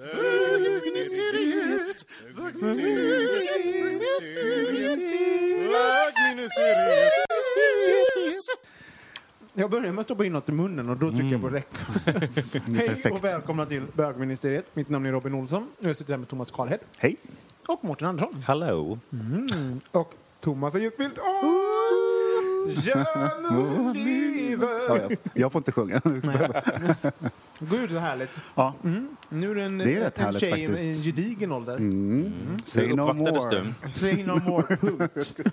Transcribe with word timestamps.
Bögministeriet, 0.00 2.04
bögministeriet. 2.36 5.00
Jag 9.54 9.70
börjar 9.70 9.92
med 9.92 10.00
att 10.00 10.06
stoppa 10.06 10.24
in 10.24 10.32
något 10.32 10.48
i 10.48 10.52
munnen 10.52 10.90
och 10.90 10.96
då 10.96 11.10
trycker 11.10 11.24
jag 11.24 11.40
på 11.40 11.48
räck. 11.48 11.66
Hej 12.76 13.12
och 13.12 13.24
välkomna 13.24 13.66
till 13.66 13.82
bögministeriet. 13.92 14.76
Mitt 14.76 14.88
namn 14.88 15.06
är 15.06 15.12
Robin 15.12 15.34
Olsson. 15.34 15.68
Jag 15.78 15.96
sitter 15.96 16.12
här 16.12 16.18
med 16.18 16.28
Thomas 16.28 16.50
Karlhed 16.50 16.80
Hej. 16.98 17.16
och 17.66 17.84
Mårten 17.84 18.08
Andersson. 18.08 18.42
Hallå! 18.46 18.98
Och 19.90 20.14
Thomas 20.40 20.72
har 20.72 20.80
just 20.80 20.94
spelat 20.94 21.18
Åh, 21.18 21.69
Ja, 22.84 23.06
jag, 24.88 25.16
jag 25.34 25.52
får 25.52 25.58
inte 25.58 25.72
sjunga. 25.72 26.00
Gud, 27.58 27.90
vad 27.90 28.02
härligt. 28.02 28.30
Ja. 28.54 28.74
Nu 29.28 29.50
är 29.50 29.54
det 29.54 29.62
en, 29.64 29.78
Det 29.78 29.96
är 29.96 30.00
rätt 30.00 30.18
en 30.18 30.24
härligt 30.24 30.40
tjej 30.40 30.50
faktiskt. 30.66 30.84
i 30.84 30.88
en 30.88 30.94
gedigen 31.02 31.52
ålder. 31.52 31.76
Mm. 31.76 32.32
Say 32.64 32.86
Hur 32.86 32.96
no 32.96 33.12
more. 33.12 33.50
du? 33.50 33.72
Say 33.92 34.24
no 34.24 34.40
more, 34.44 34.76
punkt. 34.76 35.36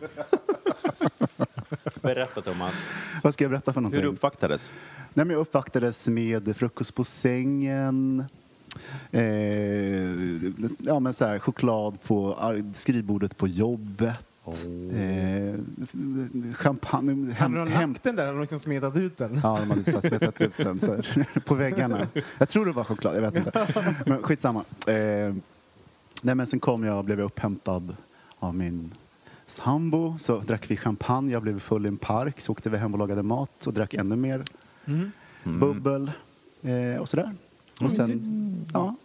Berätta 2.01 2.41
Thomas. 2.41 2.73
Vad 3.23 3.33
ska 3.33 3.43
jag 3.43 3.51
berätta 3.51 3.73
för 3.73 3.81
någonting? 3.81 4.01
Hur 4.01 4.07
du 4.09 4.13
uppvaktades? 4.15 4.71
Nej, 5.13 5.25
men 5.25 5.29
jag 5.33 5.41
uppvaktades 5.41 6.07
med 6.07 6.57
frukost 6.57 6.95
på 6.95 7.03
sängen, 7.03 8.25
eh, 9.11 9.23
ja, 10.79 10.99
men 10.99 11.13
så 11.13 11.25
här, 11.25 11.39
choklad 11.39 12.01
på 12.01 12.37
skrivbordet 12.75 13.37
på 13.37 13.47
jobbet. 13.47 14.19
Eh, 14.47 15.55
champagne. 16.53 17.33
Hade 17.33 17.57
de 17.57 17.67
Hem, 17.71 17.89
lagt 17.89 18.03
den 18.03 18.15
där 18.15 18.27
eller 18.27 18.41
liksom 18.41 18.59
smetat 18.59 18.95
ut 18.95 19.17
den? 19.17 19.39
Ja, 19.43 19.59
de 19.59 19.69
hade 19.69 19.83
smetat 19.83 20.41
ut 20.41 20.57
den 20.57 20.79
så 20.79 20.95
här, 20.95 21.39
på 21.45 21.55
väggarna. 21.55 22.07
Jag 22.37 22.49
tror 22.49 22.65
det 22.65 22.71
var 22.71 22.83
choklad, 22.83 23.15
jag 23.15 23.21
vet 23.21 23.35
inte. 23.35 23.67
Men 24.05 24.23
skitsamma. 24.23 24.63
Eh, 24.87 25.35
nej, 26.21 26.35
men 26.35 26.47
sen 26.47 26.59
kom 26.59 26.83
jag 26.83 26.97
och 26.97 27.05
blev 27.05 27.21
upphämtad 27.21 27.95
av 28.39 28.55
min 28.55 28.91
sambo. 29.45 30.17
Så 30.19 30.39
drack 30.39 30.71
vi 30.71 30.77
champagne, 30.77 31.31
jag 31.31 31.41
blev 31.41 31.59
full 31.59 31.85
i 31.85 31.87
en 31.87 31.97
park. 31.97 32.41
Så 32.41 32.51
åkte 32.51 32.69
vi 32.69 32.77
hem 32.77 32.93
och 32.93 32.99
lagade 32.99 33.23
mat 33.23 33.67
och 33.67 33.73
drack 33.73 33.93
ännu 33.93 34.15
mer 34.15 34.43
bubbel 35.43 36.11
eh, 36.61 36.99
och 36.99 37.09
sådär. 37.09 37.31
Och 37.81 37.91
sen, 37.91 38.65
ja, 38.73 38.95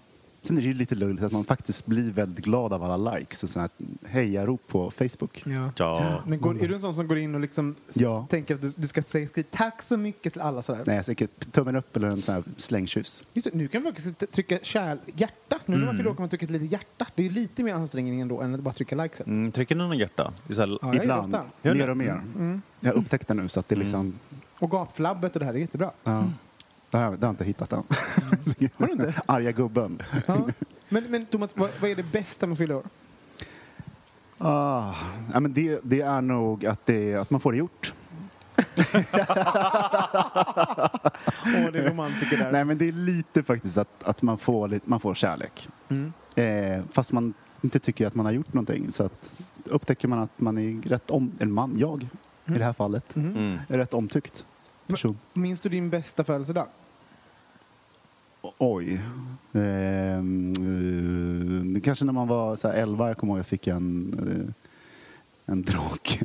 sen 0.43 0.59
är 0.59 0.63
det 0.63 0.69
ju 0.69 0.75
lite 0.75 0.95
lulligt 0.95 1.23
att 1.25 1.33
man 1.33 1.45
faktiskt 1.45 1.87
blir 1.87 2.13
väldigt 2.13 2.45
glad 2.45 2.73
av 2.73 2.83
alla 2.85 3.15
likes 3.15 3.43
och 3.43 3.49
sånt 3.51 3.73
här 4.05 4.09
hejarop 4.09 4.61
på 4.69 4.91
Facebook. 4.91 5.43
Ja. 5.47 5.71
Ja. 5.77 6.23
Men 6.27 6.41
går, 6.41 6.63
är 6.63 6.69
du 6.69 6.75
en 6.75 6.81
sån 6.81 6.95
som 6.95 7.09
går 7.09 7.19
in 7.19 7.35
och 7.35 7.41
liksom 7.41 7.75
Ja. 7.93 8.27
tänker 8.31 8.55
att 8.55 8.63
du, 8.63 8.73
du 8.77 8.87
ska 8.87 9.03
säga 9.03 9.29
skriv 9.29 9.45
tack 9.51 9.83
så 9.83 9.97
mycket 9.97 10.33
till 10.33 10.43
alla 10.43 10.63
sådär? 10.63 10.83
Nej, 10.87 11.05
säkert 11.05 11.53
tummen 11.53 11.77
upp 11.77 11.97
eller 11.97 12.09
en 12.09 12.23
sån 12.23 12.35
här 12.35 12.45
slängkyss. 12.57 13.25
Just 13.33 13.51
det, 13.53 13.57
nu 13.59 13.69
kan 13.69 13.83
man 13.83 13.93
faktiskt 13.95 14.33
trycka 14.33 14.59
kärl, 14.63 14.99
hjärta. 15.17 15.59
Nu 15.67 15.77
när 15.77 15.87
man 15.87 15.97
fyller 15.97 16.11
år 16.11 16.15
kan 16.15 16.23
man 16.23 16.29
trycka 16.29 16.45
ett 16.45 16.51
litet 16.53 16.73
hjärta. 16.73 17.07
Det 17.15 17.27
är 17.27 17.31
lite 17.31 17.63
mer 17.63 17.75
ansträngning 17.75 18.21
ändå 18.21 18.41
än 18.41 18.55
att 18.55 18.61
bara 18.61 18.75
trycka 18.75 18.97
likesen. 18.97 19.27
Mm, 19.27 19.53
trycker 19.53 19.75
ni 19.75 19.85
någon 19.85 19.99
hjärta? 19.99 20.33
Det 20.47 20.57
här, 20.57 20.69
Ja, 20.69 20.79
jag 20.83 20.97
Ibland, 20.97 21.31
mer 21.63 21.75
det? 21.75 21.91
och 21.91 21.97
mer. 21.97 22.21
Jag 22.81 22.95
upptäckte 22.95 23.35
nu 23.35 23.49
så 23.49 23.61
att 23.61 23.69
det 23.69 23.75
är 23.75 23.79
liksom... 23.79 24.15
Och 24.59 24.71
gapflabbet 24.71 25.37
och 25.37 25.41
det 25.41 25.47
här 25.47 25.55
är 25.55 25.59
jättebra. 25.59 25.91
Ja. 26.05 26.25
Det, 26.93 26.99
har 26.99 27.19
jag 27.21 27.31
inte 27.31 27.45
hittat 27.45 27.73
än. 27.73 27.83
Har 28.77 28.87
du 28.87 28.93
inte? 28.93 29.15
Arga 29.27 29.53
gubben. 29.53 30.03
Ja. 30.27 30.49
Men, 30.89 31.11
men 31.11 31.27
Thomas, 31.27 31.57
vad, 31.57 31.71
vad 31.81 31.91
är 31.91 31.97
det 31.97 32.13
bästa 32.13 32.47
med 32.47 32.53
att 32.53 32.59
fylla 32.59 32.77
år? 32.77 32.85
Ah, 34.39 34.95
ja, 35.33 35.41
men 35.41 35.53
det, 35.53 35.81
det 35.83 36.01
är 36.01 36.21
nog 36.21 36.67
att, 36.67 36.87
det, 36.87 37.15
att 37.15 37.31
man 37.31 37.41
får 37.41 37.53
det 37.53 37.59
gjort. 37.59 37.95
Åh, 38.57 38.63
det 41.73 41.79
är 41.79 41.89
romantiker 41.89 42.37
där. 42.37 42.53
Nej, 42.53 42.65
men 42.65 42.79
det 42.79 42.89
är 42.89 42.93
lite 42.93 43.43
faktiskt 43.43 43.79
att, 43.79 44.03
att 44.03 44.23
man, 44.23 44.39
får 44.39 44.69
lite, 44.69 44.91
man 44.91 45.01
får 45.01 45.15
kärlek. 45.15 45.69
Mm. 45.89 46.13
Eh, 46.35 46.85
fast 46.93 47.13
man 47.13 47.35
inte 47.61 47.79
tycker 47.79 48.07
att 48.07 48.15
man 48.15 48.27
har 48.27 48.33
gjort 48.33 48.53
någonting. 48.53 48.93
Så 48.93 49.05
att 49.05 49.31
upptäcker 49.65 50.09
man 50.09 50.19
att 50.19 50.41
man 50.41 50.59
är 50.59 50.89
rätt 50.89 51.11
om... 51.11 51.33
En 51.39 51.53
man, 51.53 51.75
jag 51.79 52.09
i 52.47 52.59
det 52.59 52.65
här 52.65 52.73
fallet, 52.73 53.17
mm. 53.17 53.59
är 53.69 53.79
rätt 53.79 53.95
omtyckt 53.95 54.47
person. 54.87 55.19
Minns 55.33 55.61
du 55.61 55.69
din 55.69 55.91
bästa 55.91 56.25
födelsedag? 56.25 56.67
Oj. 58.59 59.01
Ehm, 59.53 60.53
eh, 61.77 61.83
kanske 61.83 62.05
när 62.05 62.13
man 62.13 62.29
var 62.29 62.57
så 62.57 62.69
här 62.69 62.75
11, 62.75 63.09
jag 63.09 63.17
kommer 63.17 63.33
ihåg 63.33 63.39
jag 63.39 63.47
fick 63.47 63.67
en, 63.67 64.55
eh, 65.47 65.53
en 65.53 65.63
drake. 65.63 66.25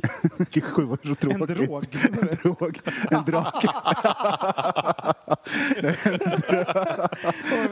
Sju 0.60 0.84
år 0.90 0.98
så 1.04 1.08
En 1.08 1.46
tråkigt. 1.46 1.56
drog? 1.56 1.84
En 2.20 2.36
drog. 2.42 2.78
En 3.10 3.24
drake. 3.24 3.68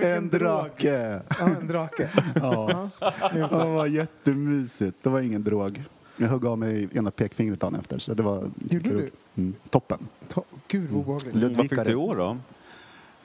En 0.01 0.29
drake. 0.29 1.21
Ja, 1.39 1.47
en 1.61 1.67
drake. 1.69 2.09
Ja. 2.35 2.91
Det 3.33 3.47
var 3.51 3.87
jättemysigt. 3.87 4.97
Det 5.03 5.09
var 5.11 5.21
ingen 5.21 5.45
drog. 5.45 5.83
Jag 6.17 6.29
högg 6.29 6.47
av 6.47 6.59
mig 6.59 6.89
ena 6.93 7.11
pekfingret 7.11 7.61
dagen 7.61 7.75
efter. 7.75 7.99
Så 7.99 8.15
det 8.15 8.23
var 8.23 8.51
Gjorde 8.71 8.89
du? 8.91 9.11
Mm, 9.37 9.55
toppen. 9.71 9.99
To- 10.33 10.45
Gud 10.69 10.91
vad 10.91 11.01
obehagligt. 11.01 11.35
Vad 11.57 11.61
fick 11.69 11.77
var 11.77 11.85
du 11.85 11.91
i 11.91 11.95
år 11.95 12.17
då? 12.17 12.37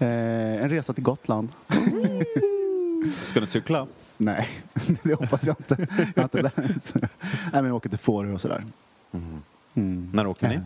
Eh, 0.01 0.63
en 0.63 0.69
resa 0.69 0.94
till 0.94 1.03
Gotland. 1.03 1.50
Ska 3.23 3.39
du 3.39 3.47
cykla? 3.47 3.88
Nej, 4.17 4.50
det 5.03 5.13
hoppas 5.13 5.45
jag 5.45 5.56
inte. 5.59 5.88
Jag 5.97 6.23
har 6.23 6.23
inte 6.23 6.41
lärt. 6.41 6.94
Nej, 6.94 7.09
men 7.51 7.66
jag 7.66 7.75
åker 7.75 7.89
till 7.89 7.97
Fårö 7.97 8.34
och 8.34 8.41
sådär. 8.41 8.63
Mm. 9.73 10.09
När 10.13 10.28
åker 10.28 10.50
ni? 10.50 10.56
Eh, 10.56 10.61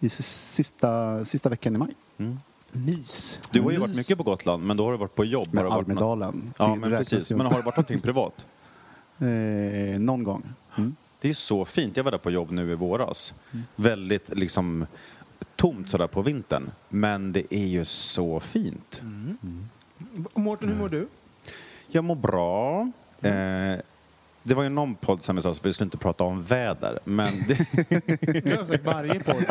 I 0.00 0.08
sista, 0.08 1.24
sista 1.24 1.48
veckan 1.48 1.74
i 1.74 1.78
maj. 1.78 1.94
Mys. 2.72 3.38
Du 3.50 3.60
har 3.60 3.70
ju 3.70 3.78
varit 3.78 3.96
mycket 3.96 4.18
på 4.18 4.24
Gotland, 4.24 4.66
men 4.66 4.76
då 4.76 4.84
har 4.84 4.92
du 4.92 4.98
varit 4.98 5.14
på 5.14 5.24
jobb. 5.24 5.46
Har 5.46 5.54
Med 5.54 5.64
du 5.64 5.70
Almedalen. 5.70 6.52
Ja, 6.58 6.74
men 6.74 6.90
precis. 6.90 7.30
Men 7.30 7.40
har 7.40 7.50
det 7.50 7.56
varit 7.56 7.76
någonting 7.76 8.00
privat? 8.00 8.46
Eh, 9.22 9.98
någon 9.98 10.22
gång. 10.24 10.42
Mm. 10.78 10.96
Det 11.20 11.28
är 11.30 11.34
så 11.34 11.64
fint. 11.64 11.96
Jag 11.96 12.04
var 12.04 12.10
där 12.10 12.18
på 12.18 12.30
jobb 12.30 12.50
nu 12.50 12.72
i 12.72 12.74
våras. 12.74 13.34
Väldigt 13.76 14.36
liksom 14.36 14.86
tomt 15.60 15.90
sådär 15.90 16.06
på 16.06 16.22
vintern. 16.22 16.70
Men 16.88 17.32
det 17.32 17.54
är 17.54 17.66
ju 17.66 17.84
så 17.84 18.40
fint. 18.40 19.02
Och 20.32 20.40
Mårten, 20.40 20.68
hur 20.68 20.76
mår 20.76 20.88
du? 20.88 21.08
Jag 21.88 22.04
mår 22.04 22.14
bra. 22.14 22.80
Eh, 23.22 23.80
det 24.42 24.54
var 24.54 24.62
ju 24.62 24.68
någon 24.68 24.94
podd 24.94 25.22
som 25.22 25.36
jag 25.36 25.42
sa 25.42 25.50
att 25.50 25.66
vi 25.66 25.72
skulle 25.72 25.86
inte 25.86 25.98
prata 25.98 26.24
om 26.24 26.42
väder. 26.42 26.98
Men 27.04 27.44
det, 27.48 27.54
Det 28.42 28.58
har 28.58 28.66
sagt 28.66 28.84
varje 28.84 29.20
podd. 29.20 29.44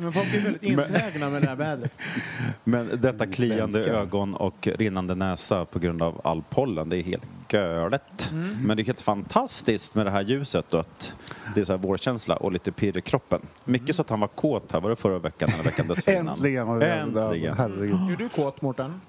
Men 0.00 0.12
folk 0.12 0.34
är 0.34 0.40
väldigt 0.44 0.78
enträgna 0.78 1.30
med 1.30 1.42
det 1.42 1.48
här 1.48 1.56
vädret. 1.56 1.92
men 2.64 3.00
detta 3.00 3.26
kliande 3.26 3.84
ögon 3.84 4.34
och 4.34 4.68
rinnande 4.76 5.14
näsa 5.14 5.64
på 5.64 5.78
grund 5.78 6.02
av 6.02 6.20
all 6.24 6.42
pollen, 6.50 6.88
det 6.88 6.96
är 6.96 7.02
helt 7.02 7.28
galet. 7.48 8.32
Men 8.62 8.76
det 8.76 8.82
är 8.82 8.84
helt 8.84 9.00
fantastiskt 9.00 9.94
med 9.94 10.06
det 10.06 10.10
här 10.10 10.22
ljuset 10.22 10.74
och 10.74 10.80
att 10.80 11.14
det 11.54 11.60
är 11.60 11.64
så 11.64 11.72
här 11.72 11.78
vårkänsla 11.78 12.36
och 12.36 12.52
lite 12.52 12.72
pirr 12.72 12.96
i 12.96 13.00
kroppen. 13.00 13.40
Mycket 13.64 13.96
så 13.96 14.02
att 14.02 14.10
han 14.10 14.20
var 14.20 14.28
kåt 14.28 14.72
här, 14.72 14.80
var 14.80 14.90
det 14.90 14.96
förra 14.96 15.18
veckan 15.18 15.50
eller 15.54 15.64
veckan 15.64 15.88
dessförinnan? 15.88 16.28
Äntligen 16.28 16.66
var 16.66 16.76
vi 16.76 16.86
Äntligen. 16.86 17.54
Herregud. 17.56 18.12
Är 18.12 18.16
du 18.16 18.28
kåt, 18.28 18.62
Mårten? 18.62 19.00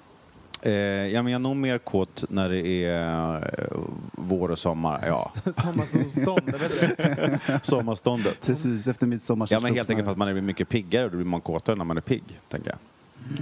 Eh, 0.61 0.71
ja, 0.73 1.23
men 1.23 1.31
jag 1.31 1.39
är 1.39 1.43
nog 1.43 1.55
mer 1.55 1.77
kåt 1.77 2.23
när 2.29 2.49
det 2.49 2.67
är 2.67 3.35
eh, 3.59 3.77
vår 4.11 4.51
och 4.51 4.59
sommar. 4.59 5.03
Ja, 5.07 5.31
sommarståndet. 7.61 8.41
Precis, 8.45 8.87
efter 8.87 9.07
midsommar 9.07 9.47
Ja, 9.51 9.59
men 9.59 9.75
helt 9.75 9.89
enkelt 9.89 10.05
för 10.05 10.11
att 10.11 10.17
man 10.17 10.27
är 10.27 10.41
mycket 10.41 10.69
piggare 10.69 11.05
och 11.05 11.11
då 11.11 11.17
blir 11.17 11.27
man 11.27 11.41
kåtare 11.41 11.75
när 11.75 11.85
man 11.85 11.97
är 11.97 12.01
pigg, 12.01 12.39
tänker 12.49 12.69
jag. 12.69 12.79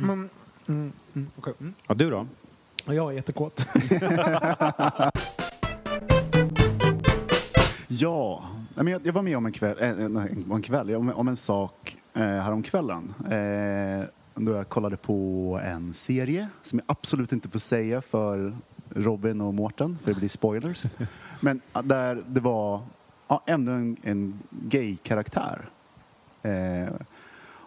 Men, 0.04 0.30
mm, 0.68 0.92
mm, 1.16 1.28
okej. 1.36 1.54
mm. 1.60 1.74
Ja, 1.88 1.96
du 1.96 2.10
då? 2.10 2.28
Och 2.88 2.96
Jag 2.96 3.12
är 3.12 3.16
jättekåt. 3.16 3.66
Ja, 7.90 8.44
men 8.76 8.88
jag, 8.88 9.12
var 9.14 9.22
med 9.22 9.38
om 9.38 9.46
en 9.46 9.52
kväll, 9.52 9.76
nej, 10.10 10.36
en 10.52 10.62
kväll 10.62 10.96
om, 10.96 11.28
en 11.28 11.36
sak 11.36 11.98
eh, 12.14 12.22
häromkvällen. 12.22 13.14
Eh, 13.30 14.06
då 14.36 14.52
jag 14.52 14.70
kollade 14.70 14.98
på 14.98 15.60
en 15.64 15.94
serie 15.94 16.48
som 16.62 16.80
jag 16.80 16.86
absolut 16.88 17.32
inte 17.32 17.50
får 17.50 17.60
säga 17.60 18.02
för 18.02 18.56
Robin 18.90 19.42
och 19.42 19.54
Mårten, 19.54 19.98
för 20.04 20.14
det 20.14 20.20
blir 20.20 20.30
spoilers. 20.30 20.84
Men 21.40 21.62
ah, 21.72 21.82
där 21.82 22.24
det 22.28 22.40
var 22.42 22.82
ja, 23.28 23.44
ännu 23.46 23.72
en, 23.72 23.98
en 24.04 24.40
gay-karaktär. 24.50 25.70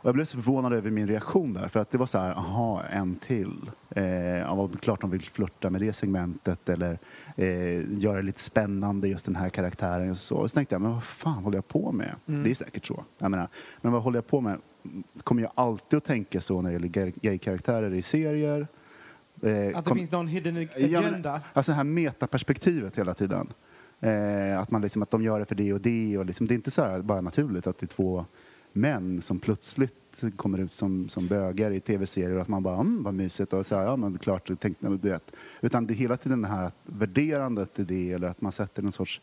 Och 0.02 0.06
jag 0.08 0.14
blev 0.14 0.24
så 0.24 0.36
förvånad 0.36 0.72
över 0.72 0.90
min 0.90 1.06
reaktion 1.08 1.52
där, 1.54 1.68
för 1.68 1.80
att 1.80 1.90
det 1.90 1.98
var 1.98 2.06
så 2.06 2.18
här, 2.18 2.30
aha, 2.32 2.82
en 2.90 3.16
till. 3.16 3.70
Eh, 3.90 4.04
ja, 4.38 4.68
klart 4.80 5.00
de 5.00 5.10
vill 5.10 5.22
flirta 5.22 5.70
med 5.70 5.80
det 5.80 5.92
segmentet 5.92 6.68
eller 6.68 6.98
eh, 7.36 7.98
göra 7.98 8.16
det 8.16 8.22
lite 8.22 8.42
spännande, 8.42 9.08
just 9.08 9.24
den 9.26 9.36
här 9.36 9.48
karaktären 9.48 10.10
och 10.10 10.18
så. 10.18 10.36
Och 10.36 10.50
så 10.50 10.54
tänkte 10.54 10.74
jag, 10.74 10.82
men 10.82 10.92
vad 10.92 11.04
fan 11.04 11.44
håller 11.44 11.56
jag 11.56 11.68
på 11.68 11.92
med? 11.92 12.14
Det 12.26 12.50
är 12.50 12.54
säkert 12.54 12.86
så. 12.86 13.04
Jag 13.18 13.30
menar, 13.30 13.48
men 13.80 13.92
vad 13.92 14.02
håller 14.02 14.16
jag 14.16 14.26
på 14.26 14.40
med? 14.40 14.58
Kommer 15.24 15.42
jag 15.42 15.52
alltid 15.54 15.96
att 15.96 16.04
tänka 16.04 16.40
så 16.40 16.62
när 16.62 16.70
det 16.70 16.72
gäller 16.74 16.88
gay- 16.88 17.12
gay-karaktärer 17.22 17.94
i 17.94 18.02
serier? 18.02 18.60
Eh, 19.42 19.48
Att 19.78 19.84
det 19.84 19.88
kom- 19.88 19.96
finns 19.98 20.10
någon 20.10 20.26
hidden 20.26 20.68
Ja, 20.76 20.98
agenda. 21.00 21.40
alltså 21.52 21.72
det 21.72 21.76
här 21.76 21.84
metaperspektivet 21.84 22.98
hela 22.98 23.14
tiden. 23.14 23.48
Eh, 24.00 24.58
att, 24.60 24.70
man 24.70 24.82
liksom, 24.82 25.02
att 25.02 25.10
de 25.10 25.22
gör 25.22 25.38
det 25.38 25.46
för 25.46 25.54
det 25.54 25.72
och 25.72 25.80
det. 25.80 26.18
Och 26.18 26.26
liksom, 26.26 26.46
det 26.46 26.54
är 26.54 26.56
inte 26.56 26.70
så 26.70 27.00
bara 27.02 27.20
naturligt 27.20 27.66
att 27.66 27.78
det 27.78 27.84
är 27.84 27.88
två 27.88 28.24
män 28.72 29.22
som 29.22 29.38
plötsligt 29.38 30.24
kommer 30.36 30.58
ut 30.58 30.72
som, 30.72 31.08
som 31.08 31.26
bögar 31.26 31.70
i 31.70 31.80
tv-serier 31.80 32.34
och 32.34 32.42
att 32.42 32.48
man 32.48 32.62
bara 32.62 32.80
mm, 32.80 33.02
vad 33.02 33.14
mysigt 33.14 33.52
och 33.52 33.66
så 33.66 33.76
här, 33.76 33.84
ja 33.84 33.96
men 33.96 34.18
klart, 34.18 34.60
tänkte, 34.60 34.88
du 34.88 35.08
vet. 35.10 35.32
Utan 35.60 35.86
det 35.86 35.92
är 35.92 35.96
hela 35.96 36.16
tiden 36.16 36.42
det 36.42 36.48
här 36.48 36.70
värderandet 36.84 37.78
i 37.78 37.84
det 37.84 38.12
eller 38.12 38.28
att 38.28 38.40
man 38.40 38.52
sätter 38.52 38.82
en 38.82 38.92
sorts 38.92 39.20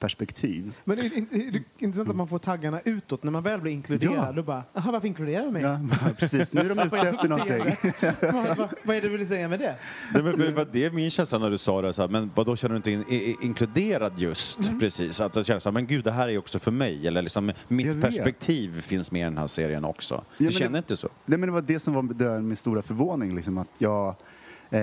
perspektiv. 0.00 0.72
Men 0.84 0.96
det 0.96 1.02
är 1.06 1.16
inte- 1.18 1.34
det 1.36 1.42
är 1.58 1.62
intressant 1.78 2.08
att 2.10 2.16
man 2.16 2.28
får 2.28 2.38
taggarna 2.38 2.80
utåt. 2.84 3.22
När 3.22 3.30
man 3.32 3.42
väl 3.42 3.60
blir 3.60 3.72
inkluderad, 3.72 4.14
Ja. 4.28 4.32
då 4.32 4.42
bara, 4.42 4.64
jaha, 4.72 4.92
varför 4.92 5.08
inkluderar 5.08 5.44
du 5.46 5.50
mig? 5.52 5.62
Ja, 5.62 5.78
precis, 6.18 6.52
nu 6.52 6.60
är 6.60 6.68
de 6.74 6.78
ute 6.86 6.96
efter 7.08 7.28
någonting. 7.28 7.58
vad, 8.56 8.68
vad, 8.84 8.96
är 8.96 9.00
det 9.00 9.08
du 9.08 9.16
vill 9.16 9.28
säga 9.28 9.48
med 9.48 9.58
det? 9.58 9.74
Nej, 10.14 10.22
men 10.22 10.38
det 10.38 10.52
var 10.52 10.66
det 10.72 10.92
min 10.92 11.10
känsla 11.10 11.38
när 11.38 11.50
du 11.50 11.58
sa 11.58 11.82
det, 11.82 11.92
så 11.92 12.02
här, 12.02 12.08
men 12.08 12.30
vad 12.34 12.46
då 12.46 12.56
känner 12.56 12.72
du 12.72 12.76
inte 12.76 12.90
in, 12.90 13.04
i, 13.08 13.36
inkluderad 13.42 14.12
just 14.18 14.58
Mm. 14.68 14.80
precis? 14.80 15.20
Att 15.20 15.36
jag 15.36 15.46
känner 15.46 15.60
så 15.60 15.68
här, 15.68 15.74
men 15.74 15.86
gud 15.86 16.04
det 16.04 16.12
här 16.12 16.28
är 16.28 16.38
också 16.38 16.58
för 16.58 16.70
mig, 16.70 17.06
eller 17.06 17.22
liksom 17.22 17.52
mitt 17.68 18.00
perspektiv 18.00 18.80
finns 18.80 19.12
med 19.12 19.20
i 19.20 19.24
den 19.24 19.38
här 19.38 19.46
serien 19.46 19.84
också. 19.84 20.24
Du 20.38 20.44
men 20.44 20.52
känner 20.52 20.72
det- 20.72 20.78
inte 20.78 20.96
så? 20.96 21.08
Nej, 21.26 21.38
men 21.38 21.48
det 21.48 21.52
var 21.52 21.62
det 21.62 21.78
som 21.80 21.94
var 21.94 22.02
det- 22.02 22.40
min 22.42 22.56
stora 22.56 22.82
förvåning. 22.82 23.34
Liksom, 23.36 23.58
att 23.58 23.68
jag 23.78 24.14
eh, 24.70 24.80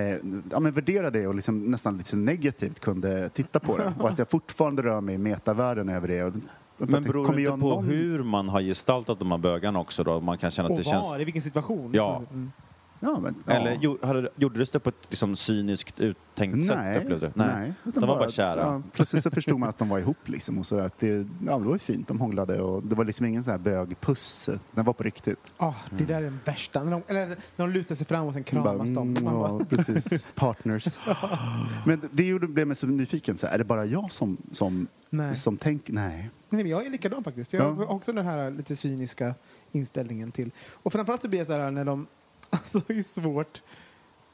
ja, 0.50 0.60
men 0.60 0.72
värderade 0.72 1.20
det 1.20 1.26
och 1.26 1.34
liksom 1.34 1.70
nästan 1.70 1.98
lite 1.98 2.16
negativt 2.16 2.80
kunde 2.80 3.28
titta 3.28 3.60
på 3.60 3.76
det. 3.76 3.92
Och 4.00 4.08
att 4.08 4.18
jag 4.18 4.30
fortfarande 4.30 4.82
rör 4.82 5.00
mig 5.00 5.14
i 5.14 5.18
metavärlden 5.18 5.88
över 5.88 6.08
det. 6.08 6.22
Och, 6.24 6.32
Men 6.76 7.02
beror 7.02 7.32
det 7.34 7.40
inte 7.40 7.50
på 7.52 7.56
någon- 7.56 7.84
hur 7.84 8.22
man 8.22 8.48
har 8.48 8.60
gestaltat 8.62 9.18
de 9.18 9.30
här 9.30 9.38
bögarna 9.38 9.80
också 9.80 10.04
då? 10.04 10.20
Man 10.20 10.38
kan 10.38 10.50
känna 10.50 10.66
att 10.66 10.70
Och 10.70 10.78
det 10.84 10.90
var, 10.92 11.02
känns... 11.02 11.18
i 11.20 11.24
vilken 11.24 11.42
situation? 11.42 11.90
Ja. 11.94 12.22
Mm. 12.32 12.52
Ja, 13.00 13.20
men, 13.20 13.34
ja. 13.46 13.52
Eller 13.52 13.74
gjo- 13.74 14.06
hade- 14.06 14.28
gjordes 14.36 14.70
det 14.70 14.80
på 14.80 14.88
ett 14.88 15.06
liksom, 15.08 15.36
cyniskt 15.36 16.00
uttänkt 16.00 16.66
sätt? 16.66 16.76
Nej, 16.76 16.98
Upplevde 16.98 17.26
du? 17.26 17.32
nej. 17.34 17.72
De 17.84 18.00
var 18.00 18.18
bara 18.18 18.30
kära. 18.30 18.60
ja, 18.60 18.82
plötsligt 18.92 19.22
så 19.22 19.30
förstod 19.30 19.58
man 19.58 19.68
att 19.68 19.78
de 19.78 19.88
var 19.88 19.98
ihop 19.98 20.28
liksom. 20.28 20.58
Och 20.58 20.66
så 20.66 20.78
att 20.78 20.98
det, 20.98 21.08
ja, 21.46 21.58
det 21.58 21.64
var 21.64 21.72
ju 21.72 21.78
fint, 21.78 22.08
de 22.08 22.20
hånglade 22.20 22.60
och 22.62 22.82
det 22.82 22.94
var 22.94 23.04
liksom 23.04 23.26
ingen 23.26 23.44
sån 23.44 23.50
här 23.50 23.58
bögpuss. 23.58 24.48
Den 24.72 24.84
var 24.84 24.92
på 24.92 25.02
riktigt. 25.02 25.52
Ah, 25.56 25.74
det 25.98 26.04
där 26.04 26.14
är 26.14 26.22
den 26.22 26.40
värsta. 26.44 26.84
När 26.84 26.90
de, 26.92 27.02
eller, 27.08 27.26
när 27.26 27.36
de 27.56 27.70
lutar 27.70 27.94
sig 27.94 28.06
fram 28.06 28.26
och 28.26 28.32
sen 28.32 28.44
Bara, 28.52 28.62
kramas 28.62 28.88
de. 28.88 28.98
mm, 29.16 29.24
ja, 29.24 29.30
bara, 29.30 29.64
precis. 29.64 30.28
Partners. 30.34 30.98
Men 31.86 32.00
det 32.12 32.26
gjorde, 32.26 32.46
blev 32.46 32.66
mig 32.66 32.76
så 32.76 32.86
nyfiken. 32.86 33.36
Så 33.36 33.46
här, 33.46 33.54
är 33.54 33.58
det 33.58 33.64
bara 33.64 33.84
jag 33.84 34.12
som, 34.12 34.36
som, 34.52 34.86
Nej. 35.10 35.34
som 35.34 35.56
tänker? 35.56 35.92
Nej. 35.92 36.30
Nej, 36.50 36.62
men 36.62 36.70
jag 36.72 36.86
är 36.86 36.90
likadan 36.90 37.24
faktiskt. 37.24 37.52
Jag 37.52 37.62
Ja. 37.64 37.72
har 37.72 37.90
också 37.90 38.12
den 38.12 38.26
här 38.26 38.50
lite 38.50 38.76
cyniska 38.76 39.34
inställningen 39.72 40.32
till... 40.32 40.50
Och 40.72 40.92
framförallt 40.92 41.22
så 41.22 41.28
blir 41.28 41.38
jag 41.38 41.46
så 41.46 41.52
här 41.52 41.70
när 41.70 41.84
de... 41.84 42.06
Alltså 42.50 42.80
det 42.86 42.94
är 42.98 43.02
svårt. 43.02 43.60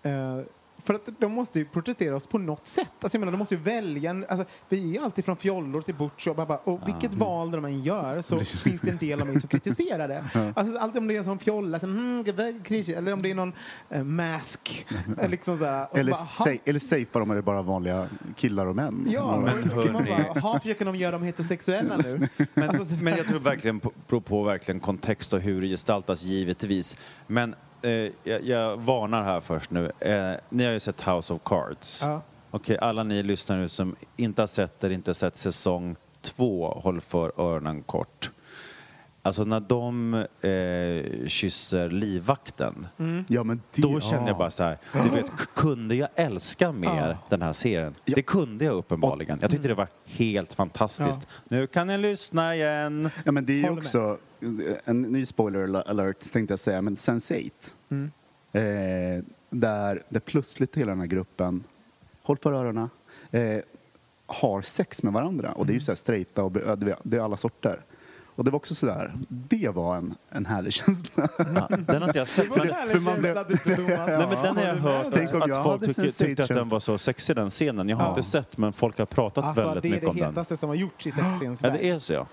Eh, 0.03 0.41
för 0.85 0.95
att 0.95 1.09
de 1.19 1.33
måste 1.33 1.59
ju 1.59 1.65
porträttera 1.65 2.17
oss 2.17 2.27
på 2.27 2.39
något 2.39 2.69
sätt. 2.69 2.93
Alltså 3.01 3.17
jag 3.17 3.21
menar, 3.21 3.33
de 3.33 3.39
måste 3.39 3.55
ju 3.55 3.61
välja. 3.61 4.11
en- 4.11 4.27
Alltså, 4.29 4.47
vi 4.69 4.97
är 4.97 5.03
alltid 5.03 5.25
från 5.25 5.37
fjollor 5.37 5.81
till 5.83 5.95
butch 5.95 6.27
och, 6.27 6.37
bara, 6.37 6.47
bara, 6.47 6.59
och 6.59 6.81
vilket 6.89 7.15
val 7.15 7.51
de 7.51 7.65
än 7.65 7.83
gör 7.83 8.23
så 8.23 8.41
finns 8.45 8.81
det 8.81 8.91
en 8.91 8.97
del 8.97 9.21
av 9.21 9.27
mig 9.27 9.41
som 9.41 9.49
kritiserar 9.49 10.09
det. 10.09 10.25
Alltså, 10.57 10.79
alltid 10.79 10.99
om 10.99 11.07
det 11.09 11.15
är 11.15 11.19
en 11.19 11.25
sån 11.25 11.39
fjolla, 11.39 11.81
så, 11.81 11.87
mm, 11.87 12.25
eller 12.27 13.13
om 13.13 13.23
det 13.23 13.31
är 13.31 13.35
någon 13.35 13.53
eh, 13.91 14.05
mask. 14.05 14.87
liksom 15.29 15.59
så 15.59 15.65
här, 15.65 15.83
och 15.83 15.89
så 15.93 15.97
Eller, 15.99 16.13
bara, 16.13 16.25
ha- 16.51 16.57
eller 16.65 16.81
safear 16.81 17.21
de 17.21 17.31
är 17.31 17.35
det 17.35 17.43
bara 17.43 17.63
vanliga 17.63 18.09
killar 18.37 18.67
och 18.67 18.77
män? 18.77 19.07
Ja, 19.11 19.41
Men 19.41 19.45
men 19.45 19.93
man 19.93 20.05
hörni. 20.07 20.11
bara, 20.11 20.27
"Jaha, 20.35 20.61
försöker 20.61 20.85
de 20.85 20.97
göra 20.97 21.13
dem 21.13 21.23
heterosexuella 21.23 21.97
nu? 21.97 22.29
Men, 22.55 22.71
Alltså, 22.71 22.95
men 22.95 23.17
jag 23.17 23.27
tror 23.27 23.39
verkligen 23.41 23.81
på, 23.81 23.93
beror 24.09 24.21
på 24.21 24.43
verkligen 24.43 24.81
kontext 24.81 25.33
och 25.33 25.41
hur 25.41 25.61
det 25.61 25.69
gestaltas 25.69 26.23
givetvis. 26.23 26.97
Men 27.27 27.55
eh, 27.85 28.11
jag, 28.25 28.45
jag 28.45 28.77
varnar 28.77 29.23
här 29.25 29.41
först 29.41 29.71
nu. 29.71 29.93
Eh, 30.01 30.33
ni 30.49 30.65
har 30.65 30.73
ju 30.73 30.81
sett 30.81 31.01
House 31.09 31.33
of 31.35 31.41
Cards. 31.45 32.01
Ja. 32.03 32.23
Okej, 32.51 32.79
alla 32.81 33.03
ni 33.03 33.23
lyssnare 33.23 33.61
nu 33.61 33.69
som 33.69 33.97
inte 34.17 34.43
har 34.43 34.47
sett 34.47 34.85
eller 34.85 34.95
inte 34.95 35.11
har 35.11 35.15
sett 35.15 35.37
säsong 35.37 35.97
två, 36.23 36.69
håll 36.83 37.01
för 37.01 37.33
öronen 37.41 37.83
kort. 37.83 38.31
Alltså 39.23 39.45
när 39.45 39.61
de 39.61 40.15
eh, 40.15 41.29
kysser 41.29 41.89
livvakten, 41.91 42.87
Ja, 43.29 43.45
men 43.45 43.63
det, 43.75 43.83
då 43.83 44.01
känner 44.01 44.21
jag 44.23 44.29
ja. 44.29 44.39
bara 44.39 44.51
så 44.51 44.63
här, 44.63 44.79
du 44.93 45.09
vet, 45.11 45.27
k- 45.31 45.37
kunde 45.55 45.95
jag 45.95 46.09
älska 46.15 46.73
mer 46.73 47.09
Ja. 47.09 47.17
den 47.29 47.43
här 47.43 47.53
serien? 47.53 47.95
Ja. 48.05 48.13
Det 48.17 48.23
kunde 48.23 48.65
jag 48.65 48.75
uppenbarligen. 48.75 49.39
Jag 49.43 49.51
tyckte 49.51 49.69
det 49.69 49.75
var 49.75 49.89
helt 50.05 50.55
fantastiskt. 50.55 51.27
Nu 51.45 51.67
kan 51.67 51.87
ni 51.87 51.99
lyssna 51.99 52.55
igen. 52.55 53.11
Ja, 53.25 53.33
men 53.33 53.47
det 53.47 53.53
är 53.53 53.63
ju 53.63 53.71
också 53.71 54.19
en 54.85 55.03
ny 55.03 55.27
spoiler 55.27 55.89
alert 55.89 56.33
tänkte 56.33 56.53
jag 56.53 56.59
säga, 56.59 56.83
men 56.83 56.97
Sense8. 56.97 57.51
Mm. 57.89 58.11
Eh, 58.53 59.25
där, 59.51 60.03
där 60.09 60.21
plötsligt 60.21 60.77
hela 60.77 60.91
den 60.91 61.01
här 61.01 61.07
gruppen, 61.07 61.65
håll 62.23 62.37
för 62.43 62.53
öronen, 62.53 62.91
eh, 63.31 63.59
har 64.27 64.63
sex 64.63 65.03
med 65.03 65.13
varandra. 65.13 65.53
Och 65.53 65.67
det 65.67 65.73
är 65.73 65.75
ju 65.75 65.81
så 65.81 65.91
här 65.91 65.97
straighta 65.97 66.43
och 66.45 66.53
det 66.53 66.61
är- 66.61 66.97
det 67.03 67.17
är 67.17 67.21
alla 67.21 67.37
sorter. 67.37 67.81
Och 68.37 68.45
det 68.45 68.51
var 68.51 68.57
också 68.57 68.75
sådär, 68.75 69.13
det 69.29 69.69
var 69.69 69.97
en, 69.97 70.15
en 70.31 70.47
härlig 70.47 70.73
känsla. 70.83 71.29
Ja, 71.39 71.69
den 71.77 72.03
har 72.03 72.09
inte 72.09 72.19
jag 72.19 72.29
sett. 72.29 72.45
Det 72.45 72.51
var 72.51 72.59
Men, 72.59 72.69
en 72.69 72.75
härlig 72.75 72.93
för 72.93 73.01
man 73.01 73.19
blev- 73.21 73.35
nej, 73.37 74.27
men 74.29 74.43
den 74.43 74.57
har 74.57 74.65
jag 74.65 74.75
hört 74.75 75.07
att, 75.17 75.35
om 75.35 75.43
att 75.43 75.49
jag 75.49 75.65
folk 75.65 75.85
tyckte, 75.85 76.03
tyckte 76.03 76.15
att 76.15 76.19
Sense8-känsla. 76.19 76.55
den 76.57 76.69
var 76.69 76.81
så 76.81 76.99
sexig 76.99 77.37
den 77.37 77.51
scenen. 77.51 77.89
Jag 77.89 77.97
har 77.97 78.05
Ja. 78.05 78.09
inte 78.11 78.23
sett 78.23 78.59
men 78.59 78.73
folk 78.73 78.99
har 78.99 79.07
pratat 79.07 79.45
Alltså, 79.45 79.65
väldigt 79.67 79.83
det 79.83 79.89
är 79.89 79.91
mycket 79.91 80.03
det 80.05 80.11
om 80.11 80.17
den. 80.17 80.27
hetaste 80.29 80.57
som 80.57 80.69
har 80.69 80.77
gjorts 80.77 81.07
i 81.07 81.11
sexscens 81.13 81.61
Ja, 81.63 81.71
det 81.71 81.87
är 81.91 81.99
så 81.99 82.13
ja. 82.13 82.27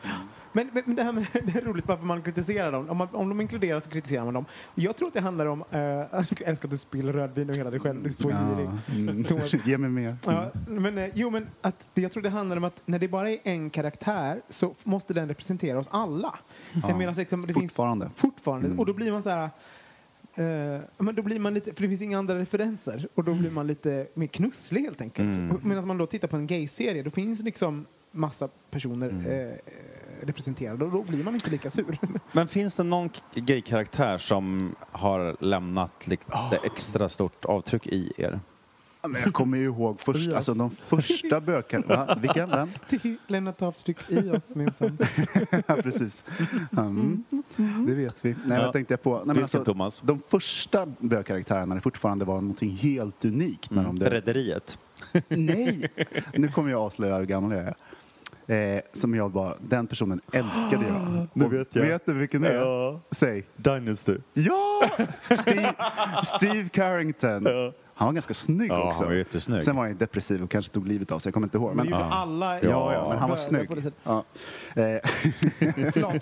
Men, 0.54 0.70
men 0.74 0.84
men 0.86 0.96
det 0.96 1.04
här 1.04 1.12
med, 1.12 1.26
det 1.54 1.60
är 1.60 1.66
roligt 1.66 1.88
varför 1.88 2.06
man 2.06 2.22
kritiserar 2.22 2.72
dem. 2.72 2.90
Om, 2.90 2.98
man, 2.98 3.08
om 3.12 3.30
de 3.30 3.42
inkluderas 3.42 3.84
så 3.84 3.90
kritiserar 3.90 4.26
man 4.26 4.34
dem. 4.34 4.46
Jag 4.76 4.96
tror 4.96 5.08
att 5.08 5.14
det 5.14 5.22
handlar 5.22 5.46
om... 5.46 5.64
Eh, 5.72 5.80
jag 5.80 6.42
älskar 6.46 6.68
att 6.68 6.72
du 6.72 6.78
spiller 6.78 7.14
rödvin 7.14 7.50
och 7.50 7.56
hela 7.56 7.70
dig 7.72 7.80
själv. 7.80 8.04
Du 8.04 8.10
är 8.10 8.14
så 8.14 8.28
girig. 8.30 8.68
Ja, 8.68 9.32
mm. 9.32 9.48
Ge 9.66 9.78
mig 9.78 9.90
mer. 9.90 10.18
Ja, 10.26 10.52
men, 10.68 10.98
eh, 10.98 11.10
jo, 11.14 11.30
men 11.30 11.48
att, 11.62 11.76
det- 11.94 12.02
jag 12.02 12.12
tror 12.12 12.24
det 12.24 12.30
handlar 12.30 12.58
om 12.58 12.64
att 12.64 12.82
när 12.86 13.00
det 13.00 13.08
bara 13.08 13.30
är 13.30 13.38
en 13.44 13.70
karaktär 13.70 14.42
så 14.50 14.76
måste 14.84 15.14
den 15.14 15.28
representera 15.28 15.80
oss 15.80 15.88
alla. 15.92 16.34
Jag 16.88 16.98
menar, 16.98 17.14
liksom, 17.14 17.46
det 17.48 17.54
Fortfarande. 17.54 18.06
Finns, 18.06 18.18
fortfarande. 18.20 18.70
Och 18.78 18.86
då 18.86 18.94
blir 18.94 19.12
man 19.12 19.24
så 19.24 19.30
här... 19.30 19.44
eh, 20.36 20.82
men 20.98 21.16
då 21.16 21.22
blir 21.22 21.40
man 21.40 21.54
lite, 21.54 21.74
för 21.74 21.82
det 21.82 21.88
finns 21.90 22.02
inga 22.02 22.18
andra 22.20 22.40
referenser 22.40 23.08
och 23.16 23.24
då 23.24 23.34
blir 23.34 23.52
man 23.52 23.68
lite 23.68 24.08
mer 24.14 24.28
knusslig 24.28 24.82
helt 24.82 25.02
enkelt. 25.02 25.38
Mm. 25.38 25.58
Medan 25.64 25.88
man 25.88 25.98
då 25.98 26.06
tittar 26.06 26.28
på 26.28 26.38
en 26.38 26.48
gay-serie, 26.48 27.04
då 27.04 27.10
finns 27.10 27.42
liksom 27.44 27.86
massa 28.12 28.48
personer 28.72 29.10
eh, 29.10 29.56
representerade 30.24 30.86
och 30.86 30.92
då 30.92 31.04
blir 31.04 31.24
man 31.24 31.34
inte 31.34 31.50
lika 31.50 31.70
sur. 31.70 31.98
Men 32.32 32.48
finns 32.48 32.76
det 32.76 32.84
någon 32.84 33.10
gay-karaktär 33.36 34.18
som 34.18 34.76
har 34.92 35.36
lämnat 35.40 36.08
lite 36.08 36.24
Ah. 36.30 36.52
extra 36.64 37.10
stort 37.10 37.46
avtryck 37.46 37.88
i 37.88 38.12
er? 38.18 38.40
Ja, 39.04 39.08
men 39.08 39.22
Jag 39.22 39.34
kommer 39.34 39.58
ju 39.58 39.64
ihåg 39.64 40.00
först, 40.02 40.32
alltså, 40.34 40.54
de 40.54 40.70
första 40.88 41.40
böckerna. 41.42 42.18
Vilken? 42.22 42.50
Vem? 42.50 42.70
Det 42.90 43.16
lämnat 43.28 43.62
avtryck 43.62 43.98
i 44.10 44.30
oss 44.30 44.56
minsann. 44.56 44.98
Ja, 45.68 45.76
precis. 45.76 46.24
Mm, 46.78 47.24
det 47.88 47.94
vet 47.94 48.26
vi. 48.26 48.36
Nej, 48.46 48.62
Ja. 48.62 48.72
tänkte 48.72 48.94
jag 48.94 49.02
på? 49.04 49.16
Nej, 49.26 49.36
men 49.36 49.44
alltså, 49.44 49.64
Thomas? 49.66 50.02
de 50.06 50.22
första 50.30 50.86
bögkaraktärerna 51.00 51.76
det 51.76 51.82
fortfarande 51.82 52.26
var 52.26 52.42
någonting 52.42 52.72
helt 52.72 53.26
unikt. 53.26 53.72
När 53.72 53.84
de 53.84 54.00
dök. 54.00 54.14
Rederiet? 54.14 54.80
Nej! 55.28 55.90
Nu 56.34 56.48
kommer 56.48 56.72
jag 56.72 56.82
avslöja 56.82 57.18
hur 57.18 57.26
gammal 57.26 57.52
jag 57.52 57.62
är. 57.68 57.76
Eh, 58.52 58.82
som 58.94 59.16
jag 59.16 59.32
bara, 59.32 59.56
den 59.62 59.88
personen 59.88 60.22
älskade 60.34 60.86
jag. 60.88 61.28
Nu 61.34 61.46
Och 61.46 61.54
vet 61.54 61.76
jag. 61.76 61.84
Vet 61.84 62.06
du 62.06 62.14
vilken 62.14 62.42
det 62.42 62.50
är? 62.50 62.56
Ja. 62.56 63.02
Säg. 63.12 63.48
Dynasty. 63.56 64.18
Ja! 64.34 64.82
Steve, 65.32 65.74
Steve 66.24 66.70
Carrington. 66.70 67.44
Ja. 67.46 67.74
Han 68.02 68.06
var 68.08 68.14
ganska 68.14 68.34
snygg 68.34 68.72
Ja, 68.72 68.88
också. 68.88 69.00
han 69.04 69.08
var 69.10 69.16
jättesnygg. 69.16 69.64
Sen 69.64 69.76
var 69.76 69.84
han 69.84 69.92
ju 69.92 69.98
depressiv 69.98 70.44
och 70.44 70.50
kanske 70.52 70.72
tog 70.72 70.88
livet 70.88 71.12
av 71.12 71.20
sig. 71.20 71.30
Jag 71.30 71.34
kommer 71.34 71.48
inte 71.48 71.58
ihåg. 71.58 71.76
Men 71.76 71.78
Men, 71.78 71.86
det 71.86 71.92
gjorde 71.92 72.04
ja, 72.10 72.16
alla 72.16 72.62
ja, 72.62 73.06
men 73.10 73.18
han 73.20 73.30
var 73.30 73.36
bögar 73.36 73.36
snygg. 73.36 73.68
på 73.70 73.76
det 73.76 73.82
sättet. 73.82 74.00
Ja. 74.04 74.24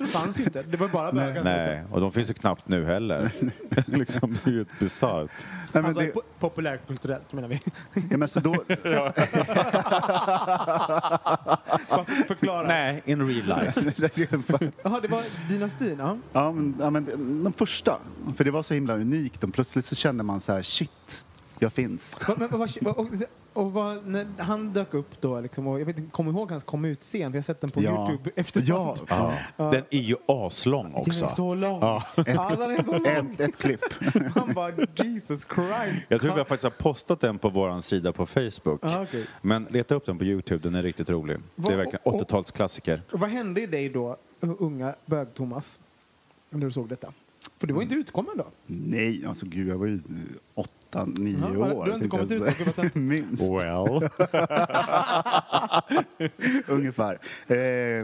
Eh, 0.01 0.07
fanns 0.07 0.39
ju 0.39 0.43
inte. 0.43 0.63
Det 0.63 0.77
var 0.77 0.87
bara 0.87 1.11
bögar. 1.11 1.43
Nej, 1.43 1.83
och 1.91 2.01
de 2.01 2.11
finns 2.11 2.29
ju 2.29 2.33
knappt 2.33 2.67
nu 2.67 2.85
heller. 2.85 3.31
liksom, 3.85 4.37
det 4.43 4.49
är 4.49 4.53
ju 4.53 4.61
ett 4.61 4.79
bisarrt. 4.79 5.31
nej, 5.41 5.67
men 5.73 5.85
Alltså 5.85 6.01
det, 6.01 6.11
po- 6.13 6.21
populärkulturellt 6.39 7.33
menar 7.33 7.47
vi. 7.47 7.59
ja, 8.09 8.17
men 8.17 8.27
så 8.27 8.39
då, 8.39 8.51
Bara 11.89 12.05
för- 12.05 12.27
Förklara. 12.27 12.67
Nej, 12.67 13.01
in 13.05 13.27
real 13.27 13.59
life. 13.59 13.91
Jaha, 14.83 14.99
det 15.01 15.07
var 15.07 15.21
dynastin, 15.49 15.95
ja. 15.99 16.17
Ja, 16.33 16.51
men, 16.51 16.75
ja, 16.79 16.89
men 16.89 17.43
de 17.43 17.53
första. 17.53 17.97
För 18.37 18.43
det 18.43 18.51
var 18.51 18.63
så 18.63 18.73
himla 18.73 18.93
unikt. 18.95 19.43
Och 19.43 19.53
plötsligt 19.53 19.85
så 19.85 19.95
kände 19.95 20.23
man 20.23 20.39
så 20.39 20.53
här, 20.53 20.61
shit, 20.61 21.25
jag 21.59 21.73
finns. 21.73 22.19
Va- 22.27 22.35
Men, 22.37 22.49
vad- 22.59 22.97
och, 22.97 23.07
och 23.53 23.71
vad, 23.73 24.07
när 24.07 24.27
han 24.37 24.73
dök 24.73 24.93
upp 24.93 25.21
då, 25.21 25.41
liksom, 25.41 25.67
och 25.67 25.79
jag 25.79 25.85
vet 25.85 25.97
inte, 25.97 26.11
kommer 26.11 26.31
ihåg 26.31 26.51
hans 26.51 26.63
kom 26.63 26.85
ut-scen, 26.85 27.21
jag 27.21 27.29
har 27.31 27.41
sett 27.41 27.61
den 27.61 27.69
på 27.69 27.81
Ja. 27.83 28.09
Youtube 28.11 28.31
efteråt. 28.35 28.67
Ja, 28.67 29.33
Ja. 29.57 29.71
Den 29.71 29.83
är 29.89 29.99
ju 29.99 30.15
aslång 30.25 30.83
Den 30.85 30.95
också. 30.95 31.25
är 31.25 31.29
så 31.29 31.55
lång. 31.55 31.79
Ja. 31.81 32.03
Ja, 32.15 32.55
den 32.57 32.71
är 32.71 32.83
så 32.83 32.91
lång. 32.97 33.07
ett, 33.33 33.39
ett 33.39 33.57
klipp. 33.57 33.81
Man 34.35 34.53
bara, 34.53 34.71
Jesus 34.95 35.47
Christ. 35.55 36.05
Jag 36.07 36.21
tror 36.21 36.31
vi 36.31 36.37
har 36.37 36.45
faktiskt 36.45 36.63
har 36.63 36.69
postat 36.71 37.19
den 37.19 37.37
på 37.39 37.49
vår 37.49 37.81
sida 37.81 38.11
på 38.13 38.25
Facebook. 38.25 38.79
Ja, 38.81 39.01
okej. 39.03 39.25
Men 39.41 39.63
leta 39.69 39.95
upp 39.95 40.05
den 40.05 40.17
på 40.17 40.23
Youtube, 40.25 40.63
den 40.63 40.75
är 40.75 40.81
riktigt 40.83 41.09
rolig. 41.09 41.37
Det 41.55 41.73
är 41.73 41.77
verkligen 41.77 41.99
och- 42.03 42.21
80-talsklassiker. 42.21 43.01
Och 43.11 43.19
vad 43.19 43.29
hände 43.29 43.61
i 43.61 43.65
dig 43.65 43.89
då, 43.89 44.17
unga 44.39 44.95
bög-Thomas, 45.05 45.79
när 46.49 46.59
du 46.65 46.71
såg 46.71 46.87
detta? 46.89 47.13
För 47.57 47.67
du 47.67 47.73
var 47.73 47.81
inte 47.81 47.95
utkommen 47.95 48.37
då? 48.37 48.45
Nej, 48.65 49.25
alltså 49.25 49.45
gud, 49.45 49.67
jag 49.67 49.77
var 49.77 49.85
ju 49.85 49.99
åtta, 50.89 51.05
nio 51.05 51.37
Ja, 51.53 51.73
år. 51.73 51.85
du 51.85 51.91
har 51.91 51.97
inte 51.97 52.07
kommit 52.09 52.31
jag 52.31 52.47
ut 52.47 52.77
varit 52.77 52.95
Minst, 52.95 53.43
Well. 53.43 54.09
ungefär. 56.67 57.13
Eh, 57.47 57.57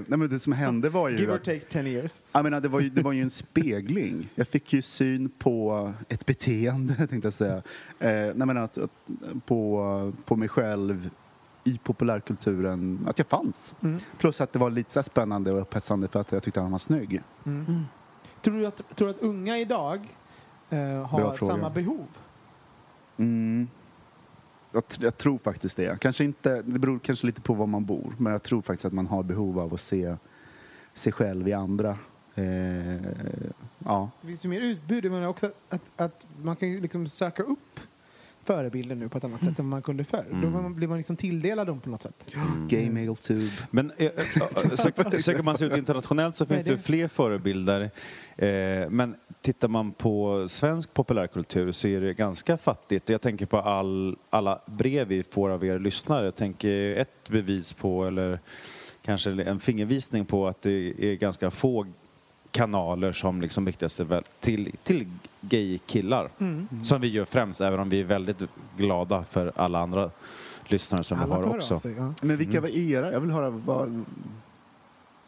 nej, 0.08 0.18
men 0.18 0.30
det 0.30 0.40
som 0.40 0.54
hände 0.54 0.90
var 0.90 1.10
ju 1.10 1.18
Give 1.18 1.32
or 1.32 1.36
att, 1.36 1.44
take 1.44 1.60
10 1.60 1.88
years. 1.88 2.22
jag 2.32 2.44
menar, 2.44 2.62
det, 2.62 2.68
var 2.68 2.80
ju, 2.80 2.90
det 2.90 3.02
var 3.02 3.12
ju 3.12 3.22
en 3.22 3.30
spegling. 3.46 4.30
Jag 4.36 4.48
fick 4.48 4.74
ju 4.74 4.82
syn 4.82 5.30
på 5.30 5.94
ett 6.10 6.26
beteende, 6.26 6.96
tänkte 7.08 7.26
jag 7.28 7.34
säga. 7.34 7.56
Eh, 8.00 8.12
nej, 8.36 8.48
men 8.48 8.58
att, 8.58 8.78
att, 8.78 8.92
på, 9.46 10.14
på 10.26 10.36
mig 10.36 10.50
själv 10.50 11.10
i 11.64 11.80
populärkulturen, 11.84 13.06
att 13.08 13.20
jag 13.20 13.28
fanns. 13.28 13.76
Mm. 13.84 14.00
Plus 14.18 14.42
att 14.42 14.54
det 14.54 14.60
var 14.60 14.70
lite 14.70 15.04
spännande 15.04 15.52
och 15.52 15.62
upphetsande 15.62 16.08
för 16.08 16.22
att 16.22 16.32
jag 16.32 16.44
tyckte 16.44 16.62
han 16.62 16.72
var 16.72 16.78
snygg. 16.78 17.22
Tror, 18.42 18.60
du 18.60 18.66
att, 18.66 18.96
tror 18.96 19.08
du 19.08 19.14
att 19.14 19.22
unga 19.22 19.58
idag 19.60 20.16
eh, 20.70 20.80
har 20.80 21.48
samma 21.48 21.70
behov? 21.70 22.08
Mm. 23.18 23.68
Jag, 24.72 24.84
jag 25.00 25.18
tror 25.18 25.38
faktiskt 25.38 25.78
det. 25.78 26.00
Kanske 26.00 26.24
inte, 26.24 26.62
det 26.62 26.80
beror 26.80 27.00
kanske 27.00 27.26
lite 27.26 27.42
på 27.42 27.54
var 27.54 27.68
man 27.68 27.86
bor, 27.86 28.16
men 28.18 28.32
jag 28.32 28.44
tror 28.44 28.62
faktiskt 28.62 28.86
att 28.86 28.94
man 28.94 29.08
har 29.08 29.24
behov 29.24 29.60
av 29.60 29.74
att 29.74 29.82
se 29.82 30.16
sig 30.94 31.14
själv 31.14 31.48
i 31.48 31.54
andra. 31.54 31.98
Eh, 32.36 32.96
ja. 33.86 34.10
Det 34.22 34.28
finns 34.28 34.46
ju 34.46 34.50
mer 34.50 34.62
utbud, 34.62 35.12
men 35.12 35.26
också 35.26 35.52
att, 35.70 35.82
att, 35.96 36.26
man 36.44 36.56
kan 36.56 36.70
ju 36.70 36.82
liksom 36.82 37.08
söka 37.08 37.44
upp 37.44 37.80
förebilder 38.46 38.96
nu 38.96 39.10
på 39.10 39.18
ett 39.18 39.24
annat 39.24 39.44
sätt 39.44 39.60
än 39.60 39.66
man 39.66 39.82
kunde 39.82 40.04
förr. 40.04 40.26
Då 40.42 40.48
var 40.48 40.62
man, 40.62 40.76
blir 40.76 40.88
man 40.88 40.98
liksom 40.98 41.18
tilldelad 41.18 41.68
dem 41.68 41.80
på 41.80 41.90
något 41.90 42.02
sätt. 42.04 42.28
Gay 42.68 42.90
male 42.90 43.16
tube. 43.16 43.52
Men 43.72 43.92
eh, 43.98 44.06
eh, 44.06 44.12
sö- 44.70 45.20
söker 45.20 45.44
man 45.44 45.58
sig 45.58 45.68
ut 45.68 45.78
internationellt 45.78 46.36
så 46.36 46.46
finns 46.46 46.64
det 46.64 46.72
ju 46.72 46.78
fler 46.78 47.08
förebilder. 47.08 47.92
Eh, 48.38 48.90
men 48.90 49.16
tittar 49.42 49.68
man 49.68 49.92
på 49.92 50.46
svensk 50.50 50.94
populärkultur 50.94 51.72
så 51.72 51.88
är 51.88 52.02
det 52.02 52.14
ganska 52.14 52.58
fattigt. 52.58 53.10
Jag 53.10 53.22
tänker 53.22 53.46
på 53.46 53.58
all, 53.58 54.18
alla 54.30 54.62
brev 54.66 55.08
vi 55.08 55.24
får 55.24 55.50
av 55.50 55.66
er 55.66 55.80
lyssnare. 55.80 56.26
Jag 56.26 56.36
tänker 56.36 56.96
ett 56.96 57.30
bevis 57.30 57.74
på, 57.74 58.06
eller 58.06 58.40
kanske 59.02 59.32
en 59.32 59.60
fingervisning 59.60 60.26
på 60.26 60.48
att 60.48 60.62
det 60.62 60.94
är 61.00 61.16
ganska 61.16 61.52
få 61.52 61.86
kanaler 62.56 63.12
som 63.12 63.42
liksom 63.42 63.68
riktar 63.68 63.88
sig 63.88 64.06
väl 64.06 64.24
till, 64.40 64.72
till 64.84 65.08
gay-killar. 65.42 66.30
Mm. 66.40 66.68
Som 66.84 67.02
vi 67.02 67.08
gör 67.08 67.26
främst, 67.26 67.62
även 67.62 67.80
om 67.80 67.90
vi 67.90 68.00
är 68.00 68.04
väldigt 68.04 68.38
glada 68.78 69.24
för 69.24 69.52
alla 69.56 69.80
andra 69.80 70.12
lyssnare 70.66 71.04
som 71.04 71.20
Alla 71.20 71.40
vi 71.40 71.46
har 71.46 71.56
också. 71.56 71.80
sig, 71.80 71.96
ja. 71.98 72.14
Men 72.22 72.38
vilka 72.38 72.62
var 72.62 72.70
era? 72.70 73.12
Jag 73.12 73.20
vill 73.20 73.32
höra 73.32 73.50
vad... 73.50 74.06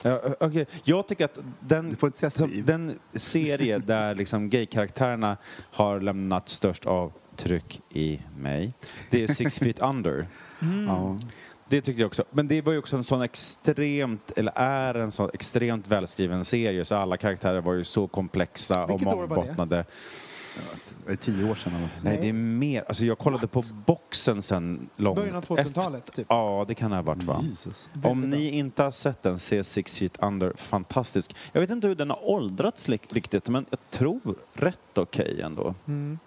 Ja, 0.03 0.21
okej. 0.39 0.65
Jag 0.83 1.07
tycker 1.07 1.25
att 1.25 1.37
den, 1.59 1.97
som, 2.29 2.51
den 2.65 2.99
serie 3.13 3.77
där 3.77 4.15
liksom 4.15 4.49
gay-karaktärerna 4.49 5.37
har 5.71 5.99
lämnat 5.99 6.49
störst 6.49 6.85
avtryck 6.85 7.81
i 7.89 8.21
mig, 8.37 8.73
det 9.09 9.23
är 9.23 9.27
Six 9.27 9.59
Feet 9.59 9.79
Under. 9.79 10.27
Ja. 10.87 11.19
Det 11.69 11.81
tyckte 11.81 12.01
jag 12.01 12.07
också. 12.07 12.23
Men 12.31 12.47
det 12.47 12.61
var 12.61 12.71
ju 12.73 12.79
också 12.79 12.95
en 12.95 13.03
sån 13.03 13.21
extremt, 13.21 14.31
eller 14.35 14.51
är 14.55 14.93
en 14.95 15.11
sån 15.11 15.29
extremt 15.33 15.87
välskriven 15.87 16.45
serie 16.45 16.85
så 16.85 16.95
alla 16.95 17.17
karaktärer 17.17 17.61
var 17.61 17.73
ju 17.73 17.83
så 17.83 18.07
komplexa 18.07 18.83
och 18.83 18.89
Vilket 18.89 19.09
det? 19.09 19.15
mångbottnade. 19.15 19.85
Det 21.05 21.11
är 21.13 21.15
tio 21.15 21.51
år 21.51 21.55
sedan. 21.55 21.73
eller? 21.75 21.89
Nej, 22.03 22.17
det 22.21 22.29
är 22.29 22.33
mer. 22.33 22.83
Alltså 22.87 23.05
jag 23.05 23.17
kollade 23.17 23.47
på 23.47 23.63
boxen 23.85 24.41
sen 24.41 24.89
långt 24.95 25.15
Början 25.19 25.35
av 25.35 25.45
2000-talet, 25.45 25.99
efter. 26.09 26.13
typ. 26.15 26.25
Ja, 26.29 26.65
det 26.67 26.75
kan 26.75 26.89
det 26.91 26.97
ha 26.97 27.03
varit 27.03 27.23
va? 27.23 27.39
Jesus. 27.43 27.89
Om 28.03 28.21
ni 28.21 28.49
inte 28.49 28.83
har 28.83 28.91
sett 28.91 29.23
den, 29.23 29.39
se 29.39 29.63
Six 29.63 29.97
Feet 29.99 30.17
Under. 30.21 30.53
Fantastisk. 30.55 31.35
Jag 31.51 31.61
vet 31.61 31.69
inte 31.69 31.87
hur 31.87 31.95
den 31.95 32.09
har 32.09 32.25
åldrats 32.29 32.89
riktigt, 32.89 33.49
men 33.49 33.65
jag 33.69 33.79
tror 33.89 34.19
rätt 34.53 34.97
okej 34.97 35.41
ändå. 35.41 35.75
Mm. 35.87 36.19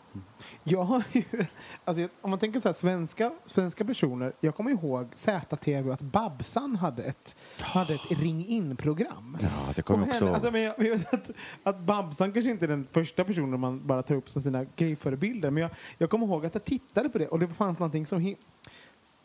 Jag 0.64 0.82
har 0.82 1.02
ju, 1.12 1.22
alltså, 1.84 2.08
om 2.20 2.30
man 2.30 2.38
tänker 2.38 2.60
så 2.60 2.68
här, 2.68 2.72
svenska, 2.72 3.32
svenska 3.46 3.84
personer. 3.84 4.32
Jag 4.40 4.54
kommer 4.54 4.70
ihåg 4.70 5.08
ZTV 5.14 5.90
att 5.90 6.02
Babsan 6.02 6.76
hade 6.76 7.02
ett, 7.02 7.36
hade 7.58 7.94
ett 7.94 8.10
ring 8.10 8.46
in-program. 8.46 9.38
Ja, 9.40 9.48
det 9.76 9.82
kommer 9.82 10.02
Och 10.02 10.08
också 10.08 10.28
alltså, 10.28 10.50
men 10.50 10.62
jag, 10.62 10.74
jag 10.78 10.84
vet 10.84 11.14
att, 11.14 11.30
att 11.62 11.80
Babsan 11.80 12.32
kanske 12.32 12.50
inte 12.50 12.66
är 12.66 12.68
den 12.68 12.86
första 12.92 13.24
personen 13.24 13.60
man 13.60 13.86
bara 13.86 14.02
tar 14.02 14.14
upp 14.14 14.30
som 14.30 14.42
sina 14.42 14.64
gayförebilder. 14.76 15.50
Men 15.50 15.62
jag, 15.62 15.70
jag 15.98 16.10
kommer 16.10 16.26
ihåg 16.26 16.46
att 16.46 16.54
jag 16.54 16.64
tittade 16.64 17.08
på 17.08 17.18
det 17.18 17.28
och 17.28 17.38
det 17.38 17.48
fanns 17.48 17.78
någonting 17.78 18.06
som 18.06 18.20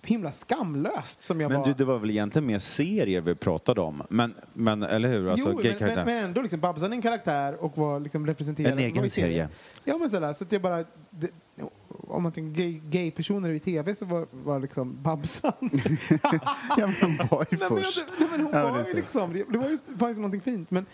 himla 0.08 0.32
skamlöst 0.32 1.24
som 1.24 1.42
jag 1.42 1.52
Men 1.52 1.60
var... 1.60 1.68
du, 1.68 1.74
det 1.74 1.86
var 1.86 2.00
väl 2.00 2.10
egentligen 2.10 2.46
mer 2.46 2.60
serier 2.60 3.22
vi 3.22 3.36
pratade 3.36 3.82
om? 3.82 4.04
Men, 4.10 4.34
men 4.54 4.84
eller 4.84 5.10
hur? 5.10 5.30
Alltså, 5.30 5.50
jo, 5.50 5.62
men, 5.64 5.76
men, 5.96 6.06
men 6.06 6.26
ändå 6.26 6.42
liksom, 6.42 6.60
Babsan 6.60 6.92
är 6.92 6.96
en 6.96 7.02
karaktär 7.02 7.64
och 7.64 7.78
var 7.78 8.00
liksom 8.00 8.28
representerad. 8.28 8.72
En 8.72 8.80
egen 8.80 8.96
var 8.96 9.02
TV. 9.02 9.10
serie. 9.10 9.50
Ja, 9.84 9.98
men 9.98 10.10
sådär. 10.10 10.34
Så 10.34 10.44
att 10.44 10.52
jag 10.52 10.62
bara... 10.62 10.84
Det, 11.10 11.30
om 12.08 12.24
man 12.24 12.32
tänker 12.32 12.62
gay, 12.62 12.82
gay-personer 12.90 13.50
i 13.50 13.60
tv 13.60 13.96
så 13.96 14.06
var, 14.06 14.28
var 14.32 14.60
liksom 14.60 14.98
Babsan... 15.02 15.54
Ja, 16.78 16.90
men 17.02 17.18
boy 17.18 17.46
nej, 17.50 17.60
men, 17.60 17.70
först. 17.70 18.06
nej, 18.20 18.28
men 18.32 18.42
hon 18.42 18.50
Ja, 18.54 18.64
var 18.64 18.78
det 18.78 18.84
är 18.84 18.88
ju 18.88 18.94
liksom... 18.94 19.34
Det, 19.34 19.44
det 19.50 19.58
var 19.58 19.70
ju 19.70 19.78
det 19.88 19.98
fanns 20.00 20.18
någonting 20.18 20.42
fint. 20.42 20.72
Men 20.72 20.86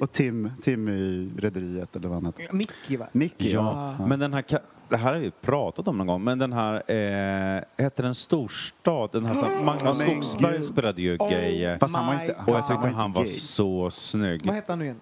Och 0.00 0.12
Tim, 0.12 0.50
Tim 0.62 0.88
i 0.88 1.30
Rederiet 1.38 1.96
eller 1.96 2.08
vad 2.08 2.16
han 2.22 2.26
hette. 2.26 2.54
Mickey, 2.56 2.96
va? 2.96 3.06
Mickey, 3.12 3.52
Ja, 3.52 3.96
ja. 3.98 4.06
men 4.06 4.18
den 4.18 4.32
här, 4.34 4.44
det 4.88 4.96
här 4.96 5.12
har 5.12 5.20
vi 5.20 5.30
pratat 5.30 5.88
om 5.88 5.98
någon 5.98 6.06
gång, 6.06 6.24
men 6.24 6.38
den 6.38 6.52
här, 6.52 6.74
eh, 6.74 7.62
heter 7.84 8.02
den 8.02 8.14
Storstad? 8.14 9.08
Den 9.12 9.24
här 9.26 9.34
som 9.34 9.48
Magnus 9.64 9.82
men 9.84 9.94
Skogsberg 9.94 10.52
gud. 10.56 10.64
spelade 10.64 11.02
ju 11.02 11.16
gay. 11.16 11.64
eh, 11.64 11.78
Fast 11.78 11.96
han 11.96 12.06
var 12.06 12.14
inte... 12.14 12.32
och 12.46 12.54
jag 12.56 12.66
tyckte 12.66 12.74
var 12.82 12.90
han 12.90 13.06
inte 13.06 13.18
var 13.18 13.24
gay. 13.24 13.32
så 13.34 13.90
snygg. 13.90 14.46
Vad 14.46 14.54
hette 14.54 14.72
han 14.72 14.78
nu 14.78 14.84
igen? 14.84 15.00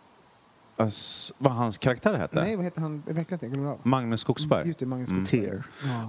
Ass, 0.76 1.32
vad 1.38 1.52
hans 1.52 1.78
karaktär 1.78 2.14
hette? 2.14 2.40
Nej, 2.40 2.56
vad 2.56 2.64
hette 2.64 2.80
han? 2.80 3.02
Jag 3.06 3.14
verkligen 3.14 3.34
inte. 3.36 3.46
Jag 3.46 3.52
glömde 3.52 3.70
av. 3.70 3.78
Magnus 3.82 4.20
Skogsberg. 4.20 4.66
Just 4.66 4.78
det, 4.78 4.86
Magnus 4.86 5.10
Mm. 5.10 5.24
Skogsberg. 5.26 5.50
Tear. 5.50 5.62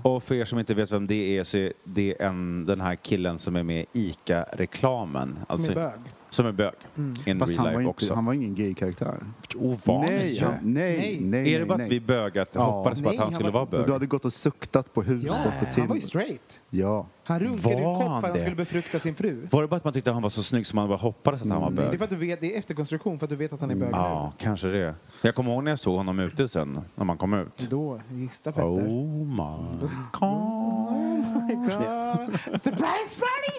Ja. 0.03 0.09
Och 0.09 0.23
för 0.23 0.35
er 0.35 0.45
som 0.45 0.59
inte 0.59 0.73
vet 0.73 0.91
vem 0.91 1.07
det 1.07 1.37
är 1.37 1.43
så 1.43 1.57
är 1.57 1.73
det 1.83 2.21
en, 2.21 2.65
den 2.65 2.81
här 2.81 2.95
killen 2.95 3.39
som 3.39 3.55
är 3.55 3.63
med 3.63 3.85
i 3.93 4.09
ICA-reklamen. 4.09 5.35
Som 5.35 5.45
Alltså, 5.47 5.71
är 5.71 5.75
bög. 5.75 5.91
Som 6.35 6.45
är 6.45 6.51
bög. 6.51 6.73
Mm. 6.97 7.15
In 7.25 7.39
Fast 7.39 7.55
han 7.57 7.65
real 7.65 7.73
var, 7.73 7.79
life 7.81 7.89
inte, 7.89 7.89
också. 8.03 8.13
han 8.13 8.25
var 8.25 8.33
ingen 8.33 8.55
gay-karaktär. 8.55 9.15
Ovanligt. 9.55 10.11
Nej, 10.11 10.37
ja. 10.41 10.45
han- 10.47 10.57
nej, 10.73 10.97
Nej. 10.97 11.19
nej, 11.21 11.53
Är 11.53 11.59
det 11.59 11.65
bara 11.65 11.83
att 11.83 11.91
vi 11.91 11.99
bögat 11.99 12.49
Ja. 12.53 12.61
hoppades 12.61 13.01
på 13.01 13.09
att 13.09 13.15
han 13.15 13.23
han 13.23 13.33
skulle 13.33 13.49
var- 13.51 13.65
vara 13.65 13.65
bög? 13.79 13.85
Du 13.87 13.93
hade 13.93 14.05
gått 14.05 14.25
och 14.25 14.33
suktat 14.33 14.93
på 14.93 15.03
Ja, 15.03 15.07
huset 15.07 15.53
och 15.61 15.71
Tim... 15.73 15.81
han 15.81 15.87
var 15.89 15.95
ju 15.95 16.01
straight. 16.01 16.61
Ja. 16.69 17.07
Han 17.23 17.39
runkade 17.39 17.75
ju 17.75 17.83
Var 17.83 17.93
kopp 17.93 18.01
för 18.03 18.09
han 18.09 18.17
att 18.23 18.29
han 18.29 18.39
skulle 18.39 18.55
befrukta 18.55 18.99
sin 18.99 19.15
fru. 19.15 19.47
Var 19.51 19.61
det 19.61 19.67
bara 19.67 19.75
att 19.75 19.83
man 19.83 19.93
tyckte 19.93 20.09
att 20.09 20.13
han 20.15 20.23
var 20.23 20.29
så 20.29 20.43
snygg 20.43 20.67
som 20.67 20.75
man 20.75 20.87
bara 20.87 20.97
hoppades 20.97 21.41
att 21.41 21.47
han 21.49 21.61
var 21.61 21.67
Mm. 21.67 21.75
Nej, 21.75 21.83
det 21.83 21.87
är 21.87 21.91
bög? 21.91 21.97
för 21.99 22.03
att 22.15 22.21
du 22.21 22.27
vet, 22.27 22.41
det 22.41 22.55
är 22.55 22.59
efterkonstruktion 22.59 23.19
för 23.19 23.25
att 23.25 23.29
du 23.29 23.35
vet 23.35 23.53
att 23.53 23.61
han 23.61 23.71
är 23.71 23.75
bög 23.75 23.89
Ja, 23.91 24.31
kanske 24.37 24.67
det. 24.67 24.95
Jag 25.21 25.35
kommer 25.35 25.51
ihåg 25.53 25.63
när 25.63 25.71
jag 25.71 25.79
såg 25.79 25.97
honom 25.97 26.19
ute 26.19 26.47
sen, 26.47 26.79
när 26.95 27.05
man 27.05 27.17
kom 27.17 27.33
ut. 27.33 27.67
Då, 27.69 28.01
gista 28.11 28.51
Petter. 28.51 28.67
Oh 28.67 29.25
my 29.27 29.85
Oh 30.21 31.14
my 31.47 31.55
god. 31.69 32.61
Surprise 32.61 33.19
party! 33.19 33.55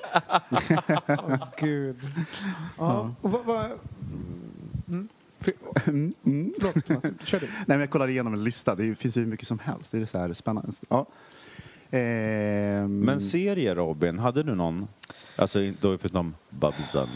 Åh 1.09 1.49
gud. 1.59 1.97
Ja, 2.78 3.14
vad 3.21 3.71
mm. 4.88 5.09
Mm, 5.87 6.12
mm. 6.25 6.52
Thomas, 6.61 7.02
kör 7.25 7.40
du. 7.40 7.47
Nej, 7.47 7.64
men 7.66 7.81
jag 7.81 7.90
kollar 7.90 8.09
igenom 8.09 8.35
en 8.35 8.45
lista. 8.45 8.75
Det 8.75 8.95
finns 8.95 9.16
ju 9.16 9.21
hur 9.21 9.28
mycket 9.28 9.47
som 9.47 9.59
helst. 9.59 9.93
Det 9.93 9.99
är 9.99 10.07
så 10.07 10.19
här 10.19 10.33
spännande. 10.33 10.73
Ja. 10.88 11.07
Ehm, 11.90 13.00
Men 13.00 13.21
serie 13.21 13.75
Robin, 13.75 14.19
hade 14.19 14.43
du 14.43 14.55
någon? 14.55 14.88
Alltså 15.37 15.59
då 15.81 15.99
förutom 15.99 16.35
Babsan. 16.50 17.09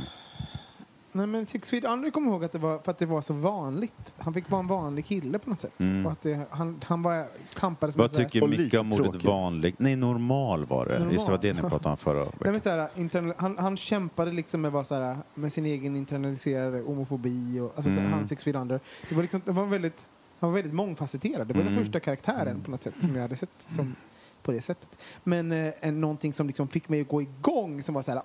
Nej 1.13 1.27
men 1.27 1.47
Six 1.47 1.71
Feet 1.71 1.85
Under 1.85 2.11
kommer 2.11 2.31
ihåg 2.31 2.45
att 2.45 2.53
det 2.53 2.59
var 2.59 2.79
för 2.79 2.91
att 2.91 2.99
det 2.99 3.07
var 3.07 3.23
så 3.23 3.35
vanligt. 3.35 4.15
Han 4.19 4.35
fick 4.35 4.51
vara 4.51 4.61
en 4.61 4.67
vanlig 4.67 5.07
kille 5.07 5.39
på 5.39 5.51
något 5.51 5.61
sätt. 5.61 5.81
Mm. 5.81 6.07
Och 6.07 6.13
att 6.13 6.23
det, 6.23 6.41
han, 6.51 6.81
han 6.85 7.03
var, 7.03 7.25
tampades 7.55 7.97
Vad 7.97 8.11
så 8.11 8.17
här- 8.21 8.25
tycker 8.29 8.47
Micke 8.49 8.75
om 8.75 8.93
ordet 8.93 9.25
vanlig? 9.25 9.75
Nej, 9.79 9.97
normal 9.97 10.65
var 10.67 10.87
det. 10.87 10.99
Normal. 10.99 11.13
Just 11.15 11.27
det 11.27 11.33
var 11.33 11.39
det 11.43 11.53
ni 11.53 11.61
pratade 11.61 11.89
om 11.89 11.97
förra 11.97 12.19
Nej, 12.25 12.27
veckan. 12.39 12.53
men 12.53 12.61
så 12.61 12.71
här, 12.71 12.89
internal, 12.97 13.35
han, 13.37 13.59
han 13.59 13.77
kämpade 13.77 14.33
liksom 14.33 14.61
med, 14.61 14.73
vad 14.73 14.87
så 14.87 14.95
här, 14.95 15.17
med 15.35 15.53
sin 15.53 15.67
egen 15.67 15.97
internaliserade 15.97 16.81
homofobi 16.81 17.61
och 17.61 17.65
alltså, 17.67 17.83
så 17.83 17.89
här, 17.91 17.99
Mm. 17.99 18.13
han 18.13 18.27
Six 18.27 18.45
Feet 18.45 18.57
Under. 18.57 18.81
Det 19.09 19.15
var 19.15 19.23
liksom, 19.23 19.41
det 19.45 19.53
var 19.53 19.67
väldigt, 19.67 19.97
han 20.41 20.51
var 20.51 20.55
väldigt 20.57 20.75
mångfacetterad. 20.75 21.47
Det 21.47 21.55
var 21.55 21.63
den 21.63 21.73
Mm. 21.73 21.85
första 21.85 22.01
karaktären 22.01 22.61
på 22.61 22.71
något 22.71 22.83
sätt 22.83 22.95
som 23.01 23.15
jag 23.15 23.23
hade 23.23 23.37
sett 23.37 23.51
som, 23.69 23.95
på 24.43 24.53
det 24.53 24.61
sättet. 24.61 24.89
Men 25.25 25.53
eh, 25.53 25.73
en, 25.81 26.01
någonting 26.01 26.33
som 26.33 26.47
liksom 26.47 26.69
fick 26.69 26.89
mig 26.89 27.01
att 27.01 27.09
gå 27.09 27.23
igång 27.23 27.83
som 27.83 27.95
var 27.95 28.03
så 28.03 28.11
här! 28.11 28.23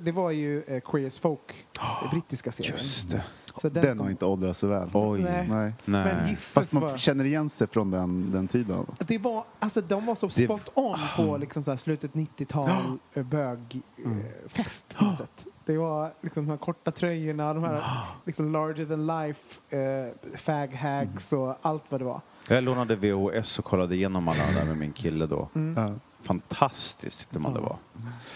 Det 0.00 0.12
var 0.12 0.30
ju 0.30 0.62
eh, 0.62 0.80
Queer 0.80 1.06
as 1.06 1.18
Folk, 1.18 1.66
den 2.00 2.10
brittiska 2.10 2.52
serien. 2.52 2.72
Just 2.72 3.10
det. 3.10 3.22
Så 3.60 3.68
Den 3.68 4.00
har 4.00 4.10
inte 4.10 4.26
åldrats 4.26 4.58
så 4.58 4.66
väl. 4.66 4.90
Oj. 4.92 5.20
Nej. 5.22 5.48
Nej. 5.48 5.72
Men 5.84 6.36
Fast 6.36 6.72
man 6.72 6.82
var... 6.82 6.96
känner 6.96 7.24
igen 7.24 7.48
sig 7.48 7.66
från 7.66 7.90
den, 7.90 8.30
den 8.32 8.48
tiden. 8.48 8.86
Det 8.98 9.18
var, 9.18 9.44
alltså 9.58 9.80
de 9.80 10.06
var 10.06 10.14
så 10.14 10.26
Det- 10.26 10.44
spot 10.44 10.68
on 10.74 10.98
på 11.16 11.36
liksom 11.36 11.64
så 11.64 11.70
här 11.70 11.78
slutet 11.78 12.12
90-tal 12.12 12.70
eh, 13.14 13.22
bögfest 13.22 14.94
på 14.96 15.04
något 15.04 15.18
sätt. 15.18 15.46
Det 15.64 15.78
var 15.78 16.12
liksom 16.20 16.44
de 16.44 16.50
här 16.50 16.58
korta 16.58 16.90
tröjorna, 16.90 17.54
de 17.54 17.64
här 17.64 17.82
liksom 18.26 18.52
larger 18.52 18.84
than 18.86 19.06
life 19.06 19.60
eh, 19.76 20.38
fag 20.38 20.74
hags 20.74 21.32
och 21.32 21.56
allt 21.62 21.84
vad 21.88 22.00
det 22.00 22.04
var. 22.04 22.20
Jag 22.48 22.64
lånade 22.64 22.96
VHS 22.96 23.58
och 23.58 23.64
kollade 23.64 23.94
igenom 23.94 24.28
alla 24.28 24.44
där 24.58 24.64
med 24.64 24.76
min 24.76 24.92
kille 24.92 25.26
då. 25.26 25.48
Ja. 25.76 25.90
Fantastiskt 26.22 27.20
tyckte 27.20 27.38
man 27.38 27.54
det 27.54 27.60
var. 27.60 27.76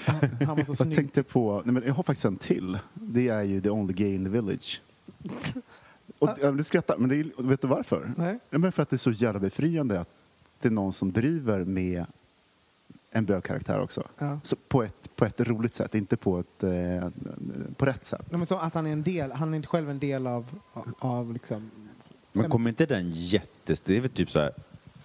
Han, 0.06 0.20
han 0.46 0.56
var 0.56 0.64
så 0.64 0.70
Jag 0.70 0.76
snygg. 0.76 0.94
tänkte 0.94 1.22
på, 1.22 1.62
nej 1.64 1.74
men 1.74 1.82
jag 1.86 1.94
har 1.94 2.02
faktiskt 2.02 2.24
en 2.24 2.36
till. 2.36 2.78
Det 2.94 3.28
är 3.28 3.42
ju 3.42 3.60
The 3.60 3.70
Only 3.70 3.92
Gay 3.92 4.14
in 4.14 4.24
the 4.24 4.30
Village. 4.30 4.80
Och, 6.18 6.28
ja, 6.40 6.50
du 6.52 6.64
skrattar, 6.64 6.98
men 6.98 7.08
det 7.08 7.16
är, 7.16 7.42
vet 7.48 7.60
du 7.62 7.68
varför? 7.68 8.12
Nej. 8.16 8.38
Ja, 8.50 8.58
men 8.58 8.72
för 8.72 8.82
att 8.82 8.90
det 8.90 8.96
är 8.96 8.98
så 8.98 9.10
jävla 9.10 9.40
befriande 9.40 10.00
att 10.00 10.08
det 10.60 10.68
är 10.68 10.72
någon 10.72 10.92
som 10.92 11.12
driver 11.12 11.64
med 11.64 12.06
en 13.10 13.24
bögkaraktär 13.24 13.80
också. 13.80 14.08
Ja. 14.18 14.38
Så 14.42 14.56
på, 14.56 14.82
ett, 14.82 15.16
på 15.16 15.24
ett 15.24 15.40
roligt 15.40 15.74
sätt, 15.74 15.94
inte 15.94 16.16
på 16.16 16.38
ett 16.38 16.62
eh, 16.62 17.08
på 17.76 17.86
rätt 17.86 18.04
sätt. 18.04 18.26
Nej, 18.30 18.38
men 18.38 18.46
så 18.46 18.56
att 18.56 18.74
han 18.74 18.86
är 18.86 18.92
en 18.92 19.02
del, 19.02 19.32
han 19.32 19.52
är 19.54 19.56
inte 19.56 19.68
själv 19.68 19.90
en 19.90 19.98
del 19.98 20.26
av, 20.26 20.46
av 20.98 21.32
liksom... 21.32 21.70
Men 22.32 22.50
kommer 22.50 22.68
inte 22.68 22.86
den 22.86 23.10
jättes... 23.10 23.80
Det 23.80 23.96
är 23.96 24.00
väl 24.00 24.10
typ 24.10 24.30
så 24.30 24.40
här 24.40 24.52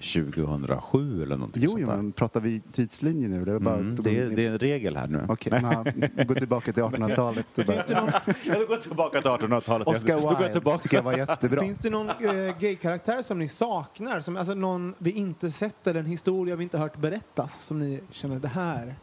2007 0.01 1.23
eller 1.23 1.37
någonting 1.37 1.63
Jo, 1.63 1.69
sånt 1.69 1.81
jo, 1.81 1.87
där. 1.87 1.95
men 1.95 2.11
pratar 2.11 2.39
vi 2.39 2.59
tidslinje 2.71 3.27
nu? 3.27 3.45
Det 3.45 3.51
är, 3.51 3.59
bara, 3.59 3.75
Mm, 3.77 3.95
det, 3.95 4.17
är, 4.19 4.29
det 4.29 4.45
är 4.45 4.51
en 4.51 4.59
regel 4.59 4.95
här 4.97 5.07
nu. 5.07 5.25
Okej, 5.29 5.53
okay, 5.53 6.25
gå 6.25 6.33
tillbaka 6.35 6.73
till 6.73 6.83
1800-talet. 6.83 7.45
och 7.57 7.65
bara- 7.65 7.75
Jag 8.45 8.67
går 8.67 8.77
tillbaka 8.81 9.21
till 9.21 9.29
1800-talet. 9.31 9.87
Oscar 9.87 10.15
Då 10.15 10.21
går 10.21 10.31
jag 10.31 10.39
Wilde 10.39 10.53
tillbaka. 10.53 10.77
tycker 10.83 10.97
jag 10.97 11.03
var 11.03 11.17
jättebra. 11.17 11.59
Finns 11.59 11.79
det 11.79 11.89
någon 11.89 12.09
eh, 12.09 12.57
gay-karaktär 12.59 13.21
som 13.21 13.39
ni 13.39 13.47
saknar? 13.47 14.21
Som, 14.21 14.37
alltså 14.37 14.53
någon 14.53 14.95
vi 14.97 15.11
inte 15.11 15.51
sett 15.51 15.87
eller 15.87 15.99
en 15.99 16.05
historia 16.05 16.55
vi 16.55 16.63
inte 16.63 16.77
hört 16.77 16.97
berättas 16.97 17.63
som 17.65 17.79
ni 17.79 17.99
känner 18.11 18.39
det 18.39 18.47
här, 18.55 18.95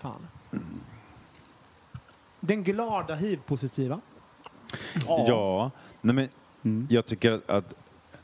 fan. 0.00 0.26
Den 2.40 2.62
glada 2.62 3.14
hiv-positiva. 3.14 4.00
Ja, 5.06 5.70
nej 6.00 6.14
men 6.14 6.28
Mm. 6.64 6.86
jag 6.90 7.06
tycker 7.06 7.32
att- 7.32 7.50
att... 7.50 7.74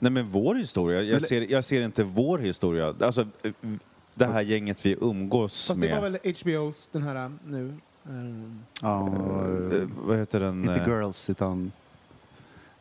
Nej 0.02 0.12
men 0.12 0.28
vår 0.28 0.54
historia, 0.54 1.02
jag 1.02 1.22
ser, 1.22 1.50
jag 1.52 1.64
ser 1.64 1.82
inte 1.82 2.04
vår 2.04 2.38
historia. 2.38 2.94
Alltså 3.00 3.20
eh, 3.42 3.52
det 4.14 4.26
här 4.26 4.40
gänget 4.42 4.86
vi 4.86 4.96
umgås 5.00 5.66
Fast 5.66 5.80
det 5.80 5.86
med. 5.88 6.00
var 6.02 6.10
väl 6.10 6.18
HBOs 6.42 6.88
den 6.92 7.02
här 7.02 7.26
uh, 7.26 7.32
nu. 7.46 7.74
Ja, 8.82 9.08
Eh, 9.72 9.88
vad 10.06 10.18
heter 10.18 10.40
den? 10.40 10.60
inte 10.60 10.72
eh, 10.74 10.88
girls, 10.88 11.30
utan 11.30 11.72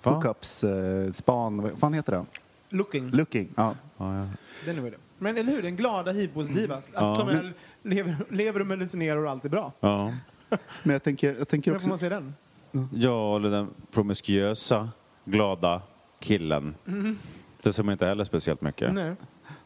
va? 0.03 0.11
hookups, 0.11 0.63
eh, 0.63 1.11
span, 1.11 1.61
vad 1.61 1.71
fan 1.79 1.93
heter 1.93 2.11
det? 2.11 2.25
looking. 2.69 3.09
Looking. 3.11 3.49
Ja. 3.55 3.75
Ja, 3.97 4.17
ja. 4.17 4.27
Den 4.65 4.77
är 4.77 4.81
väl 4.81 4.91
det. 4.91 4.97
Men 5.17 5.37
eller 5.37 5.51
hur, 5.51 5.61
den 5.61 5.75
glada 5.75 6.11
hiv-positiva. 6.11 6.75
Alltså, 6.75 6.91
Ja. 6.95 7.15
som 7.15 7.51
lever, 7.83 8.15
lever 8.29 8.59
och 8.59 8.67
medicinerar 8.67 9.23
och 9.25 9.31
allt 9.31 9.45
är 9.45 9.49
bra. 9.49 9.71
ja. 9.79 10.13
Men 10.83 10.93
jag 10.93 11.03
tänker, 11.03 11.35
jag 11.39 11.47
tänker 11.47 11.71
När 11.71 11.79
får 11.79 11.87
man 11.87 11.95
också... 11.95 12.05
se 12.05 12.09
den? 12.09 12.33
Ja, 12.93 13.35
eller 13.35 13.49
den 13.49 13.67
promiskuösa, 13.91 14.89
glada 15.25 15.81
killen. 16.21 16.75
Det 17.63 17.73
ser 17.73 17.83
man 17.83 17.91
inte 17.91 18.05
heller 18.05 18.25
speciellt 18.25 18.61
mycket. 18.61 18.93
Nej. 18.93 19.15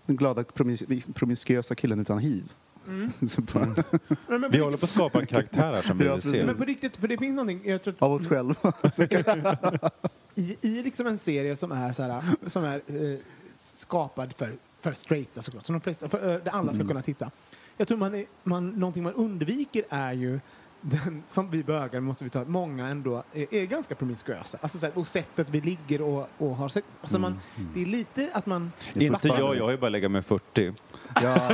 Den 0.06 0.16
glada 0.16 0.42
promis- 0.42 1.14
promiskuösa 1.14 1.76
killen 1.76 2.00
utan 2.00 2.20
hiv. 2.20 2.52
Bara, 3.54 3.66
Nej, 3.66 4.40
men 4.40 4.52
Vi 4.52 4.60
håller 4.60 4.78
på 4.78 4.84
att 4.86 4.90
skapa 4.90 5.20
en 5.20 5.26
karaktär 5.28 5.74
här 5.74 5.82
som 5.82 5.98
vi 5.98 6.06
Ja, 6.06 6.14
vill 6.14 6.22
se. 6.22 6.46
Men 6.46 6.56
på 6.58 6.64
riktigt, 6.64 6.98
för 6.98 7.08
det 7.08 7.18
finns 7.18 7.36
någonting, 7.36 7.62
jag 7.70 7.84
tror, 7.84 7.96
Av 8.00 8.12
oss 8.12 8.28
själva. 8.28 8.56
i, 10.36 10.58
i 10.62 10.82
liksom 10.84 11.08
en 11.08 11.18
serie 11.18 11.56
som 11.56 11.72
är, 11.72 11.94
så 11.94 12.04
här, 12.04 12.24
som 12.48 12.64
är 12.64 12.76
eh, 12.88 13.18
skapad 13.60 14.34
för, 14.34 14.50
för 14.80 14.92
straighta 14.92 15.42
såklart, 15.42 15.66
som 15.66 15.74
de 15.74 15.82
flesta, 15.82 16.10
för, 16.10 16.18
eh, 16.34 16.44
där 16.44 16.52
alla 16.52 16.74
ska 16.74 16.88
kunna 16.88 17.02
titta. 17.02 17.32
Jag 17.78 17.88
tror 17.88 17.98
man, 17.98 18.16
är, 18.16 18.26
man, 18.44 18.70
någonting 18.70 19.04
man 19.04 19.14
undviker 19.14 19.84
är 19.90 20.14
ju 20.14 20.40
den, 20.88 21.24
som 21.28 21.50
vi 21.50 21.64
bögar 21.64 22.00
måste 22.00 22.24
vi 22.24 22.30
ta, 22.30 22.40
att 22.40 22.48
många 22.48 22.88
ändå 22.88 23.24
är, 23.34 23.54
är 23.54 23.66
ganska 23.66 23.96
promiskuösa. 23.96 24.58
Alltså 24.62 24.80
så 24.80 24.86
här, 24.86 24.98
och 24.98 25.08
sättet 25.08 25.50
vi 25.50 25.62
ligger 25.62 26.02
och, 26.02 26.30
och 26.38 26.56
har 26.56 26.70
sex. 26.70 26.88
Alltså 27.02 27.20
man, 27.20 27.40
det 27.74 27.82
är 27.82 27.86
lite 27.86 28.30
att 28.34 28.46
man... 28.46 28.72
Inte 28.94 29.28
jag, 29.28 29.56
jag 29.56 29.64
har 29.64 29.72
ju 29.72 29.78
bara 29.78 29.90
legat 29.90 30.12
med 30.12 30.26
40. 30.26 30.74
Ja, 31.22 31.36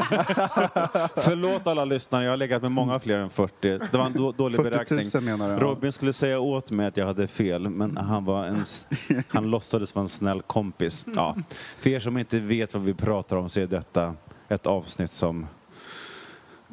Förlåt 1.16 1.68
alla 1.68 1.86
lyssnare, 1.86 2.24
jag 2.24 2.32
har 2.32 2.38
legat 2.38 2.62
med 2.62 2.72
många 2.72 3.00
fler 3.00 3.18
än 3.18 3.30
40. 3.30 3.52
Det 3.62 3.94
var 3.94 4.06
en 4.06 4.14
då, 4.14 4.32
dålig 4.32 4.58
40 4.58 4.70
beräkning. 4.70 5.08
000 5.14 5.38
menar? 5.38 5.60
Robin 5.60 5.92
skulle 5.92 6.14
säga 6.14 6.40
åt 6.40 6.72
mig 6.72 6.88
att 6.88 6.98
jag 6.98 7.06
hade 7.06 7.28
fel, 7.28 7.70
men 7.70 7.98
han, 7.98 8.26
var 8.26 8.46
en, 8.46 8.66
han 9.28 9.50
låtsades 9.52 9.96
vara 9.96 10.04
en 10.04 10.10
snäll 10.10 10.42
kompis. 10.42 11.06
Ja. 11.16 11.36
För 11.80 11.90
er 11.90 12.00
som 12.00 12.18
inte 12.18 12.40
vet 12.40 12.74
vad 12.74 12.84
vi 12.84 12.94
pratar 12.94 13.38
om 13.38 13.50
så 13.50 13.60
är 13.60 13.68
detta 13.68 14.16
ett 14.50 14.68
avsnitt 14.68 15.12
som 15.12 15.48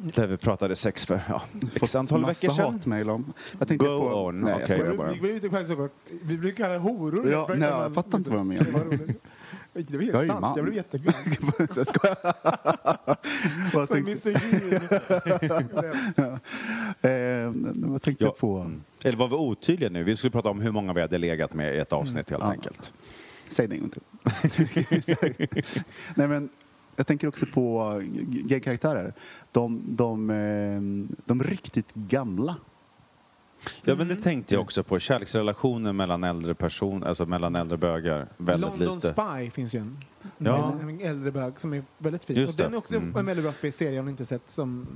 där 0.01 0.27
vi 0.27 0.37
pratade 0.37 0.75
sex 0.75 1.05
för 1.05 1.21
ja, 1.29 1.41
x 1.75 1.95
antal 1.95 2.25
veckor 2.25 2.49
sedan. 2.51 2.73
hatmejl 2.73 3.09
om. 3.09 3.33
Jag 3.59 3.67
tänkte 3.67 3.87
Go 3.87 3.97
på... 3.99 4.15
on, 4.25 4.41
Nej, 4.41 4.63
okej. 4.63 4.79
jag 4.85 4.97
bara. 4.97 5.11
Vi, 5.11 5.19
vi, 5.19 5.39
vi, 5.39 5.49
vi, 5.49 5.89
vi 6.23 6.37
brukar 6.37 6.63
kalla 6.63 6.73
det 6.73 6.79
horor. 6.79 7.31
Ja, 7.31 7.49
nej, 7.55 7.69
jag 7.69 7.93
fattar 7.93 8.17
inte 8.17 8.29
vad 8.29 8.39
de 8.39 8.47
menar. 8.47 8.65
Det 9.73 9.93
var 9.97 10.01
helt 10.01 10.13
Jag 10.13 10.19
är 10.19 10.21
ju 10.23 10.27
sant. 10.27 10.41
man. 10.41 10.53
Jag 10.55 10.65
blev 10.65 10.75
jätteglad. 10.75 11.15
Så 11.69 11.79
jag 11.79 11.87
skojar. 11.87 12.17
Vad 13.75 13.89
tänkte, 13.89 14.11
misogyn. 14.13 14.73
eh, 17.01 17.51
vad 17.89 18.01
tänkte 18.01 18.23
Ja. 18.23 18.27
jag 18.27 18.37
på? 18.37 18.57
Mm. 18.59 18.83
Eller 19.03 19.17
var 19.17 19.27
vi 19.27 19.35
otydliga 19.35 19.89
nu? 19.89 20.03
Vi 20.03 20.15
skulle 20.15 20.31
prata 20.31 20.49
om 20.49 20.59
hur 20.61 20.71
många 20.71 20.93
vi 20.93 21.01
hade 21.01 21.17
legat 21.17 21.53
med 21.53 21.75
i 21.75 21.77
ett 21.77 21.93
avsnitt 21.93 22.29
helt 22.29 22.43
Ja. 22.43 22.51
enkelt. 22.51 22.93
Säg 23.49 23.67
det 23.67 23.75
en 23.75 23.81
gång 23.81 23.89
till. 23.89 24.01
Nej, 26.15 26.27
men 26.27 26.49
jag 26.99 27.07
tänker 27.07 27.27
också 27.27 27.45
på 27.45 27.93
gay-karaktärer. 28.27 29.13
De, 29.51 29.81
de, 29.85 30.29
eh, 30.29 31.15
de 31.25 31.43
riktigt 31.43 31.93
gamla. 31.93 32.55
Ja, 33.83 33.95
men 33.95 34.07
det 34.07 34.15
tänkte 34.15 34.53
jag 34.53 34.61
också 34.61 34.83
på. 34.83 34.99
Kärleksrelationer 34.99 35.93
mellan 35.93 36.23
äldre 36.23 36.53
personer, 36.53 37.07
alltså 37.07 37.25
mellan 37.25 37.55
äldre 37.55 37.77
bögar. 37.77 38.27
Väldigt 38.37 38.69
London 38.79 38.95
lite. 38.95 39.13
Spy 39.13 39.49
finns 39.51 39.73
ju 39.75 39.79
en. 39.79 39.97
Ja. 40.37 40.73
En, 40.81 40.89
en 40.89 41.01
äldre 41.01 41.31
bög 41.31 41.59
som 41.59 41.73
är 41.73 41.83
väldigt 41.97 42.23
fin. 42.23 42.35
Just 42.37 42.49
och 42.51 42.57
den 42.57 42.71
det. 42.71 42.75
är 42.75 42.77
också 42.77 42.95
Mm. 42.95 43.15
en 43.15 43.25
väldigt 43.25 43.61
bra 43.61 43.71
serie 43.71 43.99
om 43.99 44.05
ni 44.05 44.11
inte 44.11 44.25
sett 44.25 44.51
som... 44.51 44.87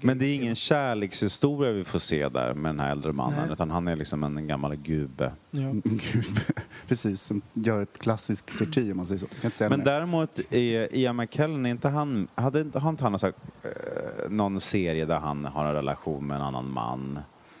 Men 0.00 0.18
det 0.18 0.26
är 0.26 0.34
ingen 0.34 0.54
kärlekshistoria 0.54 1.72
vi 1.72 1.84
får 1.84 1.98
se 1.98 2.28
där 2.28 2.54
med 2.54 2.68
den 2.68 2.80
här 2.80 2.90
äldre 2.90 3.12
mannen, 3.12 3.38
Nej. 3.42 3.52
utan 3.52 3.70
han 3.70 3.88
är 3.88 3.96
liksom 3.96 4.22
en 4.22 4.46
gammal 4.46 4.76
gubbe. 4.76 5.32
Ja. 5.50 5.60
Gud. 5.84 6.40
Precis, 6.88 7.22
som 7.22 7.42
gör 7.52 7.82
ett 7.82 7.98
klassiskt 7.98 8.50
sorti 8.50 8.92
om 8.92 8.96
man 8.96 9.06
säger 9.06 9.18
så. 9.18 9.26
Jag 9.30 9.40
kan 9.40 9.48
inte 9.48 9.56
säga 9.56 9.70
Men 9.70 9.78
mer. 9.78 9.86
däremot, 9.86 10.40
är 10.50 10.94
Ian 10.96 11.16
McKellen, 11.16 11.66
är 11.66 11.70
inte 11.70 11.88
han, 11.88 12.28
hade 12.34 12.60
inte 12.60 12.78
har 12.78 12.90
inte 12.90 13.04
han 13.04 13.14
här, 13.22 13.32
eh, 13.62 14.30
någon 14.30 14.60
serie 14.60 15.04
där 15.06 15.18
han 15.18 15.44
har 15.44 15.64
en 15.64 15.72
relation 15.74 16.26
med 16.26 16.36
en 16.36 16.42
annan 16.42 16.70
man 16.70 17.18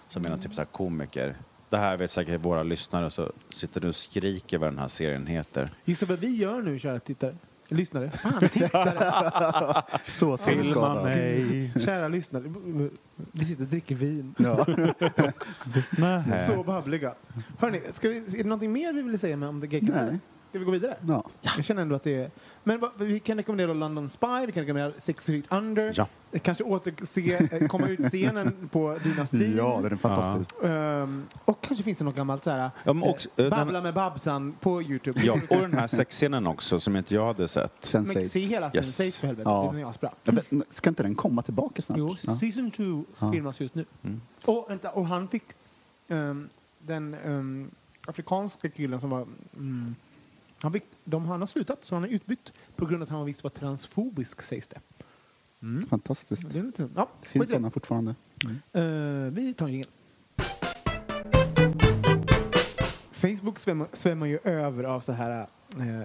som 0.08 0.24
är 0.24 0.30
någon 0.30 0.38
typ 0.38 0.54
så 0.54 0.60
här 0.60 0.66
komiker? 0.66 1.34
Det 1.68 1.76
här 1.76 1.96
vet 1.96 2.10
säkert 2.10 2.40
våra 2.40 2.62
lyssnare 2.62 3.10
så 3.10 3.32
sitter 3.48 3.80
du 3.80 3.88
och 3.88 3.96
skriker 3.96 4.58
vad 4.58 4.68
den 4.68 4.78
här 4.78 4.88
serien 4.88 5.26
heter. 5.26 5.70
Gissa 5.84 6.06
vad 6.06 6.18
vi 6.18 6.36
gör 6.36 6.62
nu, 6.62 6.78
kära 6.78 6.98
tittare? 6.98 7.34
Lyssnare? 7.68 8.10
Fan, 8.10 8.48
tittare! 8.48 9.82
Så 10.06 10.36
filmskadad. 10.36 11.04
mig. 11.04 11.72
kära 11.84 12.08
lyssnare. 12.08 12.44
Vi 13.32 13.44
sitter 13.44 13.62
och 13.62 13.68
dricker 13.68 13.94
vin. 13.94 14.34
Ja. 14.38 14.66
Så 16.46 16.62
babbliga. 16.62 17.14
Hörni, 17.58 17.80
ska 17.92 18.08
vi, 18.08 18.16
är 18.16 18.36
det 18.36 18.44
någonting 18.44 18.72
mer 18.72 18.92
vi 18.92 19.02
vill 19.02 19.18
säga 19.18 19.48
om 19.48 19.60
The 19.60 19.66
Gay? 19.66 19.80
Nej. 19.82 20.18
Ska 20.48 20.58
vi 20.58 20.64
gå 20.64 20.70
vidare? 20.70 20.96
Ja. 21.08 21.24
Jag 21.56 21.64
känner 21.64 21.82
ändå 21.82 21.94
att 21.94 22.04
det 22.04 22.14
är... 22.14 22.30
Men 22.68 22.80
vad- 22.80 22.90
vi 22.98 23.20
kan 23.20 23.36
rekommendera 23.36 23.72
London 23.72 24.08
Spy, 24.08 24.26
vi 24.46 24.52
kan 24.52 24.62
rekommendera 24.62 24.92
Six 24.98 25.26
Feet 25.26 25.44
Under. 25.52 25.92
Ja. 25.96 26.08
Kanske 26.42 26.64
återse, 26.64 27.48
eh, 27.52 27.66
komma 27.68 27.88
ut 27.88 28.00
scenen 28.08 28.68
på 28.72 28.98
Dynastin. 29.04 29.56
ja, 29.56 29.80
det 29.82 29.88
är 29.88 29.96
fantastiskt. 29.96 30.62
Ehm, 30.64 31.26
och 31.44 31.60
kanske 31.60 31.84
finns 31.84 31.98
det 31.98 32.04
något 32.04 32.16
gammalt 32.16 32.44
så 32.44 32.50
här, 32.50 32.70
Ja, 32.84 32.92
men 32.92 33.08
också, 33.08 33.28
eh, 33.36 33.44
eh, 33.44 33.50
Babbla 33.50 33.72
den- 33.72 33.82
med 33.82 33.94
Babsan 33.94 34.52
på 34.60 34.82
Youtube. 34.82 35.20
Ja, 35.24 35.32
och 35.50 35.56
den 35.56 35.74
här 35.74 35.86
sexscenen 35.86 36.46
också 36.46 36.80
som 36.80 36.96
inte 36.96 37.14
jag 37.14 37.26
hade 37.26 37.48
sett. 37.48 37.90
Men 37.94 38.04
Sense8. 38.04 38.28
se 38.28 38.40
hela 38.40 38.70
Yes. 38.74 39.00
Sense8 39.00 39.20
för 39.20 39.26
helvete, 39.26 39.50
Ja. 39.50 39.68
den 39.72 39.80
är 39.80 39.86
asbra. 39.90 40.10
Ska 40.70 40.88
inte 40.90 41.02
den 41.02 41.14
komma 41.14 41.42
tillbaka 41.42 41.82
snart? 41.82 41.98
Jo, 41.98 42.16
Ja. 42.22 42.36
season 42.36 42.70
2 42.70 43.04
Ja. 43.18 43.32
filmas 43.32 43.60
just 43.60 43.74
nu. 43.74 43.84
Mm. 44.04 44.20
Och, 44.44 44.66
vänta, 44.68 44.90
och 44.90 45.06
han 45.06 45.28
fick 45.28 45.44
ehm, 46.08 46.48
den 46.78 47.14
ehm, 47.24 47.70
afrikanska 48.06 48.68
killen 48.68 49.00
som 49.00 49.10
var... 49.10 49.26
Mm, 49.56 49.94
han, 50.58 50.80
de, 51.04 51.26
han 51.26 51.40
har 51.40 51.46
slutat, 51.46 51.84
så 51.84 51.94
han 51.94 52.04
är 52.04 52.08
utbytt 52.08 52.52
på 52.76 52.86
grund 52.86 53.02
av 53.02 53.06
att 53.06 53.10
han 53.10 53.24
visst 53.26 53.42
var 53.42 53.50
transfobisk, 53.50 54.42
sägs 54.42 54.68
det. 54.68 54.80
Fantastiskt. 55.90 56.50
det 56.54 56.62
lite, 56.62 56.88
ja, 56.96 57.08
Finns 57.28 57.46
det. 57.46 57.50
sådana 57.50 57.70
fortfarande? 57.70 58.14
Eh, 58.72 58.82
vi 59.32 59.54
tar 59.56 59.66
en 59.66 59.72
jingel. 59.72 59.88
Facebook 63.12 63.58
svämmar, 63.58 63.88
svämmar 63.92 64.26
ju 64.26 64.38
över 64.44 64.84
av 64.84 65.00
så 65.00 65.12
här 65.12 65.46
eh, 65.78 66.02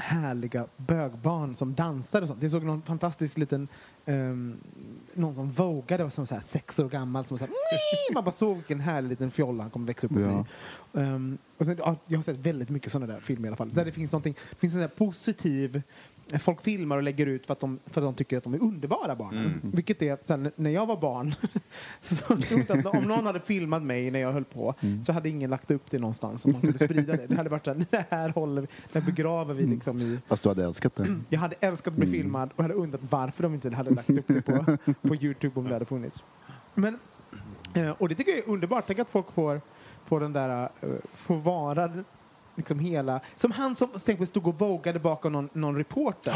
härliga 0.00 0.66
bögbarn 0.76 1.54
som 1.54 1.74
dansar 1.74 2.22
och 2.22 2.28
sånt. 2.28 2.42
Jag 2.42 2.50
såg 2.50 2.64
någon 2.64 2.82
fantastisk 2.82 3.38
liten 3.38 3.68
ehm, 4.06 4.56
någon 5.14 5.34
som 5.34 5.50
vågade 5.50 6.10
som 6.10 6.26
så 6.26 6.34
här 6.34 6.42
sex 6.42 6.78
år 6.78 6.88
gammal 6.88 7.24
som 7.24 7.38
så 7.38 7.44
här, 7.44 7.50
"Nej!" 7.50 8.14
man 8.14 8.24
bara 8.24 8.32
såg 8.32 8.56
vilken 8.56 8.80
härlig 8.80 9.08
liten 9.08 9.30
fjolla 9.30 9.62
han 9.62 9.70
kommer 9.70 9.86
växa 9.86 10.06
upp 10.06 10.12
och 10.12 10.20
Ja. 10.20 10.44
Ehm, 11.00 11.38
och 11.58 11.66
sen, 11.66 11.76
ja, 11.78 11.96
jag 12.06 12.18
har 12.18 12.22
sett 12.22 12.36
väldigt 12.36 12.68
mycket 12.68 12.92
sådana 12.92 13.12
där 13.12 13.20
filmer 13.20 13.46
i 13.46 13.48
alla 13.48 13.56
fall. 13.56 13.70
Där 13.74 13.84
det 13.84 13.92
finns 13.92 14.12
någonting, 14.12 14.34
det 14.50 14.56
finns 14.56 14.74
en 14.74 14.88
positiv 14.96 15.82
Folk 16.40 16.62
filmar 16.62 16.96
och 16.96 17.02
lägger 17.02 17.26
ut 17.26 17.46
för 17.46 17.52
att 17.52 17.60
de, 17.60 17.78
för 17.86 18.00
att 18.00 18.06
de 18.06 18.14
tycker 18.14 18.36
att 18.38 18.44
de 18.44 18.54
är 18.54 18.62
underbara 18.62 19.16
barnen. 19.16 19.60
Vilket 19.62 20.02
är, 20.02 20.18
så 20.22 20.32
här, 20.32 20.40
n- 20.40 20.50
när 20.56 20.70
jag 20.70 20.86
var 20.86 20.96
barn, 21.00 21.34
så 22.00 22.24
att 22.72 22.86
om 22.86 23.04
någon 23.04 23.26
hade 23.26 23.40
filmat 23.40 23.82
mig 23.82 24.10
när 24.10 24.20
jag 24.20 24.32
höll 24.32 24.44
på 24.44 24.74
så 25.04 25.12
hade 25.12 25.28
ingen 25.28 25.50
lagt 25.50 25.70
upp 25.70 25.90
det 25.90 25.98
någonstans 25.98 26.42
som 26.42 26.52
man 26.52 26.60
kunde 26.60 26.78
sprida 26.78 27.16
det. 27.16 27.26
Det 27.26 27.36
hade 27.36 27.48
varit 27.50 27.64
så 27.64 27.72
här, 27.74 27.86
det 27.90 28.04
här 28.10 28.28
håller 28.28 28.62
vi, 28.62 28.68
det 28.92 29.00
begraver 29.00 29.54
vi 29.54 29.66
liksom 29.66 30.00
i 30.00 30.18
Fast 30.28 30.42
du 30.42 30.48
hade 30.48 30.64
älskat 30.64 30.96
det. 30.96 31.16
jag 31.28 31.40
hade 31.40 31.56
älskat 31.60 31.92
att 31.92 31.98
bli 31.98 32.06
filmad 32.10 32.50
och 32.56 32.62
hade 32.62 32.74
undrat 32.74 33.00
varför 33.10 33.42
de 33.42 33.54
inte 33.54 33.70
hade 33.70 33.90
lagt 33.90 34.10
upp 34.10 34.24
det 34.28 34.42
på, 34.42 34.76
på 35.02 35.14
Youtube 35.16 35.60
om 35.60 35.66
det 35.68 35.72
hade 35.72 35.84
funnits. 35.84 36.22
Men, 36.74 36.98
eh, 37.74 37.90
och 37.90 38.08
det 38.08 38.14
tycker 38.14 38.30
jag 38.32 38.38
är 38.40 38.48
underbart. 38.48 38.84
Tänk 38.86 38.98
att 38.98 39.08
folk 39.10 39.32
får, 39.32 39.60
får 40.06 40.20
den 40.20 40.32
där, 40.32 40.62
eh, 40.80 40.88
får 41.14 41.36
vara 41.36 41.90
liksom 42.60 42.78
hela... 42.78 43.20
Som 43.36 43.50
han 43.52 43.74
som 43.76 43.88
tänk, 44.04 44.28
stod 44.28 44.46
och 44.46 44.58
vågade 44.60 44.98
bakom 44.98 45.32
någon, 45.32 45.48
någon 45.52 45.76
reporter 45.76 46.34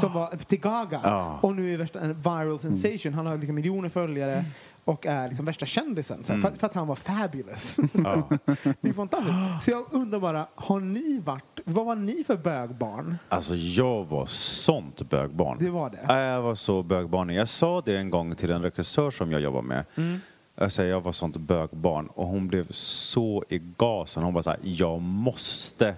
som 0.00 0.12
var 0.12 0.26
till 0.44 0.60
Gaga 0.60 1.00
Ja. 1.04 1.38
och 1.42 1.56
nu 1.56 1.74
är 1.74 1.78
värsta 1.78 2.00
en 2.00 2.14
viral 2.20 2.58
sensation. 2.58 3.14
Han 3.14 3.26
har 3.26 3.36
liksom 3.36 3.54
miljoner 3.54 3.88
följare 3.88 4.44
och 4.84 5.06
är 5.06 5.28
liksom 5.28 5.46
värsta 5.46 5.66
kändisen 5.66 6.24
här, 6.28 6.36
för, 6.38 6.50
för 6.50 6.66
att 6.66 6.74
han 6.74 6.86
var 6.86 6.96
fabulous. 6.96 7.76
Ja. 8.04 8.28
det 8.80 8.88
är 8.88 8.92
fantastiskt. 8.92 9.34
Så 9.62 9.70
jag 9.70 9.84
undrar 9.90 10.20
bara, 10.20 10.46
har 10.54 10.80
ni 10.80 11.18
varit, 11.18 11.60
vad 11.64 11.86
var 11.86 11.94
ni 11.96 12.24
för 12.26 12.36
bögbarn? 12.36 13.18
Alltså 13.28 13.54
jag 13.54 14.04
var 14.04 14.26
sånt 14.26 15.10
bögbarn. 15.10 15.56
Det 15.60 15.70
var 15.70 15.90
det? 15.90 15.98
Ja, 16.08 16.20
Jag 16.20 16.42
var 16.42 16.54
så 16.54 16.82
bögbarnig. 16.82 17.36
Jag 17.36 17.48
sa 17.48 17.80
det 17.84 17.96
en 17.96 18.10
gång 18.10 18.34
till 18.36 18.50
en 18.50 18.62
regissör 18.62 19.10
som 19.10 19.32
jag 19.32 19.40
jobbar 19.40 19.62
med. 19.62 19.84
Mm. 19.96 20.20
Säger, 20.68 20.90
jag 20.90 21.00
var 21.00 21.12
sånt 21.12 21.36
bögbarn 21.36 22.06
och 22.06 22.26
hon 22.26 22.48
blev 22.48 22.66
så 22.70 23.44
i 23.48 23.58
gasen. 23.76 24.22
Hon 24.22 24.34
bara 24.34 24.42
så 24.42 24.50
här, 24.50 24.58
jag 24.62 25.00
måste 25.00 25.94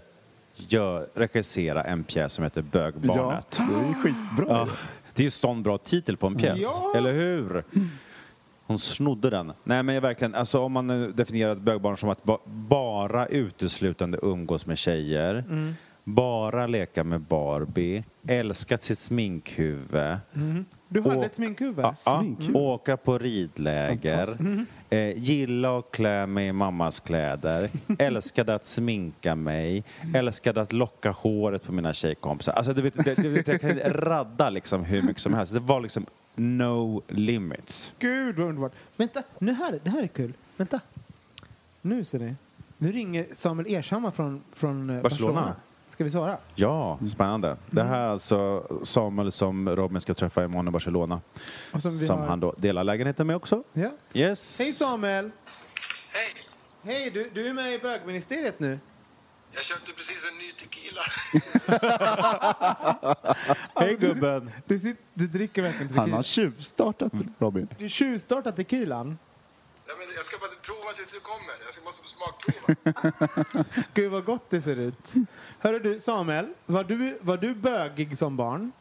gör, 0.56 1.08
regissera 1.14 1.82
en 1.84 2.04
pjäs 2.04 2.32
som 2.32 2.44
heter 2.44 2.62
Bögbarnet. 2.62 3.56
Ja, 3.58 3.66
det 3.68 3.88
är 3.88 3.94
skitbra. 4.02 4.46
Ja, 4.48 4.68
det 5.14 5.22
är 5.22 5.24
ju 5.24 5.30
sån 5.30 5.62
bra 5.62 5.78
titel 5.78 6.16
på 6.16 6.26
en 6.26 6.34
pjäs, 6.36 6.58
Ja. 6.62 6.92
eller 6.96 7.12
hur? 7.12 7.64
Hon 8.66 8.78
snodde 8.78 9.30
den. 9.30 9.52
Nej 9.64 9.82
men 9.82 9.94
jag 9.94 10.02
verkligen, 10.02 10.34
alltså 10.34 10.60
om 10.60 10.72
man 10.72 11.12
definierar 11.16 11.52
ett 11.52 11.58
bögbarn 11.58 11.96
som 11.96 12.08
att 12.08 12.24
ba- 12.24 12.38
bara 12.46 13.26
uteslutande 13.26 14.18
umgås 14.22 14.66
med 14.66 14.78
tjejer, 14.78 15.44
bara 16.04 16.66
leka 16.66 17.04
med 17.04 17.20
Barbie, 17.20 18.04
älskat 18.28 18.82
sitt 18.82 18.98
sminkhuvud, 18.98 20.16
Du 20.92 21.02
hade 21.02 21.16
Och- 21.16 21.24
ett 21.24 21.34
sminkhuvud? 21.34 21.84
Ja. 21.84 21.94
Sminkhuvud. 21.94 22.56
Åka 22.56 22.96
på 22.96 23.18
ridläger. 23.18 24.28
Eh, 24.90 25.16
gilla 25.18 25.78
att 25.78 25.90
klä 25.90 26.26
mig 26.26 26.46
i 26.48 26.52
mammas 26.52 27.00
kläder. 27.00 27.70
Älskade 27.98 28.54
att 28.54 28.64
sminka 28.64 29.34
mig. 29.34 29.84
Älskade 30.14 30.60
att 30.60 30.72
locka 30.72 31.10
håret 31.10 31.62
på 31.64 31.72
mina 31.72 31.92
tjejkompisar. 31.92 32.52
Alltså, 32.52 32.72
du 32.74 32.82
vet, 32.82 33.04
det, 33.04 33.14
du 33.14 33.28
vet, 33.28 33.48
jag 33.48 33.60
kan 33.60 33.78
radda 33.78 34.50
liksom 34.50 34.84
hur 34.84 35.02
mycket 35.02 35.22
som 35.22 35.34
helst. 35.34 35.52
Det 35.52 35.60
var 35.60 35.80
liksom 35.80 36.06
no 36.36 37.02
limits. 37.08 37.94
Gud 37.98 38.36
vad 38.36 38.48
underbart. 38.48 38.72
Vänta, 38.96 39.22
nu 39.38 39.52
här, 39.52 39.78
det 39.84 39.90
här 39.90 40.02
är 40.02 40.06
kul. 40.06 40.32
Vänta. 40.56 40.80
Nu 41.82 42.04
ser 42.04 42.18
ni. 42.18 42.34
Nu 42.78 42.92
ringer 42.92 43.26
Samuel 43.34 43.74
Ershammar 43.74 44.10
från, 44.10 44.42
från 44.52 44.90
eh, 44.90 45.02
Barcelona. 45.02 45.32
Barcelona. 45.34 45.56
Ska 45.92 46.04
vi 46.04 46.10
svara? 46.10 46.36
Ja, 46.54 46.98
spännande. 47.08 47.56
Det 47.70 47.82
här 47.82 48.00
är 48.00 48.08
alltså 48.08 48.64
Samuel 48.84 49.32
som 49.32 49.68
Robin 49.76 50.00
ska 50.00 50.14
träffa 50.14 50.44
imorgon 50.44 50.68
i 50.68 50.70
Barcelona. 50.70 51.20
Och 51.72 51.82
som 51.82 51.98
vi 51.98 52.06
Som 52.06 52.18
har- 52.20 52.26
han 52.26 52.40
då 52.40 52.54
delar 52.58 52.84
lägenheten 52.84 53.26
med 53.26 53.36
också. 53.36 53.62
Ja. 53.72 53.90
Yes. 54.12 54.58
Hej 54.58 54.72
Samuel! 54.72 55.30
Hej! 56.12 56.32
Hej, 56.82 57.10
du, 57.10 57.30
du 57.34 57.46
är 57.48 57.52
med 57.52 57.74
i 57.74 57.78
bögministeriet 57.78 58.60
nu. 58.60 58.78
Jag 59.54 59.64
köpte 59.64 59.92
precis 59.92 60.24
en 60.32 60.38
ny 60.38 60.52
tequila. 60.52 61.02
Hej 63.74 63.96
gubben. 63.96 64.50
Du, 64.66 64.78
sit, 64.78 64.96
du 65.14 65.26
dricker 65.26 65.62
verkligen 65.62 65.88
Han 65.94 65.98
tequila. 66.04 66.16
har 66.16 66.22
tjuvstartat 66.22 67.12
Robin. 67.38 67.68
Du 67.78 67.88
tjuvstartar 67.88 68.52
tequilan. 68.52 69.18
Ja, 69.92 69.98
men 69.98 70.14
jag 70.16 70.26
ska 70.26 70.38
bara 70.38 70.50
prova 70.62 70.92
tills 70.92 71.12
du 71.12 71.20
kommer. 71.20 71.54
Jag 71.64 71.74
ska- 71.74 71.84
måste 71.84 72.08
smakprova. 72.08 73.64
Gud 73.94 74.10
vad 74.10 74.24
gott 74.24 74.50
det 74.50 74.62
ser 74.62 74.76
ut. 74.76 75.12
Hörru 75.58 75.78
du 75.78 76.00
Samuel, 76.00 76.54
var 76.66 76.84
du, 76.84 77.18
var 77.20 77.36
du 77.36 77.54
bögig 77.54 78.18
som 78.18 78.36
barn? 78.36 78.72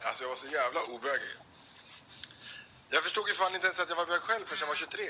Alltså 0.00 0.24
jag 0.24 0.28
var 0.28 0.36
så 0.36 0.46
jävla 0.46 0.80
obögig. 0.82 1.28
Jag 2.90 3.02
förstod 3.02 3.28
ju 3.28 3.34
fan 3.34 3.54
inte 3.54 3.66
ens 3.66 3.80
att 3.80 3.88
jag 3.88 3.96
var 3.96 4.06
bög 4.06 4.20
själv 4.20 4.44
förrän 4.46 4.58
jag 4.60 4.66
var 4.68 4.74
23. 4.74 5.04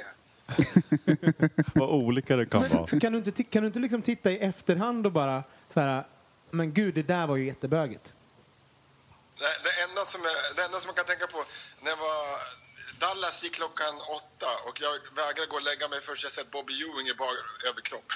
Vad 1.74 1.90
olika 1.90 2.36
det 2.36 2.46
kan 2.46 2.68
vara. 2.68 2.86
Så 2.86 3.00
kan 3.00 3.12
du 3.12 3.18
inte, 3.18 3.44
kan 3.44 3.62
du 3.62 3.66
inte 3.66 3.78
liksom 3.78 4.02
titta 4.02 4.30
i 4.30 4.38
efterhand 4.38 5.06
och 5.06 5.12
bara 5.12 5.44
så 5.74 5.80
här, 5.80 6.04
men 6.50 6.72
gud 6.74 6.94
det 6.94 7.02
där 7.02 7.26
var 7.26 7.36
ju 7.36 7.44
jättebögigt. 7.46 8.14
Det, 9.38 9.44
det, 9.64 9.82
enda 9.82 10.04
som 10.04 10.24
jag, 10.24 10.34
det 10.56 10.64
enda 10.64 10.80
som 10.80 10.88
jag 10.88 10.96
kan 10.96 11.04
tänka 11.04 11.26
på, 11.26 11.44
när 11.80 11.90
jag 11.90 11.96
var... 11.96 12.38
Dallas 13.28 13.44
gick 13.44 13.54
klockan 13.54 13.94
åtta 13.94 14.46
och 14.66 14.80
jag 14.80 14.92
vägrade 15.16 15.46
gå 15.48 15.56
och 15.56 15.62
lägga 15.62 15.88
mig 15.88 16.00
förrän 16.00 16.16
jag 16.22 16.32
sett 16.32 16.50
Bobby 16.50 16.72
Ewing 16.72 17.08
i 17.08 17.14
bar 17.14 17.34
överkropp. 17.70 18.12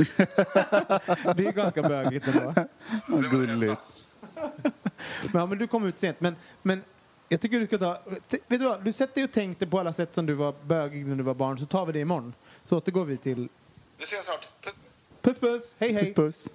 Det 1.37 1.47
är 1.47 1.53
ganska 1.53 1.83
bögigt 1.83 2.27
ändå. 2.27 2.55
Vad 3.07 3.31
gulligt. 3.31 3.81
Men, 4.35 5.41
ja, 5.41 5.47
men 5.47 5.59
du 5.59 5.67
kom 5.67 5.87
ut 5.87 5.99
sent. 5.99 6.21
Men, 6.21 6.37
men 6.63 6.85
jag 7.29 7.41
tycker 7.41 7.61
du 7.61 7.67
ska 7.67 7.79
ta... 7.79 7.99
Vet 8.29 8.49
du 8.49 8.59
vad? 8.59 8.85
Du 8.85 8.93
sätter 8.93 9.15
dig 9.15 9.25
och 9.25 9.33
tänkte 9.33 9.67
på 9.67 9.81
alla 9.81 9.93
sätt 9.93 10.15
som 10.15 10.27
du 10.27 10.35
var 10.35 10.53
bögig 10.63 11.07
när 11.07 11.17
du 11.17 11.23
var 11.23 11.35
barn, 11.35 11.59
så 11.59 11.67
tar 11.67 11.87
vi 11.87 11.93
det 11.93 12.01
imorgon. 12.01 12.35
Så 12.65 12.77
återgår 12.77 13.05
vi 13.05 13.17
till... 13.17 13.49
Vi 13.97 14.05
ses 14.05 14.25
snart. 14.25 14.49
Puss. 14.61 14.75
Puss 15.23 15.39
puss! 15.39 15.75
Hej 15.79 15.93
hej! 15.93 16.15
Puss, 16.15 16.45
puss. 16.45 16.55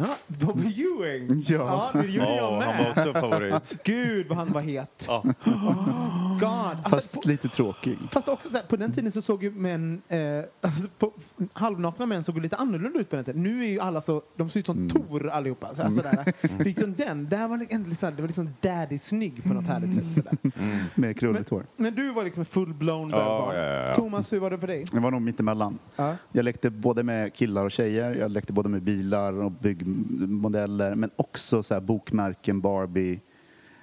Ja, 0.00 0.06
Bobby 0.26 0.66
Ewing! 0.82 1.44
Ja. 1.48 1.90
det 1.92 1.98
gjorde 2.06 2.34
jag 2.34 2.36
Ja, 2.36 2.58
med. 2.58 2.68
han 2.68 2.84
var 2.84 2.90
också 2.90 3.08
en 3.14 3.20
favorit. 3.30 3.72
Gud 3.84 4.26
vad 4.28 4.38
han 4.38 4.52
var 4.52 4.60
het. 4.60 5.04
Ja. 5.08 5.24
God. 6.40 6.50
Alltså, 6.50 6.90
Fast 6.90 7.22
på, 7.22 7.28
lite 7.28 7.48
tråkig. 7.48 7.98
fast 8.10 8.28
också 8.28 8.48
så 8.48 8.56
här, 8.56 8.64
på 8.64 8.76
den 8.76 8.92
tiden 8.92 9.12
så 9.12 9.22
såg 9.22 9.42
ju 9.42 9.50
män, 9.50 10.02
eh, 10.08 10.20
alltså, 10.60 10.88
på, 10.98 11.12
halvnakna 11.52 12.06
män 12.06 12.24
såg 12.24 12.34
ju 12.34 12.40
lite 12.40 12.56
annorlunda 12.56 13.00
ut 13.00 13.10
på 13.10 13.16
den 13.16 13.24
tiden. 13.24 13.42
Nu 13.42 13.64
är 13.64 13.68
ju 13.68 13.80
alla 13.80 14.00
så, 14.00 14.22
de 14.36 14.50
ser 14.50 14.60
ut 14.60 14.66
som 14.66 14.88
Tor 14.88 15.28
allihopa. 15.28 15.74
Så 15.74 15.82
här, 15.82 15.90
sådär. 15.90 16.34
Det 16.42 16.48
är 16.60 16.64
liksom 16.64 16.94
den, 16.94 17.28
där 17.28 17.48
var 17.48 17.66
ändå 17.70 17.88
liksom, 17.88 18.16
det 18.16 18.22
var 18.22 18.28
liksom 18.28 18.54
daddy-snygg 18.60 19.42
på 19.42 19.54
något 19.54 19.66
härligt 19.66 19.94
sätt. 19.94 20.04
Sådär. 20.14 20.52
Med 20.94 21.18
krulligt 21.18 21.50
hår. 21.50 21.66
Men 21.76 21.94
du 21.94 22.12
var 22.12 22.24
liksom 22.24 22.44
full-blown 22.44 23.08
ja, 23.12 23.54
ja. 23.54 23.94
Thomas, 23.94 24.32
hur 24.32 24.38
var 24.38 24.50
det 24.50 24.58
för 24.58 24.66
dig? 24.66 24.84
Det 24.92 25.00
var 25.00 25.10
nog 25.10 25.22
mittemellan. 25.22 25.78
Ja. 25.96 26.16
Jag 26.32 26.44
lekte 26.44 26.70
både 26.70 27.02
med 27.02 27.34
killar 27.34 27.64
och 27.64 27.70
tjejer, 27.70 28.14
jag 28.14 28.30
lekte 28.30 28.52
både 28.52 28.68
med 28.68 28.82
bilar 28.82 29.32
och 29.32 29.52
byggmodeller, 29.52 30.94
men 30.94 31.10
också 31.16 31.62
så 31.62 31.74
här 31.74 31.80
bokmärken, 31.80 32.60
Barbie, 32.60 33.20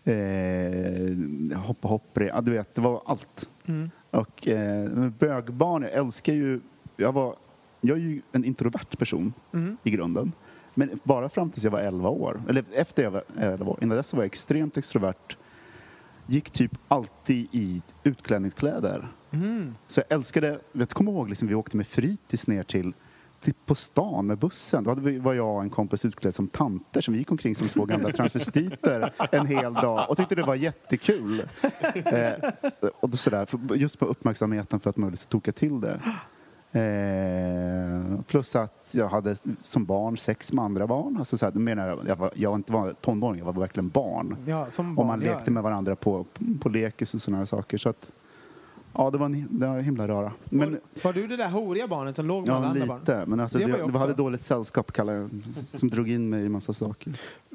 eh, 0.07 1.57
hoppa 1.59 1.87
hoppre, 1.87 2.27
ja, 2.27 2.41
du 2.41 2.51
vet, 2.51 2.75
det 2.75 2.81
var 2.81 3.01
allt. 3.05 3.49
Mm. 3.65 3.89
Och 4.11 4.47
eh, 4.47 4.89
bögbarn, 5.19 5.81
jag 5.83 5.91
älskar 5.91 6.33
ju, 6.33 6.59
jag 6.97 7.11
var, 7.13 7.35
jag 7.81 7.97
är 7.97 8.01
ju 8.01 8.21
en 8.31 8.43
introvert 8.45 8.97
person 8.97 9.33
Mm. 9.53 9.77
i 9.83 9.91
grunden. 9.91 10.31
Men 10.73 10.99
bara 11.03 11.29
fram 11.29 11.49
tills 11.49 11.63
jag 11.63 11.71
var 11.71 11.79
11 11.79 12.09
år, 12.09 12.41
eller 12.49 12.63
efter 12.73 13.03
jag 13.03 13.11
var 13.11 13.23
11 13.39 13.65
år, 13.65 13.77
innan 13.81 13.97
dess 13.97 14.13
var 14.13 14.21
jag 14.21 14.25
extremt 14.25 14.77
extrovert. 14.77 15.37
Gick 16.25 16.49
typ 16.49 16.71
alltid 16.87 17.47
i 17.51 17.81
utklädningskläder. 18.03 19.07
Mm. 19.31 19.73
Så 19.87 19.99
jag 19.99 20.15
älskade, 20.17 20.59
jag 20.71 20.89
kommer 20.89 21.11
ihåg 21.11 21.29
liksom, 21.29 21.47
vi 21.47 21.55
åkte 21.55 21.77
med 21.77 21.87
fritids 21.87 22.47
ner 22.47 22.63
till 22.63 22.93
på 23.65 23.75
stan 23.75 24.27
med 24.27 24.37
bussen. 24.37 24.83
Då 24.83 24.93
vi, 24.93 25.19
var 25.19 25.33
jag 25.33 25.55
och 25.55 25.61
en 25.61 25.69
kompis 25.69 26.05
utklädd 26.05 26.35
som 26.35 26.47
tanter 26.47 27.01
som 27.01 27.13
vi 27.13 27.17
gick 27.19 27.31
omkring 27.31 27.55
som 27.55 27.67
två 27.67 27.85
gamla 27.85 28.11
transvestiter 28.11 29.13
en 29.31 29.45
hel 29.45 29.73
dag 29.73 30.05
och 30.09 30.17
tyckte 30.17 30.35
det 30.35 30.43
var 30.43 30.55
jättekul. 30.55 31.43
Eh, 32.05 32.33
och 32.99 33.09
då 33.09 33.17
sådär, 33.17 33.47
just 33.75 33.99
på 33.99 34.05
uppmärksamheten 34.05 34.79
för 34.79 34.89
att 34.89 34.97
man 34.97 35.09
ville 35.09 35.17
toka 35.17 35.51
till 35.51 35.81
det. 35.81 35.99
Eh, 36.71 38.21
plus 38.21 38.55
att 38.55 38.91
jag 38.91 39.07
hade 39.07 39.35
som 39.61 39.85
barn 39.85 40.17
sex 40.17 40.53
med 40.53 40.65
andra 40.65 40.87
barn. 40.87 41.17
Alltså 41.17 41.37
såhär, 41.37 41.51
då 41.51 41.59
menar 41.59 41.87
jag, 41.87 41.99
jag, 42.07 42.15
var, 42.15 42.31
jag 42.35 42.49
var 42.49 42.55
inte 42.55 42.73
var 42.73 42.93
tonåring, 42.93 43.39
jag 43.39 43.45
var 43.45 43.53
verkligen 43.53 43.89
barn. 43.89 44.35
Ja, 44.45 44.65
som 44.69 44.89
Och 44.89 44.95
barn 44.95 45.07
man 45.07 45.19
lekte 45.19 45.51
med 45.51 45.63
varandra 45.63 45.95
på, 45.95 46.25
på 46.61 46.69
lekis 46.69 47.13
och 47.13 47.21
sådana 47.21 47.37
här 47.37 47.45
saker. 47.45 47.77
Så 47.77 47.89
att, 47.89 48.11
ja, 48.97 49.09
det 49.11 49.17
var 49.17 49.25
en, 49.25 49.47
det 49.49 49.67
var 49.67 49.77
en 49.77 49.83
himla 49.83 50.07
röra. 50.07 50.31
Men, 50.49 50.79
var, 51.03 51.13
du 51.13 51.27
det 51.27 51.37
där 51.37 51.49
horiga 51.49 51.87
barnet 51.87 52.15
som 52.15 52.25
låg 52.25 52.47
med 52.47 52.55
alla 52.55 52.65
ja, 52.65 52.71
andra 52.71 52.85
barn? 52.85 52.99
lite. 52.99 53.23
Men 53.27 53.39
alltså, 53.39 53.57
Det 53.57 53.65
det, 53.65 53.71
var 53.71 53.79
jag 53.79 53.87
också. 53.87 53.97
hade 53.97 54.13
dåligt 54.13 54.41
sällskap, 54.41 54.91
kallar 54.91 55.13
jag 55.13 55.29
som 55.73 55.89
drog 55.89 56.09
in 56.09 56.29
mig 56.29 56.45
i 56.45 56.49
massa 56.49 56.73
saker. 56.73 57.13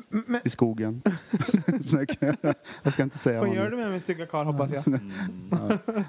Men, 0.09 0.40
I 0.44 0.48
skogen. 0.48 1.02
jag 2.83 2.92
ska 2.92 3.02
inte 3.02 3.18
säga 3.18 3.40
vad 3.40 3.48
vad 3.48 3.57
gör 3.57 3.70
du 3.70 3.76
med 3.76 3.90
min 3.90 4.00
stygga 4.00 4.26
karl 4.26 4.46
hoppas 4.46 4.72
jag? 4.72 4.83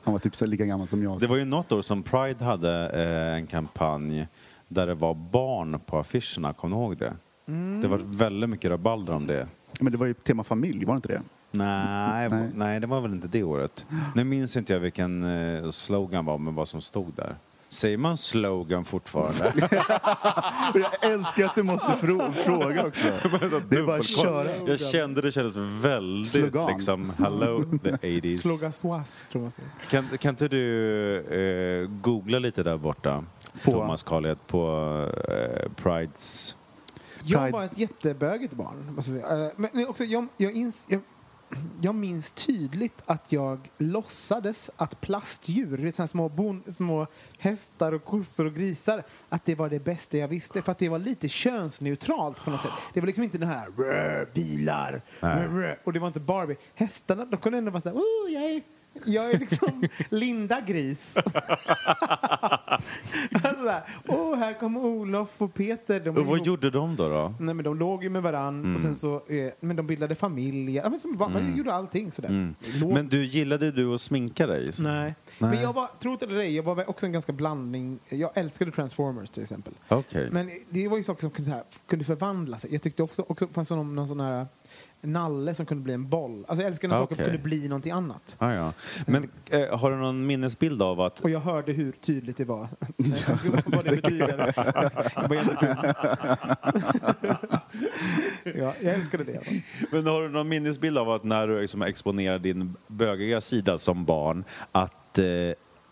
han 0.03 0.13
var 0.13 0.19
typ 0.19 0.35
så 0.35 0.45
lika 0.45 0.65
gammal 0.65 0.87
som 0.87 1.03
jag. 1.03 1.19
Det 1.19 1.27
var 1.27 1.37
ju 1.37 1.45
något 1.45 1.71
år 1.71 1.81
som 1.81 2.03
Pride 2.03 2.43
hade 2.45 2.89
eh, 2.89 3.37
en 3.37 3.47
kampanj 3.47 4.27
där 4.67 4.87
det 4.87 4.93
var 4.93 5.13
barn 5.13 5.79
på 5.85 5.97
affischerna, 5.97 6.53
kommer 6.53 6.77
du 6.77 6.83
ihåg 6.83 6.97
det? 6.97 7.13
Mm. 7.45 7.81
Det 7.81 7.87
var 7.87 7.99
väldigt 8.03 8.49
mycket 8.49 8.71
rabalder 8.71 9.13
om 9.13 9.27
det. 9.27 9.47
Men 9.79 9.91
det 9.91 9.97
var 9.97 10.05
ju 10.05 10.13
tema 10.13 10.43
familj, 10.43 10.85
var 10.85 10.93
det 10.93 10.97
inte 10.97 11.07
det? 11.07 11.21
Nej, 11.57 12.29
Nej. 12.29 12.49
nej. 12.55 12.79
det 12.79 12.87
var 12.87 13.01
väl 13.01 13.11
inte 13.11 13.27
det 13.27 13.43
året. 13.43 13.85
Nu 14.15 14.23
minns 14.23 14.57
inte 14.57 14.73
jag 14.73 14.79
vilken 14.79 15.23
eh, 15.23 15.69
slogan 15.71 16.25
var, 16.25 16.37
men 16.37 16.55
vad 16.55 16.67
som 16.67 16.81
stod 16.81 17.13
där. 17.15 17.35
Säger 17.69 17.97
man 17.97 18.17
slogan 18.17 18.85
fortfarande? 18.85 19.53
Jag 20.73 21.11
älskar 21.13 21.45
att 21.45 21.55
du 21.55 21.63
måste 21.63 21.85
frå- 21.87 22.31
fråga 22.31 22.85
också. 22.87 23.07
Det 23.69 23.75
är 23.77 23.83
bara 23.85 23.99
att 23.99 24.05
köra. 24.07 24.47
jag 24.67 24.79
kände 24.79 25.21
det 25.21 25.31
kändes 25.31 25.55
väldigt 25.85 26.31
Slogan. 26.31 26.73
liksom, 26.73 27.13
hello 27.17 27.63
the 27.83 27.91
80s. 27.91 28.37
Sloga 28.41 28.71
swas, 28.71 29.25
tror 29.31 29.41
man 29.41 29.51
säger. 29.51 29.69
Kan, 29.89 30.17
kan 30.17 30.29
inte 30.29 30.47
du 30.47 31.83
eh, 31.83 31.89
googla 31.89 32.39
lite 32.39 32.63
där 32.63 32.77
borta, 32.77 33.23
På? 33.63 33.71
Thomas 33.71 34.03
Carlet, 34.03 34.47
på 34.47 34.67
eh, 35.27 35.71
Prides... 35.83 36.55
Jag 37.25 37.51
var 37.51 37.63
ett 37.63 37.77
jättebögigt 37.77 38.53
barn. 38.53 38.93
Måste 38.95 39.11
jag 39.11 39.21
säga. 39.29 39.45
Eh, 39.45 39.51
men 39.57 39.87
också, 39.87 40.03
jag, 40.03 40.27
jag, 40.37 40.51
ins, 40.51 40.85
jag, 40.87 41.01
jag 41.81 41.95
minns 41.95 42.31
tydligt 42.31 43.01
att 43.05 43.31
jag 43.31 43.69
låtsades 43.77 44.71
att 44.75 45.01
plastdjur, 45.01 45.77
vet, 45.77 45.95
såna 45.95 46.03
här 46.03 46.07
små, 46.07 46.29
bon, 46.29 46.63
små 46.73 47.07
hästar 47.39 47.91
och 47.91 48.05
kossor 48.05 48.45
och 48.45 48.53
grisar, 48.53 49.03
att 49.29 49.45
det 49.45 49.55
var 49.55 49.69
det 49.69 49.79
bästa 49.79 50.17
jag 50.17 50.27
visste. 50.27 50.61
För 50.61 50.71
att 50.71 50.79
det 50.79 50.89
var 50.89 50.99
lite 50.99 51.29
könsneutralt 51.29 52.37
på 52.43 52.49
något 52.49 52.61
sätt. 52.61 52.71
Det 52.93 52.99
var 52.99 53.07
liksom 53.07 53.23
inte 53.23 53.37
den 53.37 53.49
här 53.49 53.67
"Rrr, 53.77 54.29
bilar, 54.33 55.01
Nej. 55.19 55.47
rrr", 55.47 55.79
och 55.83 55.93
det 55.93 55.99
var 55.99 56.07
inte 56.07 56.19
Barbie. 56.19 56.55
Hästarna, 56.75 57.25
de 57.25 57.37
kunde 57.37 57.57
ändå 57.57 57.71
vara 57.71 57.81
såhär, 57.81 57.95
oh, 57.97 58.31
jag 58.31 58.43
är 58.43 58.61
jag 59.05 59.31
är 59.31 59.39
liksom 59.39 59.83
Linda 60.09 60.61
Gris. 60.61 61.17
alltså 63.43 63.81
Åh, 64.07 64.35
här 64.35 64.59
kommer 64.59 64.79
Olof 64.85 65.29
och 65.37 65.53
Peter. 65.53 65.99
De 65.99 66.09
Och 66.09 66.15
vad 66.15 66.25
ihop. 66.35 66.47
gjorde 66.47 66.69
de 66.69 66.95
då? 66.95 67.09
då? 67.09 67.33
Nej, 67.39 67.55
men 67.55 67.63
de 67.65 67.77
låg 67.79 68.03
ju 68.03 68.09
med 68.09 68.23
varann 68.23 68.75
och 68.75 68.81
sen 68.81 68.95
så, 68.95 69.15
eh, 69.15 69.51
men 69.59 69.75
de 69.75 69.87
bildade 69.87 70.15
familjer. 70.15 70.83
Ja, 70.83 70.89
men 70.89 70.99
som, 70.99 71.17
va- 71.17 71.27
Man 71.29 71.57
gjorde 71.57 71.73
allting 71.73 72.11
sådär. 72.11 72.29
Mm. 72.29 72.55
Men 72.93 73.07
du, 73.07 73.25
gillade 73.25 73.71
du 73.71 73.93
att 73.95 74.01
sminka 74.01 74.47
dig? 74.47 74.69
Nej. 74.79 75.15
Men 75.39 75.61
jag 75.61 75.73
var, 75.73 75.87
tro 75.99 76.15
det 76.19 76.25
eller 76.25 76.37
ej, 76.39 76.55
jag 76.55 76.63
var 76.63 76.89
också 76.89 77.05
en 77.05 77.11
ganska 77.11 77.33
blandning. 77.33 77.99
Jag 78.09 78.37
älskade 78.37 78.71
Transformers 78.71 79.29
till 79.29 79.43
exempel. 79.43 79.73
Okej. 79.87 80.29
Men 80.31 80.51
det 80.69 80.87
var 80.87 80.97
ju 80.97 81.03
saker 81.03 81.21
som 81.21 81.29
kunde, 81.31 81.51
så 81.51 81.55
här, 81.57 81.63
kunde 81.87 82.05
förvandla 82.05 82.57
sig. 82.57 82.73
Jag 82.73 82.81
tyckte 82.81 83.03
också, 83.03 83.25
också 83.27 83.47
fanns 83.47 83.71
någon, 83.71 83.95
någon 83.95 84.07
sån 84.07 84.19
här 84.19 84.47
nalle 85.03 85.55
som 85.55 85.65
kunde 85.65 85.83
bli 85.83 85.93
en 85.93 86.09
boll. 86.09 86.45
Alltså 86.47 86.63
jag 86.63 86.67
älskar 86.67 86.87
när 86.87 86.97
saker 86.97 87.15
Okej. 87.15 87.25
kunde 87.25 87.41
bli 87.41 87.67
någonting 87.67 87.91
annat. 87.91 88.35
Ah, 88.39 88.53
ja. 88.53 88.73
Men 89.07 89.29
eh, 89.49 89.79
har 89.79 89.91
du 89.91 89.97
någon 89.97 90.25
minnesbild 90.25 90.81
av 90.81 91.01
att... 91.01 91.19
Och 91.19 91.29
jag 91.29 91.39
hörde 91.39 91.71
hur 91.71 91.91
tydligt 91.91 92.37
det 92.37 92.45
var. 92.45 92.67
vad 93.65 93.85
det 93.85 93.95
betyder. 93.95 94.53
Jag 95.15 95.29
var 95.29 95.35
ja, 98.43 98.73
jag 98.81 98.93
älskade 98.93 99.23
det. 99.23 99.41
Men 99.91 100.07
har 100.07 100.21
du 100.21 100.29
någon 100.29 100.49
minnesbild 100.49 100.97
av 100.97 101.09
att 101.09 101.23
när 101.23 101.47
du 101.47 101.61
liksom 101.61 101.81
exponerade 101.81 102.39
din 102.39 102.75
bögiga 102.87 103.41
sida 103.41 103.77
som 103.77 104.05
barn, 104.05 104.43
att, 104.71 105.17
eh, 105.19 105.25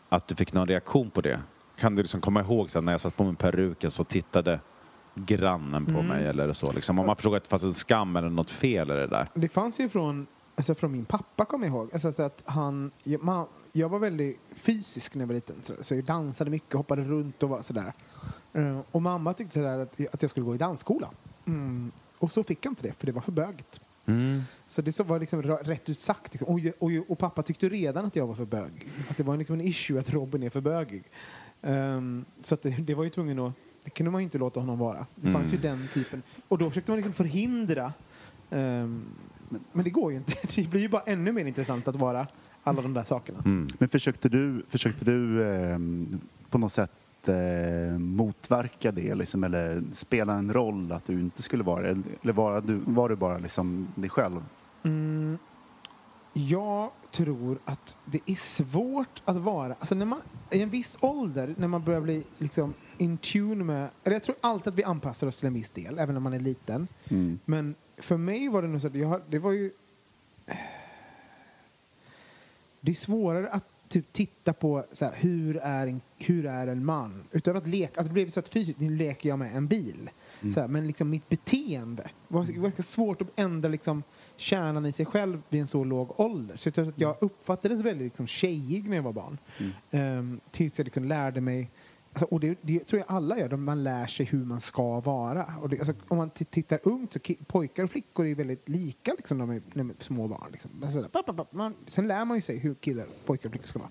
att 0.10 0.28
du 0.28 0.36
fick 0.36 0.54
någon 0.54 0.68
reaktion 0.68 1.10
på 1.10 1.22
det? 1.22 1.40
Kan 1.78 1.96
du 1.96 2.02
liksom 2.02 2.22
komma 2.22 2.42
ihåg 2.42 2.70
så 2.70 2.80
här, 2.80 2.84
när 2.84 2.92
jag 2.92 3.02
satt 3.02 3.18
på 3.18 3.24
mig 3.24 3.36
peruken 3.36 3.92
så 3.92 4.04
tittade 4.04 4.60
grannen 5.16 5.86
på 5.86 6.02
mig 6.02 6.26
eller 6.26 6.54
så? 6.54 6.72
Liksom, 6.72 7.00
om 7.00 7.06
man 7.06 7.16
förstod 7.16 7.36
att 7.36 7.44
det 7.44 7.50
fanns 7.50 7.64
en 7.64 7.74
skam 7.74 8.16
eller 8.16 8.30
något 8.30 8.52
fel 8.52 8.92
i 8.92 8.94
det 8.94 9.08
där. 9.08 9.28
Det 9.34 9.48
fanns 9.48 9.80
ju 9.80 9.90
från, 9.90 10.28
alltså 10.56 10.76
från 10.76 10.92
min 10.92 11.06
pappa, 11.06 11.46
kommer 11.46 11.68
jag 11.68 11.76
ihåg. 11.76 11.90
Alltså 11.94 12.14
så 12.14 12.24
att 12.24 12.42
han, 12.46 12.92
jag, 13.72 13.90
var 13.90 14.00
väldigt 14.00 14.40
fysisk 14.56 15.16
när 15.16 15.22
jag 15.22 15.28
var 15.28 15.36
liten. 15.36 15.56
Så, 15.82 15.96
jag 15.96 16.04
dansade 16.04 16.52
mycket, 16.52 16.74
hoppade 16.74 17.04
runt 17.04 17.44
och 17.44 17.50
var 17.50 17.62
sådär. 17.62 17.94
Eh, 18.54 18.80
och 18.92 19.02
mamma 19.02 19.34
tyckte 19.34 19.54
sådär 19.54 19.80
att, 19.80 20.14
att 20.14 20.22
jag 20.22 20.32
skulle 20.32 20.46
gå 20.46 20.56
i 20.56 20.58
dansskola. 20.58 21.10
Mm. 21.46 21.92
Och 22.18 22.32
så 22.32 22.44
fick 22.44 22.66
jag 22.66 22.72
inte 22.72 22.88
det, 22.88 22.94
för 23.00 23.06
det 23.06 23.12
var 23.12 23.22
för 23.22 23.32
bögigt. 23.32 23.82
Så 24.68 24.82
det 24.82 24.94
så 24.94 25.04
var 25.04 25.20
liksom 25.20 25.42
rätt 25.42 25.90
ut 25.90 26.02
sagt. 26.02 26.34
Liksom. 26.34 26.56
Och, 26.56 26.60
och, 26.80 26.92
och 27.08 27.18
pappa 27.18 27.44
tyckte 27.44 27.70
redan 27.70 28.06
att 28.06 28.16
jag 28.16 28.28
var 28.28 28.36
för 28.36 28.46
bög. 28.46 28.88
Att 29.10 29.18
det 29.18 29.24
var 29.24 29.38
liksom 29.38 29.56
en 29.56 29.62
issue 29.62 30.00
att 30.00 30.10
Robin 30.10 30.44
är 30.44 30.50
för 30.50 30.62
bögig. 30.62 31.04
Ehm, 31.62 32.26
så 32.42 32.54
att 32.54 32.62
det, 32.62 32.70
det 32.70 32.96
var 32.96 33.04
ju 33.04 33.10
tvungen 33.10 33.40
att... 33.40 33.54
Det 33.84 33.90
kunde 33.90 34.12
man 34.12 34.22
ju 34.22 34.24
inte 34.24 34.38
låta 34.38 34.60
honom 34.60 34.80
vara. 34.80 35.06
Det 35.16 35.32
fanns 35.32 35.54
ju 35.54 35.58
den 35.58 35.88
typen. 35.94 36.24
Och 36.48 36.58
då 36.58 36.70
försökte 36.70 36.92
man 36.92 36.98
liksom 36.98 37.14
förhindra. 37.14 37.94
men, 38.50 39.06
men 39.72 39.84
det 39.84 39.90
går 39.90 40.12
ju 40.12 40.18
inte. 40.18 40.34
Det 40.56 40.70
blir 40.70 40.82
ju 40.82 40.90
bara 40.90 41.04
ännu 41.06 41.32
mer 41.32 41.46
intressant 41.46 41.88
att 41.88 41.96
vara 41.96 42.28
alla 42.64 42.82
de 42.82 42.94
där 42.94 43.04
sakerna. 43.04 43.40
Mm. 43.46 43.68
Men 43.78 43.90
försökte 43.90 44.30
du, 44.30 44.64
försökte 44.68 45.06
du 45.06 45.44
eh, 45.44 45.80
på 46.50 46.58
något 46.58 46.72
sätt 46.72 46.92
eh, 47.28 47.98
motverka 47.98 48.92
det 48.92 49.16
liksom, 49.16 49.44
eller 49.44 49.84
spela 49.94 50.34
en 50.34 50.54
roll 50.54 50.92
att 50.92 51.06
du 51.06 51.14
inte 51.14 51.42
skulle 51.42 51.64
vara 51.64 51.82
det? 51.82 52.02
Eller 52.22 52.34
var 52.34 52.62
du, 52.62 52.80
var 52.86 53.10
du 53.10 53.16
bara 53.16 53.38
liksom 53.38 53.88
dig 53.96 54.10
själv? 54.10 54.44
Mm, 54.84 55.38
jag 56.34 56.92
tror 57.12 57.60
att 57.66 57.96
det 58.06 58.20
är 58.26 58.36
svårt 58.36 59.22
att 59.26 59.38
vara... 59.38 59.74
Alltså 59.74 59.96
när 59.96 60.06
man, 60.06 60.22
I 60.52 60.62
en 60.62 60.70
viss 60.70 60.98
ålder, 61.00 61.56
när 61.58 61.68
man 61.68 61.84
börjar 61.84 62.02
bli 62.02 62.24
liksom 62.38 62.74
in 62.98 63.18
tune 63.18 63.64
med... 63.64 63.90
Eller 64.04 64.16
jag 64.16 64.24
tror 64.24 64.36
alltid 64.42 64.68
att 64.68 64.76
vi 64.80 64.84
anpassar 64.84 65.28
oss 65.28 65.38
till 65.38 65.48
en 65.48 65.54
viss 65.54 65.70
del, 65.70 66.00
även 66.00 66.16
när 66.16 66.20
man 66.20 66.34
är 66.34 66.40
liten. 66.40 66.88
Mm. 67.10 67.40
Men 67.46 67.76
för 67.98 68.18
mig 68.18 68.50
var 68.50 68.62
det 68.62 68.68
nog 68.68 68.82
så 68.82 68.88
att 68.88 68.96
jag, 68.96 69.22
det 69.30 69.40
var 69.40 69.52
ju... 69.52 69.72
Det 72.82 72.92
är 72.92 72.96
svårare 72.96 73.50
att 73.50 73.66
typ 73.88 74.14
titta 74.14 74.54
på 74.54 74.86
så 74.92 75.06
här, 75.06 75.14
hur, 75.16 75.58
är 75.58 75.88
en, 75.88 76.02
hur 76.18 76.46
är 76.46 76.68
en 76.68 76.86
man. 76.86 77.24
Utan 77.32 77.58
att 77.58 77.68
leka, 77.68 78.00
alltså 78.00 78.10
det 78.10 78.14
blev 78.14 78.30
så 78.30 78.40
att 78.40 78.50
fysiskt, 78.50 78.80
nu 78.80 78.90
leker 78.90 79.30
jag 79.30 79.40
med 79.40 79.56
en 79.56 79.68
bil. 79.68 80.10
Så 80.54 80.62
här, 80.62 80.68
men 80.68 80.88
liksom 80.88 81.10
mitt 81.10 81.30
beteende. 81.30 82.10
Var 82.28 82.46
ganska 82.46 82.84
svårt 82.84 83.22
att 83.22 83.28
ändra 83.36 83.70
liksom 83.70 84.04
kärnan 84.42 84.86
i 84.86 84.92
sig 84.92 85.06
själv 85.06 85.42
vid 85.50 85.62
en 85.62 85.68
så 85.68 85.84
låg 85.84 86.20
ålder. 86.20 86.58
Så 86.58 86.72
jag 86.76 86.94
jag 86.96 87.16
uppfattades 87.20 87.82
väldigt 87.82 88.06
liksom 88.06 88.28
tjejig 88.28 88.90
när 88.90 88.96
jag 88.96 89.04
var 89.04 89.14
barn. 89.14 89.38
Ehm, 89.92 90.40
tills 90.52 90.78
jag 90.78 90.86
liksom 90.86 91.06
lärde 91.06 91.42
mig 91.42 91.70
Alltså, 92.14 92.26
och 92.26 92.40
det, 92.40 92.58
det 92.62 92.80
tror 92.80 93.00
jag 93.00 93.16
alla 93.18 93.40
gör, 93.40 93.56
man 93.56 93.84
lär 93.84 94.08
sig 94.08 94.26
hur 94.26 94.46
man 94.46 94.62
ska 94.62 95.00
vara. 95.00 95.46
Och 95.62 95.70
det, 95.70 95.78
alltså, 95.78 95.94
om 96.08 96.18
man 96.18 96.30
tittar 96.30 96.80
ungt 96.84 97.14
så 97.14 97.20
pojkar 97.48 97.84
och 97.84 97.92
flickor 97.92 98.26
är 98.26 98.36
väldigt 98.36 98.70
lika 98.70 99.14
liksom, 99.18 99.38
när 99.38 99.46
de 99.48 99.56
är, 99.56 99.62
när 99.74 99.84
de 99.84 99.90
är 99.90 99.96
små 100.00 100.28
barn. 100.28 100.48
Liksom. 100.52 100.72
Alltså, 100.84 101.46
man, 101.52 101.76
sen 101.88 102.08
lär 102.08 102.26
man 102.26 102.38
ju 102.38 102.42
sig 102.42 102.58
hur 102.58 102.74
killar, 102.74 103.06
pojkar 103.26 103.50
och 103.50 103.52
flickor 103.52 103.68
ska 103.68 103.80
vara. 103.80 103.90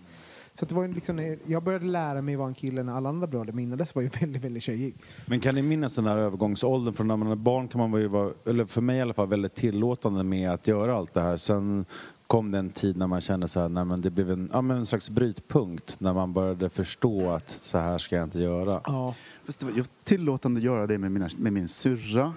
Så 0.52 0.66
det 0.66 0.74
var 0.74 0.88
liksom, 0.88 1.36
jag 1.46 1.62
började 1.62 1.86
lära 1.86 2.22
mig 2.22 2.36
vara 2.36 2.48
en 2.48 2.54
kille 2.54 2.82
när 2.82 2.92
alla 2.92 3.08
andra 3.08 3.26
bröder 3.26 3.52
min 3.52 3.76
dess 3.76 3.94
var 3.94 4.02
ju 4.02 4.08
väldigt, 4.20 4.44
väldigt 4.44 4.62
tjejig. 4.62 4.94
Men 5.26 5.40
kan 5.40 5.54
ni 5.54 5.62
minnas 5.62 5.94
den 5.94 6.06
här 6.06 6.18
övergångsåldern? 6.18 6.94
Från 6.94 7.08
när 7.08 7.16
man 7.16 7.30
är 7.30 7.36
barn 7.36 7.68
kan 7.68 7.90
man 7.90 8.00
ju 8.00 8.08
vara, 8.08 8.32
eller 8.46 8.64
för 8.64 8.80
mig 8.80 8.98
i 8.98 9.00
alla 9.00 9.14
fall, 9.14 9.28
väldigt 9.28 9.54
tillåtande 9.54 10.24
med 10.24 10.50
att 10.50 10.66
göra 10.66 10.96
allt 10.96 11.14
det 11.14 11.20
här. 11.20 11.36
Sen 11.36 11.84
kom 12.26 12.50
det 12.50 12.58
en 12.58 12.70
tid 12.70 12.96
när 12.96 13.06
man 13.06 13.20
kände 13.20 13.48
så 13.48 13.60
här, 13.60 13.68
nej, 13.68 13.84
men 13.84 14.00
det 14.00 14.10
blev 14.10 14.30
en, 14.30 14.50
ja, 14.52 14.60
men 14.62 14.76
en 14.76 14.86
slags 14.86 15.10
brytpunkt 15.10 16.00
när 16.00 16.14
man 16.14 16.32
började 16.32 16.70
förstå 16.70 17.30
att 17.30 17.50
så 17.62 17.78
här 17.78 17.98
ska 17.98 18.16
jag 18.16 18.24
inte 18.24 18.40
göra. 18.40 18.80
Ja. 18.84 19.14
Fast 19.44 19.60
det 19.60 19.66
var, 19.66 19.72
jag 19.72 19.78
var 19.78 19.88
tillåtande 20.04 20.58
att 20.58 20.64
göra 20.64 20.86
det 20.86 20.98
med, 20.98 21.12
mina, 21.12 21.28
med 21.38 21.52
min 21.52 21.68
syrra 21.68 22.32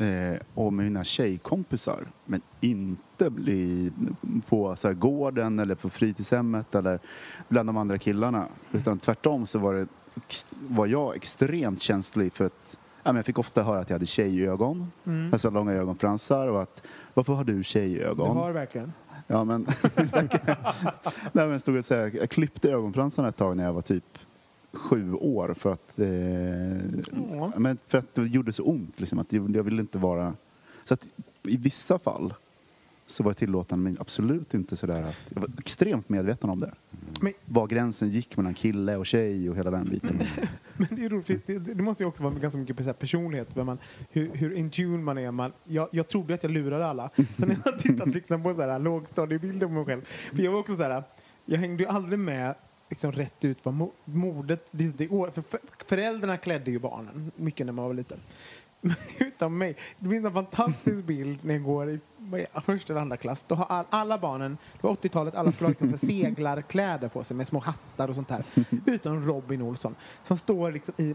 eh, 0.00 0.38
och 0.54 0.72
med 0.72 0.84
mina 0.84 1.04
tjejkompisar. 1.04 2.06
Men 2.24 2.40
inte 2.60 3.30
bli 3.30 3.92
på 4.48 4.76
så 4.76 4.88
här, 4.88 4.94
gården 4.94 5.58
eller 5.58 5.74
på 5.74 5.90
fritidshemmet 5.90 6.74
eller 6.74 6.98
bland 7.48 7.68
de 7.68 7.76
andra 7.76 7.98
killarna. 7.98 8.46
Utan 8.72 8.98
tvärtom 8.98 9.46
så 9.46 9.58
var, 9.58 9.74
det, 9.74 9.86
var 10.68 10.86
jag 10.86 11.16
extremt 11.16 11.82
känslig 11.82 12.32
för 12.32 12.44
att 12.46 12.78
ja, 13.02 13.12
men 13.12 13.16
jag 13.16 13.26
fick 13.26 13.38
ofta 13.38 13.62
höra 13.62 13.78
att 13.80 13.90
jag 13.90 13.94
hade 13.94 14.06
tjejögon, 14.06 14.92
Mm. 15.04 15.32
alltså 15.32 15.50
långa 15.50 15.72
ögonfransar 15.72 16.46
och 16.48 16.62
att 16.62 16.82
varför 17.14 17.32
har 17.32 17.44
du 17.44 17.56
Du 17.56 17.64
tjejögon? 17.64 18.36
har 18.36 18.52
verkligen. 18.52 18.92
Ja, 19.26 19.44
men... 19.44 19.66
Nej, 21.32 21.46
men 21.46 21.60
stod 21.60 21.76
och 21.76 21.84
så 21.84 21.94
här, 21.94 22.10
jag 22.14 22.30
klippte 22.30 22.70
ögonfransarna 22.70 23.28
ett 23.28 23.36
tag 23.36 23.56
när 23.56 23.64
jag 23.64 23.72
var 23.72 23.82
typ 23.82 24.18
sju 24.72 25.14
år 25.14 25.54
för 25.54 25.72
att, 25.72 25.98
eh, 25.98 26.08
Ja. 27.36 27.52
men 27.56 27.78
för 27.86 27.98
att 27.98 28.14
det 28.14 28.22
gjorde 28.26 28.52
så 28.52 28.62
ont. 28.62 29.00
Liksom, 29.00 29.18
att 29.18 29.32
jag 29.32 29.62
ville 29.62 29.80
inte 29.80 29.98
vara... 29.98 30.34
Så 30.84 30.94
att 30.94 31.06
i 31.42 31.56
vissa 31.56 31.98
fall 31.98 32.34
så 33.06 33.22
var 33.22 33.30
jag 33.30 33.36
tillåtande 33.36 33.82
men 33.84 33.96
absolut 34.00 34.54
inte 34.54 34.76
sådär 34.76 35.02
att... 35.02 35.16
Jag 35.28 35.40
var 35.40 35.50
extremt 35.58 36.08
medveten 36.08 36.50
om 36.50 36.58
det. 36.58 36.72
Men, 37.20 37.32
Var 37.44 37.66
gränsen 37.66 38.08
gick 38.08 38.36
mellan 38.36 38.54
kille 38.54 38.96
och 38.96 39.06
tjej 39.06 39.50
och 39.50 39.56
hela 39.56 39.70
den 39.70 39.88
biten. 39.88 40.22
men 40.76 40.88
det 40.90 41.04
är 41.04 41.08
roligt, 41.08 41.46
det, 41.46 41.58
det 41.58 41.82
måste 41.82 42.02
ju 42.02 42.08
också 42.08 42.22
vara 42.22 42.34
ganska 42.34 42.58
mycket 42.58 42.98
personlighet, 42.98 43.56
man, 43.56 43.78
hur, 44.10 44.30
hur 44.34 44.52
in 44.52 44.70
tune 44.70 44.98
man 44.98 45.18
är. 45.18 45.30
Man, 45.30 45.52
jag, 45.64 45.88
jag 45.92 46.08
trodde 46.08 46.34
att 46.34 46.42
jag 46.42 46.52
lurade 46.52 46.86
alla. 46.86 47.10
Sen 47.16 47.48
när 47.48 47.56
jag 47.64 47.78
tittat 47.78 48.08
liksom 48.08 48.42
på 48.42 48.54
så 48.54 48.60
här 48.62 48.78
lågstadiebilder 48.78 49.66
på 49.66 49.72
mig 49.72 49.84
själv, 49.84 50.02
för 50.34 50.42
jag 50.42 50.52
var 50.52 50.58
också 50.58 50.76
så 50.76 50.82
här, 50.82 51.02
jag 51.44 51.58
hängde 51.58 51.82
ju 51.82 51.88
aldrig 51.88 52.18
med 52.18 52.54
liksom 52.90 53.12
rätt 53.12 53.44
ut 53.44 53.58
vad 53.62 53.74
mo- 53.74 53.92
modet, 54.04 54.66
det, 54.70 54.98
det, 54.98 55.08
för, 55.08 55.58
föräldrarna 55.86 56.36
klädde 56.36 56.70
ju 56.70 56.78
barnen 56.78 57.32
mycket 57.36 57.66
när 57.66 57.72
man 57.72 57.84
var 57.84 57.94
liten. 57.94 58.18
Utan 59.18 59.58
mig. 59.58 59.76
Det 59.98 60.08
finns 60.08 60.24
en 60.26 60.32
fantastisk 60.32 61.04
bild 61.04 61.38
när 61.44 61.54
jag 61.54 61.62
går 61.62 61.90
i 61.90 62.00
första 62.64 62.92
eller 62.92 63.00
andra 63.00 63.16
klass. 63.16 63.44
Då 63.48 63.54
har 63.54 63.66
all, 63.68 63.84
alla 63.90 64.18
barnen, 64.18 64.58
det 64.80 64.86
var 64.86 64.94
80-talet, 64.94 65.34
alla 65.34 65.52
skulle 65.52 65.68
ha 65.68 65.74
liksom 65.80 66.08
seglarkläder 66.08 67.08
på 67.08 67.24
sig 67.24 67.36
med 67.36 67.46
små 67.46 67.58
hattar 67.58 68.08
och 68.08 68.14
sånt 68.14 68.30
här. 68.30 68.44
Utom 68.86 69.26
Robin 69.26 69.62
Olsson 69.62 69.94
som 70.22 70.38
står 70.38 70.72
liksom 70.72 70.94
i 70.96 71.14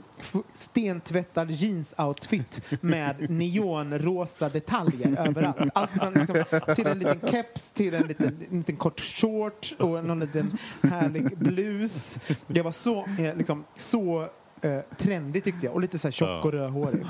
stentvättad 0.55 1.51
jeansoutfit 1.51 2.61
med 2.81 3.29
neonrosa 3.29 4.49
detaljer 4.49 5.27
överallt. 5.27 5.71
Allt 5.73 5.91
från 5.91 6.13
liksom, 6.13 6.43
till 6.75 6.87
en 6.87 6.99
liten 6.99 7.29
keps 7.29 7.71
till 7.71 7.93
en 7.93 8.07
liten, 8.07 8.45
en 8.51 8.57
liten 8.57 8.75
kort 8.75 8.99
short 9.01 9.75
och 9.79 10.05
någon 10.05 10.19
liten 10.19 10.57
härlig 10.83 11.37
blus. 11.37 12.19
Jag 12.47 12.63
var 12.63 12.71
så, 12.71 12.99
eh, 12.99 13.35
liksom, 13.35 13.63
så 13.75 14.29
eh, 14.61 14.79
trendig 14.97 15.43
tyckte 15.43 15.65
jag 15.65 15.75
och 15.75 15.81
lite 15.81 15.99
så 15.99 16.07
här 16.07 16.11
tjock 16.11 16.45
och 16.45 16.51
rödhårig. 16.51 17.05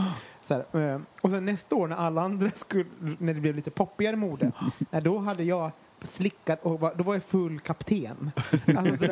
Här, 0.50 0.94
eh, 0.94 1.02
och 1.22 1.30
sen 1.30 1.46
nästa 1.46 1.76
år 1.76 1.88
när 1.88 1.96
alla 1.96 2.22
andra 2.22 2.50
skulle, 2.50 2.86
när 3.20 3.34
det 3.34 3.42
blev 3.42 3.56
lite 3.56 3.72
poppigare 3.72 4.16
mode, 4.16 4.52
då 5.04 5.18
hade 5.18 5.44
jag 5.44 5.72
slickat 6.04 6.60
och 6.64 6.80
var, 6.80 6.94
då 6.96 7.04
var 7.04 7.14
jag 7.14 7.24
full 7.24 7.60
kapten. 7.60 8.32
Alltså 8.78 9.08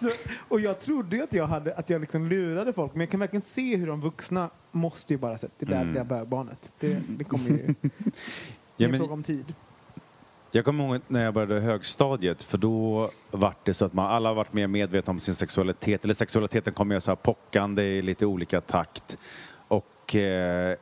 så, 0.00 0.10
och 0.48 0.60
jag 0.60 0.80
trodde 0.80 1.24
att 1.24 1.32
jag, 1.32 1.46
hade, 1.46 1.74
att 1.74 1.90
jag 1.90 2.00
liksom 2.00 2.26
lurade 2.26 2.72
folk 2.72 2.94
men 2.94 3.00
jag 3.00 3.10
kan 3.10 3.20
verkligen 3.20 3.42
se 3.42 3.76
hur 3.76 3.86
de 3.86 4.00
vuxna 4.00 4.50
måste 4.70 5.12
ju 5.12 5.18
bara 5.18 5.38
sett 5.38 5.52
det 5.58 5.66
där, 5.66 5.80
Mm. 5.82 5.94
det 5.94 6.04
bögbarnet. 6.04 6.72
Det, 6.78 6.98
det 7.08 7.24
kommer 7.24 7.48
ju... 7.48 7.74
Det 8.76 8.84
är 8.84 8.88
en 8.92 8.98
fråga 8.98 9.12
om 9.12 9.22
tid. 9.22 9.54
Jag 10.52 10.64
kommer 10.64 10.88
ihåg 10.88 11.00
när 11.08 11.24
jag 11.24 11.34
började 11.34 11.60
högstadiet 11.60 12.42
för 12.42 12.58
då 12.58 13.10
var 13.30 13.54
det 13.64 13.74
så 13.74 13.84
att 13.84 13.92
man 13.92 14.06
alla 14.10 14.32
varit 14.34 14.52
mer 14.52 14.66
medvetna 14.66 15.10
om 15.10 15.20
sin 15.20 15.34
sexualitet. 15.34 16.04
Eller 16.04 16.14
sexualiteten 16.14 16.74
kom 16.74 16.88
mer 16.88 17.00
så 17.00 17.10
här 17.10 17.16
pockande 17.16 17.82
i 17.82 18.02
lite 18.02 18.26
olika 18.26 18.60
takt. 18.60 19.18
Och 20.10 20.16
eh, 20.16 20.76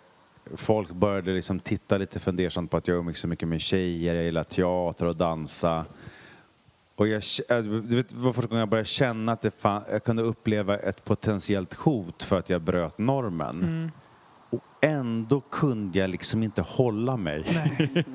folk 0.55 0.91
började 0.91 1.33
liksom 1.33 1.61
titta 1.61 1.99
lite 1.99 2.21
fundersamt 2.21 2.71
på 2.71 2.77
att 2.77 2.89
jag 2.89 2.97
umgicks 2.97 3.21
så 3.21 3.29
mycket 3.29 3.49
med 3.49 3.61
tjejer, 3.61 4.15
jag 4.15 4.25
gillar 4.25 4.45
teater 4.45 5.07
och 5.07 5.17
dansa. 5.17 5.85
Och 6.95 7.09
jag, 7.09 7.23
eh, 7.49 7.59
det 7.63 8.13
var 8.13 8.33
första 8.33 8.49
gången 8.49 8.61
jag 8.61 8.69
började 8.69 8.89
känna 8.89 9.33
att 9.33 9.41
det 9.41 9.51
fan, 9.51 9.83
jag 9.91 10.05
kunde 10.05 10.23
uppleva 10.23 10.79
ett 10.79 11.05
potentiellt 11.05 11.75
hot 11.75 12.23
för 12.23 12.39
att 12.39 12.51
jag 12.51 12.63
bröt 12.63 12.99
normen. 12.99 13.63
Mm. 13.63 13.91
Och 14.51 14.61
ändå 14.81 15.41
kunde 15.41 15.99
jag 15.99 16.11
liksom 16.11 16.43
inte 16.43 16.63
hålla 16.63 17.17
mig. 17.17 17.45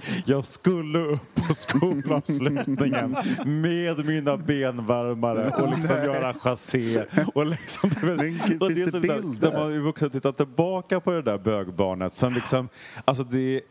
Jag 0.26 0.46
skulle 0.46 1.00
upp 1.00 1.36
på 1.36 1.54
skolavslutningen 1.54 3.16
med 3.46 4.06
mina 4.06 4.38
benvärmare 4.38 5.50
och 5.50 5.76
liksom 5.76 5.96
göra 5.96 6.34
chassé. 6.34 7.06
Och 7.34 7.46
liksom, 7.46 7.90
Men 8.02 8.20
och 8.60 8.72
det 8.74 8.92
så 8.92 9.00
där- 9.00 9.22
bilder? 9.22 9.52
När 9.52 9.60
man 9.60 9.74
är 9.74 9.80
vuxen 9.80 10.10
tittar 10.10 10.32
tillbaka 10.32 11.00
på 11.00 11.12
det 11.12 11.22
där 11.22 11.38
bögbarnet 11.38 12.14
som 12.14 12.34
liksom, 12.34 12.70
alltså 13.06 13.24
det, 13.24 13.62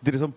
det 0.00 0.10
liksom 0.12 0.32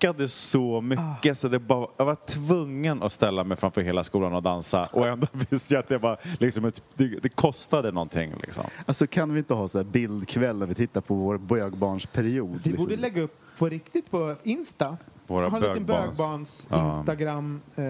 pockade 0.00 0.28
så 0.28 0.80
mycket 0.80 1.38
så 1.38 1.48
det 1.48 1.58
bara, 1.58 1.88
jag 1.96 2.04
var 2.04 2.14
tvungen 2.26 3.02
att 3.02 3.12
ställa 3.12 3.44
mig 3.44 3.56
framför 3.56 3.80
hela 3.80 4.04
skolan 4.04 4.32
och 4.34 4.42
dansa 4.42 4.86
och 4.92 5.06
ändå 5.06 5.26
visste 5.50 5.74
jag 5.74 5.80
att 5.80 5.88
det 5.88 5.98
var 5.98 6.18
liksom 6.40 6.64
ett, 6.64 6.82
det, 6.94 7.06
det 7.22 7.28
kostade 7.28 7.92
någonting 7.92 8.34
liksom. 8.42 8.64
Alltså 8.86 9.06
kan 9.06 9.32
vi 9.32 9.38
inte 9.38 9.54
ha 9.54 9.68
så 9.68 9.78
här 9.78 9.84
bildkväll 9.84 10.58
när 10.58 10.66
vi 10.66 10.74
tittar 10.74 11.00
på 11.00 11.14
vår 11.14 11.38
bögbarnsperiod? 11.38 12.60
Vi 12.64 12.70
liksom? 12.70 12.84
borde 12.88 12.96
lägga 12.96 13.22
upp 13.22 13.40
på 13.58 13.68
riktigt 13.68 14.10
på 14.10 14.34
Insta. 14.42 14.96
Våra 15.26 15.48
ha 15.48 15.56
en 15.56 15.62
liten 15.62 15.86
bögbarns- 15.86 16.06
bögbarns 16.16 16.66
Ja. 16.70 16.96
Instagram. 16.98 17.60
Eh, 17.76 17.84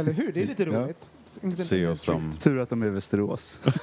eller 0.00 0.12
hur? 0.12 0.32
Det 0.32 0.42
är 0.42 0.46
lite 0.46 0.62
Ja. 0.62 0.68
roligt. 0.68 0.88
Liten- 0.88 1.08
Se 1.56 1.86
oss 1.86 2.00
som... 2.00 2.32
Tur 2.32 2.58
att 2.58 2.70
de 2.70 2.82
är 2.82 2.86
i 2.86 2.90
Västerås. 2.90 3.60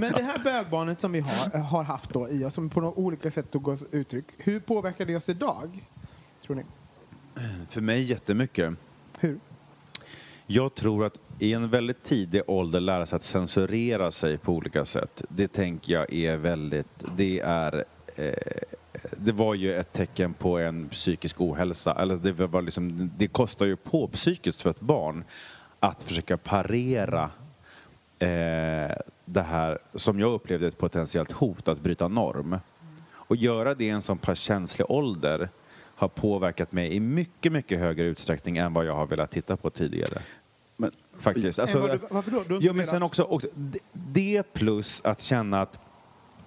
Men 0.00 0.12
det 0.12 0.22
här 0.22 0.40
bögbarnet 0.44 1.00
som 1.00 1.12
vi 1.12 1.20
har, 1.20 1.58
har 1.58 1.82
haft 1.82 2.12
då 2.12 2.28
i 2.28 2.44
oss, 2.44 2.54
som 2.54 2.70
på 2.70 2.80
några 2.80 2.98
olika 2.98 3.30
sätt 3.30 3.50
tog 3.50 3.68
oss 3.68 3.84
uttryck, 3.90 4.24
hur 4.38 4.60
påverkar 4.60 5.04
det 5.04 5.16
oss 5.16 5.28
idag? 5.28 5.88
Tror 6.42 6.56
ni? 6.56 6.62
För 7.70 7.80
mig 7.80 8.02
jättemycket. 8.02 8.74
Hur? 9.18 9.40
Jag 10.46 10.74
tror 10.74 11.04
att 11.04 11.18
i 11.38 11.52
en 11.52 11.70
väldigt 11.70 12.02
tidig 12.02 12.42
ålder 12.46 12.80
lära 12.80 13.06
sig 13.06 13.16
att 13.16 13.22
censurera 13.22 14.12
sig 14.12 14.38
på 14.38 14.52
olika 14.52 14.84
sätt. 14.84 15.22
Det 15.28 15.48
tänker 15.48 15.92
jag 15.92 16.12
är 16.12 16.36
väldigt, 16.36 17.04
det 17.16 17.40
är 17.40 17.84
eh, 18.16 18.32
det 19.16 19.32
var 19.32 19.54
ju 19.54 19.74
ett 19.74 19.92
tecken 19.92 20.34
på 20.34 20.58
en 20.58 20.88
psykisk 20.88 21.40
ohälsa. 21.40 21.94
Eller 21.94 22.16
det, 22.16 22.32
var 22.32 22.62
liksom, 22.62 23.10
det 23.16 23.28
kostar 23.28 23.66
ju 23.66 23.76
på 23.76 24.08
psykiskt 24.08 24.62
för 24.62 24.70
ett 24.70 24.80
barn 24.80 25.24
att 25.80 26.02
försöka 26.02 26.36
parera 26.36 27.30
eh, 28.18 28.96
det 29.24 29.42
här 29.42 29.78
som 29.94 30.20
jag 30.20 30.32
upplevde 30.32 30.66
ett 30.66 30.78
potentiellt 30.78 31.32
hot 31.32 31.68
att 31.68 31.80
bryta 31.80 32.08
norm. 32.08 32.56
Och 33.12 33.36
göra 33.36 33.74
det 33.74 33.84
i 33.84 33.88
en 33.90 34.02
så 34.02 34.16
pass 34.16 34.38
känslig 34.38 34.90
ålder 34.90 35.48
har 35.96 36.08
påverkat 36.08 36.72
mig 36.72 36.92
i 36.94 37.00
mycket, 37.00 37.52
mycket 37.52 37.78
högre 37.78 38.04
utsträckning 38.04 38.56
än 38.58 38.72
vad 38.74 38.84
jag 38.86 38.94
har 38.94 39.06
velat 39.06 39.30
titta 39.30 39.56
på 39.56 39.70
tidigare. 39.70 40.22
Men, 40.76 40.90
Faktiskt. 41.18 41.58
Eh, 41.58 41.62
Alltså, 41.62 41.78
var 41.78 41.88
du- 41.88 42.00
varför 42.10 42.30
då? 42.30 42.42
Du 42.48 42.66
ja, 42.66 42.72
men 42.72 42.86
sen 42.86 43.02
också, 43.02 43.22
också 43.22 43.48
det- 43.54 43.78
det 43.92 44.52
plus 44.52 45.00
att 45.04 45.22
känna 45.22 45.60
att, 45.60 45.78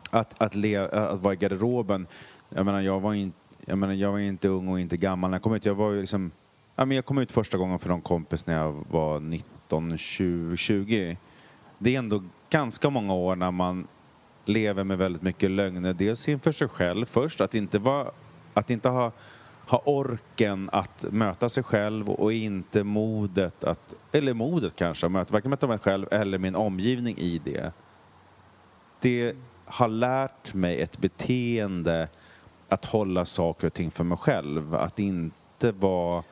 att, 0.10 0.42
att, 0.42 0.56
le, 0.56 0.78
att 0.78 1.20
vara 1.20 1.34
i 1.34 1.38
garderoben. 1.38 2.08
Jag 2.50 2.66
menar, 2.66 2.82
jag 2.82 3.00
var, 3.00 3.14
in, 3.14 3.34
jag 3.66 3.78
menar, 3.78 3.94
jag 3.94 4.12
var 4.12 4.20
inte 4.20 4.48
ung 4.48 4.68
och 4.68 4.80
inte 4.80 4.98
gammal. 4.98 5.30
När 5.30 5.36
jag 5.38 5.44
kom 5.44 5.54
ut, 5.54 5.66
jag 5.66 5.76
var 5.76 5.92
ju 5.92 6.02
liksom, 6.02 6.32
ja, 6.76 6.86
men 6.86 6.96
jag 6.96 7.06
kom 7.06 7.18
ut 7.18 7.32
första 7.32 7.58
gången 7.58 7.80
för 7.80 7.90
någon 7.90 8.02
kompis 8.02 8.46
när 8.46 8.54
jag 8.54 8.86
var 8.90 9.20
19, 9.20 9.98
20, 9.98 10.58
20. 10.58 11.18
Det 11.78 11.96
är 11.96 12.00
ändå 12.00 12.24
ganska 12.50 12.90
många 12.90 13.14
år 13.14 13.36
när 13.36 13.52
man 13.52 13.88
lever 14.46 14.84
med 14.84 14.98
väldigt 14.98 15.22
mycket 15.22 15.52
lögner. 15.52 15.94
Dels 15.94 16.30
inför 16.30 16.52
sig 16.52 16.68
själv 16.68 17.06
först, 17.06 17.42
att 17.42 17.56
inte, 17.56 17.80
vara, 17.80 18.12
att 18.54 18.70
inte 18.70 18.90
ha, 18.90 19.12
ha 19.68 19.82
orken 19.86 20.70
att 20.72 21.06
möta 21.10 21.50
sig 21.50 21.64
själv 21.64 22.10
och 22.10 22.34
inte 22.34 22.84
modet 22.84 23.64
att, 23.64 23.96
eller 24.12 24.34
modet 24.34 24.76
kanske, 24.76 25.06
att 25.06 25.12
möta, 25.12 25.34
varken 25.34 25.50
möta 25.50 25.68
mig 25.68 25.80
själv 25.80 26.08
eller 26.12 26.38
min 26.38 26.56
omgivning 26.56 27.18
i 27.18 27.42
det. 27.46 27.74
Det 29.00 29.36
har 29.66 29.88
lärt 29.88 30.54
mig 30.54 30.82
ett 30.82 30.98
beteende 30.98 32.08
att 32.70 32.86
hålla 32.86 33.26
saker 33.26 33.68
och 33.68 33.74
ting 33.74 33.92
för 33.92 34.04
mig 34.04 34.18
själv. 34.18 34.76
Att 34.76 35.00
inte 35.00 35.72
vara 35.72 36.24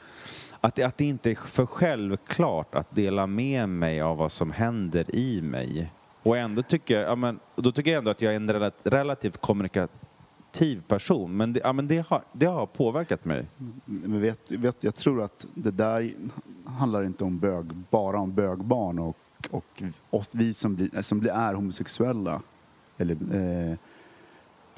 att, 0.61 0.75
det, 0.75 0.83
att 0.83 0.97
det 0.97 1.05
inte 1.05 1.31
är 1.31 1.35
för 1.35 1.65
självklart 1.65 2.75
att 2.75 2.95
dela 2.95 3.27
med 3.27 3.69
mig 3.69 4.01
av 4.01 4.17
vad 4.17 4.31
som 4.31 4.51
händer 4.51 5.15
i 5.15 5.41
mig. 5.41 5.91
Och 6.23 6.37
ändå 6.37 6.61
tycker 6.61 6.99
jag, 6.99 7.09
ja, 7.09 7.15
men, 7.15 7.39
då 7.55 7.71
tycker 7.71 7.91
jag 7.91 7.97
ändå 7.97 8.11
att 8.11 8.21
jag 8.21 8.33
är 8.33 8.35
en 8.35 8.71
relativt 8.83 9.37
kommunikativ 9.37 10.81
person. 10.87 11.37
Men 11.37 11.53
det, 11.53 11.59
ja, 11.63 11.73
men 11.73 11.87
det, 11.87 12.07
har, 12.07 12.21
det 12.31 12.45
har 12.45 12.65
påverkat 12.65 13.25
mig. 13.25 13.45
Men 13.85 14.21
vet, 14.21 14.51
vet, 14.51 14.83
jag 14.83 14.95
tror 14.95 15.21
att 15.21 15.47
det 15.53 15.71
där 15.71 16.13
handlar 16.65 17.03
inte 17.03 17.23
om 17.23 17.39
bög, 17.39 17.65
bara 17.89 18.19
om 18.19 18.33
bögbarn 18.33 18.99
och, 18.99 19.17
och 19.51 19.83
och 20.09 20.25
vi 20.33 20.53
som, 20.53 20.75
blir, 20.75 21.01
som 21.01 21.19
blir, 21.19 21.31
är 21.31 21.53
homosexuella. 21.53 22.41
Eller, 22.97 23.13
eh, 23.13 23.77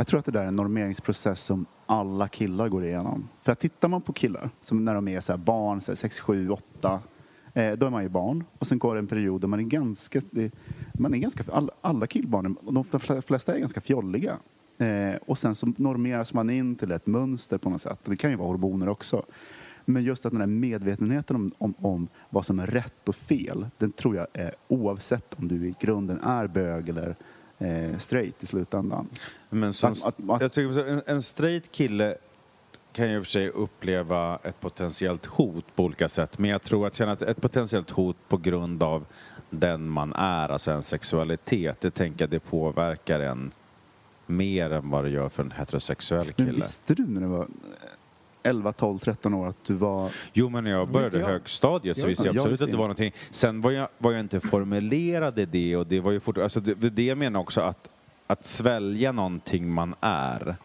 jag 0.01 0.07
tror 0.07 0.19
att 0.19 0.25
det 0.25 0.31
där 0.31 0.43
är 0.43 0.47
en 0.47 0.55
normeringsprocess 0.55 1.43
som 1.43 1.65
alla 1.85 2.27
killar 2.27 2.69
går 2.69 2.85
igenom. 2.85 3.29
För 3.41 3.51
att 3.51 3.59
tittar 3.59 3.87
man 3.87 4.01
på 4.01 4.13
killar, 4.13 4.49
som 4.59 4.85
när 4.85 4.95
de 4.95 5.07
är 5.07 5.19
så 5.19 5.33
här 5.33 5.37
barn, 5.37 5.81
så 5.81 5.91
här 5.91 5.95
6, 5.95 6.19
7, 6.19 6.49
8, 6.49 6.99
eh, 7.53 7.71
då 7.71 7.85
är 7.85 7.89
man 7.89 8.03
ju 8.03 8.09
barn. 8.09 8.43
Och 8.59 8.67
sen 8.67 8.79
går 8.79 8.95
det 8.95 8.99
en 8.99 9.07
period 9.07 9.41
där 9.41 9.47
man 9.47 9.59
är 9.59 9.63
ganska, 9.63 10.21
man 10.93 11.13
är 11.13 11.17
ganska 11.17 11.43
alla, 11.51 11.71
alla 11.81 12.07
killbarn, 12.07 12.57
de 12.61 13.21
flesta 13.21 13.55
är 13.55 13.59
ganska 13.59 13.81
fjolliga. 13.81 14.37
Eh, 14.77 15.15
och 15.27 15.37
sen 15.37 15.55
så 15.55 15.73
normeras 15.77 16.33
man 16.33 16.49
in 16.49 16.75
till 16.75 16.91
ett 16.91 17.07
mönster 17.07 17.57
på 17.57 17.69
något 17.69 17.81
sätt. 17.81 17.99
Det 18.05 18.15
kan 18.15 18.29
ju 18.29 18.35
vara 18.35 18.47
hormoner 18.47 18.89
också. 18.89 19.25
Men 19.85 20.03
just 20.03 20.25
att 20.25 20.31
den 20.31 20.41
här 20.41 20.47
medvetenheten 20.47 21.35
om, 21.35 21.51
om, 21.57 21.73
om 21.77 22.07
vad 22.29 22.45
som 22.45 22.59
är 22.59 22.67
rätt 22.67 23.09
och 23.09 23.15
fel, 23.15 23.67
den 23.77 23.91
tror 23.91 24.15
jag 24.15 24.27
är 24.33 24.51
oavsett 24.67 25.39
om 25.39 25.47
du 25.47 25.67
i 25.67 25.75
grunden 25.79 26.19
är 26.19 26.47
bög 26.47 26.89
eller 26.89 27.15
eh, 27.61 27.97
straight 27.97 28.43
i 28.43 28.45
slutändan. 28.45 29.07
Men 29.49 29.73
som, 29.73 29.91
Att- 29.91 30.05
att- 30.05 30.29
att- 30.29 30.41
jag 30.41 30.51
tycker, 30.51 30.87
en, 30.87 31.01
en 31.05 31.21
straight 31.21 31.71
kille 31.71 32.15
kan 32.93 33.11
ju 33.11 33.23
för 33.23 33.29
sig 33.31 33.49
uppleva 33.49 34.39
ett 34.43 34.59
potentiellt 34.59 35.25
hot 35.25 35.65
på 35.75 35.83
olika 35.83 36.09
sätt. 36.09 36.37
Men 36.37 36.49
jag 36.49 36.61
tror 36.61 36.87
att 36.87 36.95
känna 36.95 37.11
ett, 37.13 37.41
potentiellt 37.41 37.89
hot 37.89 38.17
på 38.27 38.37
grund 38.37 38.83
av 38.83 39.05
den 39.49 39.89
man 39.89 40.13
är, 40.13 40.49
alltså 40.49 40.71
en 40.71 40.81
sexualitet, 40.81 41.81
det 41.81 41.91
tänker 41.91 42.21
jag 42.23 42.29
det 42.29 42.39
påverkar 42.39 43.19
en 43.19 43.51
mer 44.25 44.71
än 44.73 44.89
vad 44.89 45.03
det 45.03 45.09
gör 45.09 45.29
för 45.29 45.43
en 45.43 45.51
heterosexuell 45.51 46.25
Men 46.25 46.33
kille. 46.45 46.51
visste 46.51 46.93
du 46.93 47.07
när 47.07 47.21
du 47.21 47.27
var 47.27 47.47
11, 48.43 48.73
12, 48.73 48.99
13 48.99 49.33
år 49.33 49.47
att 49.47 49.65
du 49.65 49.73
var... 49.73 50.11
Jo, 50.33 50.49
men 50.49 50.63
när 50.63 50.71
jag 50.71 50.87
började 50.87 51.19
jag. 51.19 51.27
högstadiet 51.27 51.97
så 51.97 52.01
Jag 52.01 52.07
visste 52.07 52.27
jag 52.27 52.35
jag 52.35 52.39
absolut 52.39 52.53
visste 52.53 52.65
att 52.65 52.71
det 52.71 52.77
var 52.77 52.83
någonting. 52.83 53.13
Sen 53.29 53.61
var 53.61 53.71
jag, 53.71 53.87
var 53.97 54.11
jag 54.11 54.19
inte 54.19 54.39
formulerad 54.39 55.39
i 55.39 55.45
det 55.45 55.77
och 55.77 55.87
det 55.87 55.99
var 55.99 56.11
ju 56.11 56.19
fort, 56.19 56.37
alltså 56.37 56.59
det, 56.59 56.89
det 56.89 57.05
jag 57.05 57.17
menar 57.17 57.39
också 57.39 57.61
att, 57.61 57.89
att 58.27 58.45
svälja 58.45 59.11
någonting 59.11 59.69
man 59.69 59.93
är, 60.01 60.55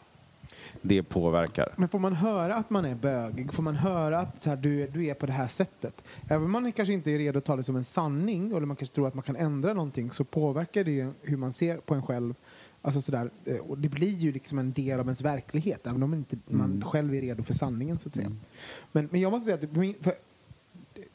det 0.83 1.03
påverkar. 1.03 1.73
Men 1.77 1.89
får 1.89 1.99
man 1.99 2.13
höra 2.13 2.55
att 2.55 2.71
man 2.71 2.85
är 2.85 2.95
bögig, 2.95 3.55
får 3.55 3.63
man 3.63 3.77
höra 3.77 4.19
att 4.19 4.43
så 4.43 4.51
här, 4.51 4.57
du, 4.57 4.87
du 4.87 5.07
är 5.07 5.15
på 5.15 5.27
det 5.27 5.33
här 5.33 5.49
sättet, 5.49 6.05
även 6.29 6.45
om 6.45 6.51
man 6.51 6.73
kanske 6.73 6.93
inte 6.93 7.11
är 7.11 7.19
redo 7.19 7.39
att 7.39 7.45
ta 7.45 7.57
det 7.57 7.63
som 7.63 7.77
en 7.77 7.85
sanning 7.85 8.51
eller 8.51 8.61
man 8.61 8.77
kanske 8.77 8.95
tror 8.95 9.09
att 9.09 9.15
man 9.15 9.23
kan 9.23 9.37
ändra 9.37 9.73
någonting 9.73 10.11
så 10.11 10.25
påverkar 10.25 10.85
det 10.85 11.13
hur 11.23 11.37
man 11.37 11.53
ser 11.53 11.77
på 11.77 11.95
en 11.95 12.03
själv. 12.03 12.35
Alltså 12.83 13.03
sådär, 13.03 13.31
eh, 13.45 13.57
och 13.57 13.79
det 13.79 13.89
blir 13.89 14.17
ju 14.17 14.33
liksom 14.33 14.59
en 14.59 14.73
del 14.73 15.01
av 15.01 15.07
ens 15.07 15.21
verklighet 15.21 15.87
även 15.87 16.03
om 16.03 16.15
inte 16.15 16.37
man 16.47 16.85
själv 16.87 17.15
är 17.15 17.21
redo 17.21 17.43
för 17.43 17.55
sanningen 17.55 17.99
så 17.99 18.09
att 18.09 18.15
säga. 18.15 18.33
Men, 18.93 19.09
men 19.13 19.21
jag 19.21 19.31
måste 19.31 19.45
säga 19.45 19.55
att 19.55 19.95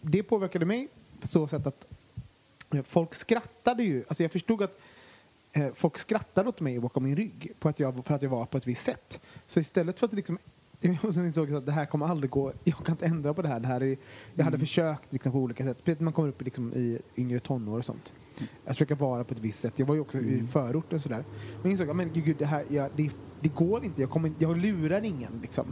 det, 0.02 0.24
påverkade 0.24 0.66
mig 0.66 0.88
på 1.22 1.28
så 1.28 1.48
sätt 1.48 1.68
att 1.68 1.88
eh, 2.72 2.84
folk 2.84 3.14
skrattade 3.16 3.84
ju. 3.84 4.04
Alltså 4.08 4.24
jag 4.24 4.32
förstod 4.32 4.62
att 4.64 4.80
eh, 5.52 5.74
folk 5.74 5.98
skrattade 5.98 6.50
åt 6.50 6.60
mig 6.60 6.80
bakom 6.80 7.04
min 7.04 7.16
rygg 7.16 7.52
på 7.60 7.70
att 7.70 7.80
jag, 7.80 8.06
för 8.06 8.16
att 8.16 8.22
jag 8.22 8.30
var 8.30 8.46
på 8.46 8.58
ett 8.58 8.68
visst 8.68 8.86
sätt. 8.86 9.20
Så 9.48 9.60
istället 9.60 10.00
för 10.00 10.08
att 10.08 10.14
liksom 10.14 10.38
och 11.04 11.14
sen 11.14 11.26
insåg 11.26 11.50
jag 11.50 11.58
att 11.58 11.66
det 11.66 11.72
här 11.72 11.86
kommer 11.86 12.06
aldrig 12.06 12.30
gå, 12.30 12.52
jag 12.64 12.78
kan 12.78 12.94
inte 12.94 13.06
ändra 13.06 13.34
på 13.34 13.42
det 13.42 13.48
här. 13.48 13.60
Det 13.60 13.68
här 13.68 13.84
är, 13.84 13.98
jag 14.34 14.46
hade 14.46 14.60
försökt 14.60 15.14
liksom, 15.14 15.32
på 15.32 15.38
olika 15.38 15.64
sätt, 15.64 15.80
speciellt 15.80 16.00
när 16.00 16.04
man 16.06 16.14
kommer 16.14 16.30
upp 16.30 16.42
i, 16.42 16.46
liksom, 16.46 16.74
i 16.74 17.00
yngre 17.16 17.40
tonår 17.40 17.78
och 17.78 17.86
sånt. 17.86 18.14
Att 18.66 18.76
försöka 18.76 18.96
vara 18.96 19.24
på 19.24 19.34
ett 19.34 19.40
visst 19.40 19.60
sätt. 19.60 19.74
Jag 19.76 19.86
var 19.86 19.96
ju 19.96 20.02
också 20.02 20.18
i 20.18 20.48
förorten 20.52 20.96
och 20.96 21.02
sådär. 21.02 21.24
Men 21.38 21.62
jag 21.64 21.72
insåg 21.72 21.90
att 21.90 21.96
men, 21.96 22.10
gud, 22.14 22.36
det, 22.40 22.46
här, 22.46 22.66
jag, 22.70 22.90
det, 22.96 23.12
det 23.40 23.50
går 23.50 23.86
inte, 23.86 24.02
jag, 24.02 24.10
kommer, 24.10 24.32
jag 24.40 24.58
lurar 24.58 25.04
ingen. 25.04 25.40
Liksom. 25.42 25.66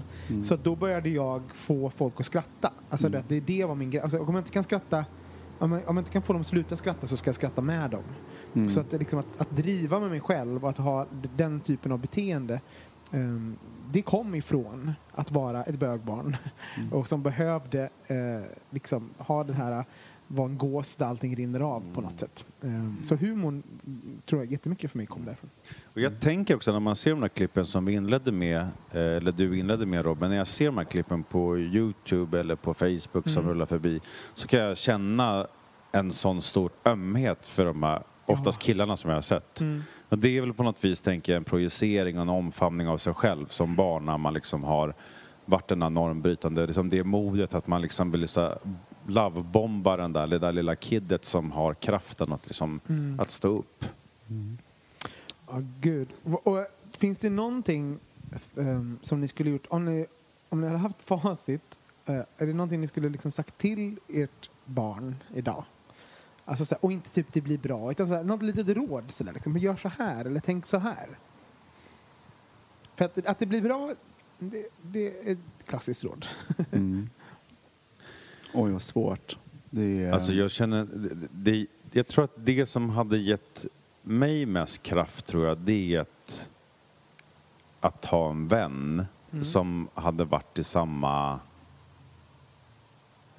Så 0.43 0.53
att 0.53 0.63
då 0.63 0.75
började 0.75 1.09
jag 1.09 1.41
få 1.53 1.89
folk 1.89 2.19
att 2.19 2.25
skratta. 2.25 2.73
Alltså 2.89 3.09
det, 3.09 3.23
det, 3.27 3.39
det 3.39 3.65
var 3.65 3.75
min 3.75 3.89
grej. 3.89 4.01
Alltså, 4.01 4.19
om 4.19 4.35
jag 4.35 4.41
inte 4.41 4.51
kan 4.51 4.63
skratta 4.63 5.05
om 5.59 5.71
jag, 5.71 5.89
om 5.89 5.97
jag 5.97 6.01
inte 6.01 6.11
kan 6.11 6.21
få 6.21 6.33
dem 6.33 6.41
att 6.41 6.47
sluta 6.47 6.75
skratta 6.75 7.07
så 7.07 7.17
ska 7.17 7.27
jag 7.27 7.35
skratta 7.35 7.61
med 7.61 7.89
dem. 7.89 8.03
Så 8.69 8.79
att, 8.79 8.91
liksom, 8.91 9.19
att, 9.19 9.41
att 9.41 9.55
driva 9.55 9.99
med 9.99 10.09
mig 10.09 10.19
själv 10.19 10.63
och 10.63 10.69
att 10.69 10.77
ha 10.77 11.05
den 11.35 11.59
typen 11.59 11.91
av 11.91 11.99
beteende 11.99 12.61
ehm, 13.11 13.57
det 13.91 14.01
kom 14.01 14.35
ifrån 14.35 14.91
att 15.11 15.31
vara 15.31 15.63
ett 15.63 15.79
bögbarn 15.79 16.37
och 16.91 17.07
som 17.07 17.23
behövde 17.23 17.89
eh, 18.07 18.17
liksom, 18.69 19.09
ha 19.17 19.43
den 19.43 19.55
här 19.55 19.85
vara 20.31 20.49
en 20.49 20.57
gås 20.57 20.95
där 20.95 21.05
allting 21.05 21.35
rinner 21.35 21.59
av 21.59 21.83
på 21.93 22.01
något 22.01 22.19
sätt. 22.19 22.45
Ehm, 22.63 22.97
så 23.03 23.15
humorn 23.15 23.63
mm, 23.85 24.21
tror 24.25 24.41
jag 24.41 24.51
jättemycket 24.51 24.91
för 24.91 24.97
mig 24.97 25.07
kom 25.07 25.25
därifrån. 25.25 25.49
Och 25.93 26.01
jag 26.01 26.19
tänker 26.19 26.55
också 26.55 26.71
när 26.71 26.79
man 26.79 26.95
ser 26.95 27.11
de 27.11 27.21
här 27.21 27.29
klippen 27.29 27.65
som 27.65 27.85
vi 27.85 27.93
inledde 27.93 28.31
med, 28.31 28.57
eh, 28.57 28.67
eller 28.91 29.31
du 29.31 29.59
inledde 29.59 29.85
med 29.85 30.05
Robin, 30.05 30.29
när 30.29 30.37
jag 30.37 30.47
ser 30.47 30.65
de 30.65 30.77
här 30.77 30.85
klippen 30.85 31.23
på 31.23 31.57
Youtube 31.57 32.39
eller 32.39 32.55
på 32.55 32.73
Facebook 32.73 33.29
som 33.29 33.47
rullar 33.47 33.65
förbi 33.65 34.01
så 34.33 34.47
kan 34.47 34.59
jag 34.59 34.77
känna 34.77 35.47
en 35.91 36.11
sån 36.11 36.41
stor 36.41 36.71
ömhet 36.85 37.45
för 37.45 37.65
de 37.65 37.83
här, 37.83 38.03
oftast 38.25 38.61
killarna 38.61 38.97
som 38.97 39.09
jag 39.09 39.17
har 39.17 39.21
sett. 39.21 39.61
Och 40.09 40.17
det 40.17 40.37
är 40.37 40.41
väl 40.41 40.53
på 40.53 40.63
något 40.63 40.83
vis, 40.83 41.01
tänker 41.01 41.31
jag, 41.31 41.37
en 41.37 41.43
projicering 41.43 42.15
och 42.17 42.21
en 42.21 42.29
omfamning 42.29 42.87
av 42.87 42.97
sig 42.97 43.13
själv 43.13 43.47
som 43.47 43.75
barn 43.75 44.05
när 44.05 44.17
man 44.17 44.33
liksom 44.33 44.63
har 44.63 44.93
varit 45.45 45.67
den 45.67 45.81
här 45.81 45.89
normbrytande, 45.89 46.65
liksom 46.65 46.89
det 46.89 47.03
modet 47.03 47.53
att 47.53 47.67
man 47.67 47.81
liksom 47.81 48.11
vill 48.11 48.27
så 48.27 48.57
här 49.09 49.23
lovebomba 49.23 49.97
den 49.97 50.13
där, 50.13 50.27
det 50.27 50.39
där 50.39 50.51
lilla 50.51 50.75
kiddet 50.75 51.25
som 51.25 51.51
har 51.51 51.73
kraften 51.73 52.33
att, 52.33 52.47
liksom, 52.47 52.79
att 53.19 53.29
stå 53.29 53.47
upp. 53.47 53.85
Ja, 55.47 55.61
gud. 55.79 56.07
Och, 56.23 56.47
och, 56.47 56.65
finns 56.91 57.19
det 57.19 57.29
någonting 57.29 57.99
ehm, 58.57 58.99
som 59.01 59.21
ni 59.21 59.27
skulle 59.27 59.49
gjort, 59.49 59.65
om 59.69 59.85
ni, 59.85 60.05
om 60.49 60.61
ni 60.61 60.67
hade 60.67 60.79
haft 60.79 61.01
facit, 61.01 61.79
eh, 62.05 62.15
är 62.15 62.45
det 62.45 62.53
någonting 62.53 62.81
ni 62.81 62.87
skulle 62.87 63.09
liksom 63.09 63.31
sagt 63.31 63.57
till 63.57 63.99
ert 64.07 64.49
barn 64.65 65.15
idag? 65.35 65.63
Alltså, 66.45 66.65
så 66.65 66.75
här, 66.75 66.85
och 66.85 66.91
inte 66.91 67.09
typ 67.09 67.33
det 67.33 67.41
blir 67.41 67.57
bra, 67.57 67.91
utan 67.91 68.07
så 68.07 68.13
här, 68.13 68.23
något 68.23 68.41
litet 68.41 68.69
råd. 68.69 69.11
Så 69.11 69.23
där, 69.23 69.33
liksom, 69.33 69.57
gör 69.57 69.75
så 69.75 69.89
här 69.89 70.25
eller 70.25 70.39
tänk 70.39 70.67
så 70.67 70.77
här. 70.77 71.07
För 72.95 73.05
att, 73.05 73.25
att 73.25 73.39
det 73.39 73.45
blir 73.45 73.61
bra, 73.61 73.93
det, 74.39 74.67
det 74.81 75.07
är 75.07 75.31
ett 75.31 75.39
klassiskt 75.65 76.03
råd. 76.03 76.25
Mm. 76.71 77.09
Oj, 78.53 78.71
vad 78.71 78.81
svårt. 78.81 79.37
Det 79.69 80.03
är... 80.03 80.11
Alltså 80.11 80.33
jag 80.33 80.51
känner, 80.51 80.85
det, 80.85 81.27
det, 81.31 81.67
jag 81.91 82.07
tror 82.07 82.23
att 82.23 82.33
det 82.35 82.65
som 82.65 82.89
hade 82.89 83.17
gett 83.17 83.65
mig 84.01 84.45
mest 84.45 84.83
kraft 84.83 85.25
tror 85.25 85.47
jag, 85.47 85.57
det 85.57 85.95
är 85.95 85.99
att, 85.99 86.49
att 87.79 88.05
ha 88.05 88.29
en 88.29 88.47
vän 88.47 89.05
som 89.43 89.87
hade 89.93 90.23
varit 90.23 90.59
i 90.59 90.63
samma, 90.63 91.39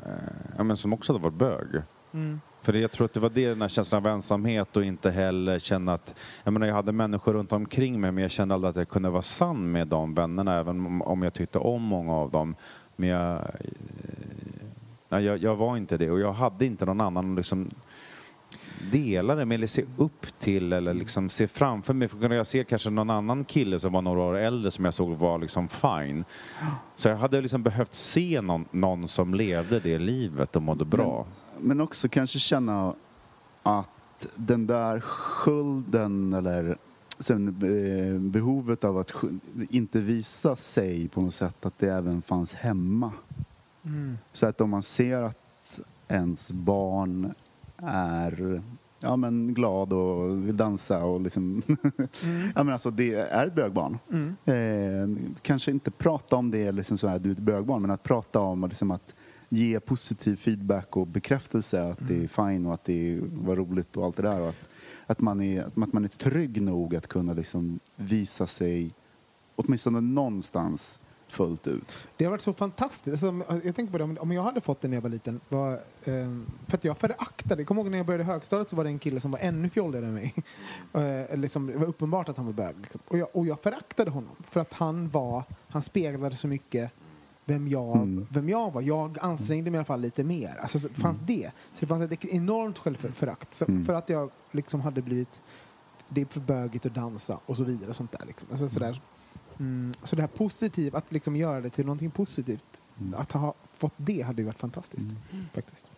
eh, 0.06 0.12
ja 0.56 0.62
men 0.62 0.76
som 0.76 0.92
också 0.92 1.12
hade 1.12 1.22
varit 1.22 1.34
bög. 1.34 1.82
För 2.62 2.72
det, 2.72 2.78
jag 2.78 2.90
tror 2.92 3.04
att 3.04 3.12
det 3.12 3.20
var 3.20 3.30
det, 3.30 3.48
den 3.48 3.60
här 3.60 3.68
känslan 3.68 4.06
av 4.06 4.12
ensamhet 4.12 4.76
och 4.76 4.84
inte 4.84 5.10
heller 5.10 5.58
känna 5.58 5.92
att, 5.92 6.14
jag 6.44 6.52
menar 6.52 6.66
jag 6.66 6.74
hade 6.74 6.92
människor 6.92 7.32
runt 7.32 7.52
omkring 7.52 8.00
mig 8.00 8.12
men 8.12 8.22
jag 8.22 8.30
kände 8.30 8.54
aldrig 8.54 8.70
att 8.70 8.76
jag 8.76 8.88
kunde 8.88 9.10
vara 9.10 9.22
sann 9.22 9.72
med 9.72 9.88
de 9.88 10.14
vännerna 10.14 10.58
även 10.58 11.02
om, 11.02 11.22
jag 11.22 11.34
tyckte 11.34 11.58
om 11.58 11.82
många 11.82 12.12
av 12.12 12.30
dem. 12.30 12.54
Men 12.96 13.08
jag, 13.08 13.50
Nej, 15.10 15.24
jag, 15.24 15.42
jag 15.42 15.56
var 15.56 15.76
inte 15.76 15.96
det 15.96 16.10
och 16.10 16.20
jag 16.20 16.32
hade 16.32 16.66
inte 16.66 16.84
någon 16.84 17.00
annan 17.00 17.30
att 17.30 17.36
liksom 17.36 17.70
dela 18.92 19.34
det 19.34 19.44
med 19.44 19.54
eller 19.54 19.66
se 19.66 19.84
upp 19.96 20.26
till 20.38 20.72
eller 20.72 20.94
liksom 20.94 21.28
se 21.28 21.48
framför 21.48 21.94
mig. 21.94 22.08
För 22.08 22.18
kunde 22.18 22.36
jag 22.36 22.46
se 22.46 22.64
kanske 22.64 22.90
någon 22.90 23.10
annan 23.10 23.44
kille 23.44 23.80
som 23.80 23.92
var 23.92 24.02
några 24.02 24.20
år 24.20 24.36
äldre 24.36 24.70
som 24.70 24.84
jag 24.84 24.94
såg 24.94 25.10
var 25.10 25.38
liksom 25.38 25.68
fine. 25.68 26.24
Så 26.96 27.08
jag 27.08 27.16
hade 27.16 27.40
liksom 27.40 27.62
behövt 27.62 27.94
se 27.94 28.40
någon, 28.40 28.64
någon 28.70 29.08
som 29.08 29.34
levde 29.34 29.80
det 29.80 29.98
livet 29.98 30.56
och 30.56 30.62
mådde 30.62 30.84
bra. 30.84 31.26
Men 31.58 31.80
också 31.80 32.08
kanske 32.08 32.38
känna 32.38 32.94
att 33.62 34.26
den 34.34 34.66
där 34.66 35.02
skulden 35.06 36.32
eller 36.32 36.76
sen, 37.18 37.48
eh, 37.48 38.20
behovet 38.20 38.84
av 38.84 38.98
att 38.98 39.14
inte 39.70 40.00
visa 40.00 40.56
sig 40.56 41.08
på 41.08 41.20
något 41.20 41.34
sätt, 41.34 41.66
att 41.66 41.78
det 41.78 41.88
även 41.88 42.22
fanns 42.22 42.54
hemma. 42.54 43.12
Så 44.32 44.46
att 44.46 44.60
om 44.60 44.70
man 44.70 44.82
ser 44.82 45.22
att 45.22 45.80
ens 46.08 46.52
barn 46.52 47.34
är 47.82 48.62
ja, 49.00 49.16
men 49.16 49.54
glad 49.54 49.92
och 49.92 50.46
vill 50.48 50.56
dansa 50.56 51.04
och 51.04 51.20
liksom... 51.20 51.62
ja, 52.54 52.64
men 52.64 52.68
alltså, 52.68 52.90
det 52.90 53.14
är 53.14 53.46
ett 53.46 53.54
bögbarn. 53.54 53.98
Eh, 54.44 55.32
kanske 55.42 55.70
inte 55.70 55.90
prata 55.90 56.36
om 56.36 56.50
det 56.50 56.72
liksom 56.72 56.98
så 56.98 57.08
här, 57.08 57.18
du 57.18 57.28
är 57.28 57.32
ett 57.32 57.38
bögbarn, 57.38 57.82
men 57.82 57.90
att 57.90 58.02
prata 58.02 58.40
om 58.40 58.68
liksom 58.68 58.90
att 58.90 59.14
ge 59.48 59.80
positiv 59.80 60.36
feedback 60.36 60.96
och 60.96 61.06
bekräftelse 61.06 61.82
att 61.82 62.08
det 62.08 62.24
är 62.24 62.28
fine 62.28 62.66
och 62.66 62.74
att 62.74 62.84
det 62.84 63.20
var 63.22 63.56
roligt 63.56 63.96
och 63.96 64.04
allt 64.04 64.16
det 64.16 64.22
där. 64.22 64.40
Och 64.40 64.48
att, 64.48 64.56
att, 65.06 65.20
man 65.20 65.40
är, 65.40 65.64
att 65.64 65.76
man 65.92 66.04
är 66.04 66.08
trygg 66.08 66.62
nog 66.62 66.96
att 66.96 67.06
kunna 67.06 67.32
liksom 67.32 67.80
visa 67.96 68.46
sig 68.46 68.94
åtminstone 69.56 70.00
någonstans 70.00 71.00
fullt 71.30 71.66
ut. 71.66 72.06
Det 72.16 72.24
har 72.24 72.30
varit 72.30 72.42
så 72.42 72.52
fantastiskt. 72.52 73.24
Alltså, 73.24 73.60
jag 73.64 73.76
tänker 73.76 73.92
på 73.92 73.98
det, 73.98 74.04
om- 74.20 74.32
jag 74.32 74.42
hade 74.42 74.60
fått 74.60 74.80
det 74.80 74.88
när 74.88 74.96
jag 74.96 75.02
var 75.02 75.10
liten. 75.10 75.40
Var, 75.48 75.80
ehm, 76.04 76.46
för 76.68 76.76
att 76.76 76.84
jag 76.84 76.98
föraktade, 76.98 77.60
jag 77.60 77.66
kommer 77.68 77.82
ihåg 77.82 77.90
när 77.90 77.98
jag 77.98 78.06
började 78.06 78.24
högstadiet 78.24 78.68
så 78.70 78.76
var 78.76 78.84
det 78.84 78.90
en 78.90 78.98
kille 78.98 79.20
som 79.20 79.30
var 79.30 79.38
ännu 79.38 79.68
fjolligare 79.70 80.06
än 80.06 80.14
mig. 80.14 80.34
Eh, 81.30 81.36
liksom, 81.36 81.66
det 81.66 81.76
var 81.76 81.86
uppenbart 81.86 82.28
att 82.28 82.36
han 82.36 82.46
var 82.46 82.52
bög. 82.52 82.74
Liksom. 82.80 83.00
Och, 83.08 83.18
jag, 83.18 83.28
och 83.32 83.46
jag 83.46 83.60
föraktade 83.62 84.10
honom 84.10 84.36
för 84.50 84.60
att 84.60 84.72
han 84.72 85.08
var, 85.08 85.44
han 85.68 85.82
speglade 85.82 86.36
så 86.36 86.46
mycket 86.48 86.90
vem 87.44 87.68
jag, 87.68 87.96
Mm. 87.96 88.26
vem 88.30 88.48
jag 88.48 88.72
var. 88.72 88.82
Jag 88.82 89.18
ansträngde 89.20 89.70
mig 89.70 89.76
i 89.76 89.78
alla 89.78 89.84
fall 89.84 90.00
lite 90.00 90.24
mer. 90.24 90.58
Alltså, 90.60 90.78
så 90.78 90.88
fanns 90.88 91.18
det. 91.26 91.50
Så 91.74 91.80
det 91.80 91.86
fanns 91.86 92.12
ett 92.12 92.24
enormt 92.24 92.78
självförakt. 92.78 93.54
Så 93.54 93.64
Mm. 93.64 93.84
För 93.84 93.94
att 93.94 94.08
jag 94.08 94.30
liksom 94.50 94.80
hade 94.80 95.02
blivit, 95.02 95.40
det 96.08 96.20
är 96.20 96.24
för 96.26 96.40
bögigt 96.40 96.86
att 96.86 96.94
dansa 96.94 97.38
och 97.46 97.56
så 97.56 97.64
vidare. 97.64 97.88
Och 97.90 97.96
sånt 97.96 98.12
där, 98.12 98.26
liksom. 98.26 98.48
alltså, 98.50 98.68
sådär. 98.68 99.00
Mm, 99.60 99.92
så 100.04 100.16
det 100.16 100.22
här 100.22 100.28
positivt, 100.28 100.94
att 100.94 101.12
liksom 101.12 101.36
göra 101.36 101.60
det 101.60 101.70
till 101.70 101.86
någonting 101.86 102.10
positivt. 102.10 102.64
Mm. 103.00 103.14
Att 103.14 103.32
ha 103.32 103.54
fått 103.76 103.92
det 103.96 104.22
hade 104.22 104.42
ju 104.42 104.46
varit 104.46 104.58
fantastiskt. 104.58 105.06
Faktiskt. 105.54 105.90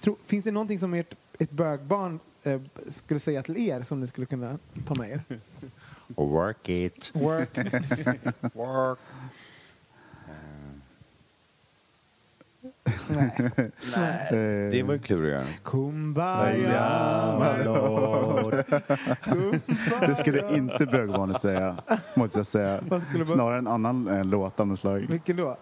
Tro, 0.00 0.16
finns 0.26 0.44
det 0.44 0.50
någonting 0.50 0.78
som 0.78 0.94
ert, 0.94 1.14
ett 1.38 1.50
bögbarn 1.50 2.20
eh, 2.42 2.60
skulle 2.90 3.20
säga 3.20 3.42
till 3.42 3.68
er 3.68 3.82
som 3.82 4.00
ni 4.00 4.06
skulle 4.06 4.26
kunna 4.26 4.58
ta 4.86 4.94
med 4.94 5.10
er? 5.10 5.40
Work 6.08 6.68
it. 6.68 7.12
Work. 7.14 7.58
Work. 8.54 8.98
Nej. 13.08 14.70
Det 14.70 14.82
var 14.86 14.92
ju 14.92 14.98
klurigare. 14.98 15.44
Kumbaya, 15.64 17.38
my 17.58 17.64
lord. 17.64 18.54
Det 20.06 20.14
skulle 20.14 20.56
inte 20.56 20.86
bögbarnet 20.86 21.40
säga, 21.40 21.76
måste 22.14 22.38
jag 22.38 22.46
säga. 22.46 22.80
Vad 22.88 23.02
skulle 23.02 23.24
bö- 23.24 23.32
Snarare 23.32 23.58
en 23.58 23.66
annan 23.66 24.08
eh, 24.08 24.24
låt 24.24 24.60
av 24.60 24.66
något 24.66 24.78
slag. 24.78 25.06
Vilken 25.08 25.36
då? 25.36 25.56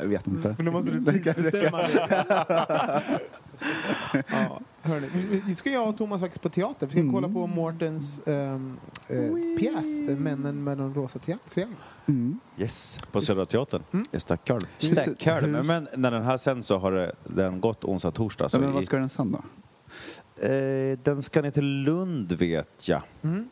Jag 0.00 0.08
vet 0.08 0.26
inte. 0.26 0.54
Men 0.56 0.66
då 0.66 0.72
måste 0.72 0.90
du 0.90 1.04
tidsbestämma 1.12 1.78
det. 1.78 3.02
Ja, 4.28 4.60
hörni. 4.82 5.06
Vi- 5.14 5.42
vi- 5.46 5.54
ska 5.54 5.70
jag 5.70 5.88
och 5.88 5.96
Thomas 5.96 6.20
faktiskt 6.20 6.42
på 6.42 6.48
teater. 6.48 6.86
Vi 6.86 6.90
ska 6.92 7.00
Mm. 7.00 7.14
kolla 7.14 7.28
på 7.28 7.46
Mårtens 7.46 8.20
um, 8.26 8.78
uh, 9.10 9.58
pjäs 9.58 10.00
eh, 10.08 10.16
Männen 10.16 10.64
med 10.64 10.78
den 10.78 10.94
rosa 10.94 11.18
tri- 11.18 11.38
triangeln. 11.54 11.78
Mm. 12.06 12.40
Yes, 12.58 12.98
på 13.12 13.20
Södra 13.20 13.46
Teatern 13.46 13.82
Mm. 13.92 14.06
i 14.12 14.20
Stockholm. 14.20 14.60
Stockholm. 14.78 15.50
Men 15.66 15.88
när 15.96 16.10
den 16.10 16.22
här 16.22 16.36
sen 16.38 16.62
så 16.62 16.78
har 16.78 16.92
det, 16.92 17.12
den 17.24 17.60
gått 17.60 17.84
onsdag, 17.84 18.10
torsdag. 18.10 18.48
Så 18.48 18.56
Ja, 18.56 18.60
men 18.60 18.72
vad 18.72 18.82
i- 18.82 18.86
ska 18.86 18.96
den 18.96 19.08
sen 19.08 19.32
då? 19.32 19.38
eh, 20.46 20.98
den 21.02 21.22
ska 21.22 21.42
ner 21.42 21.50
till 21.50 21.82
Lund 21.82 22.32
vet 22.32 22.88
jag. 22.88 23.02
Mm. 23.22 23.48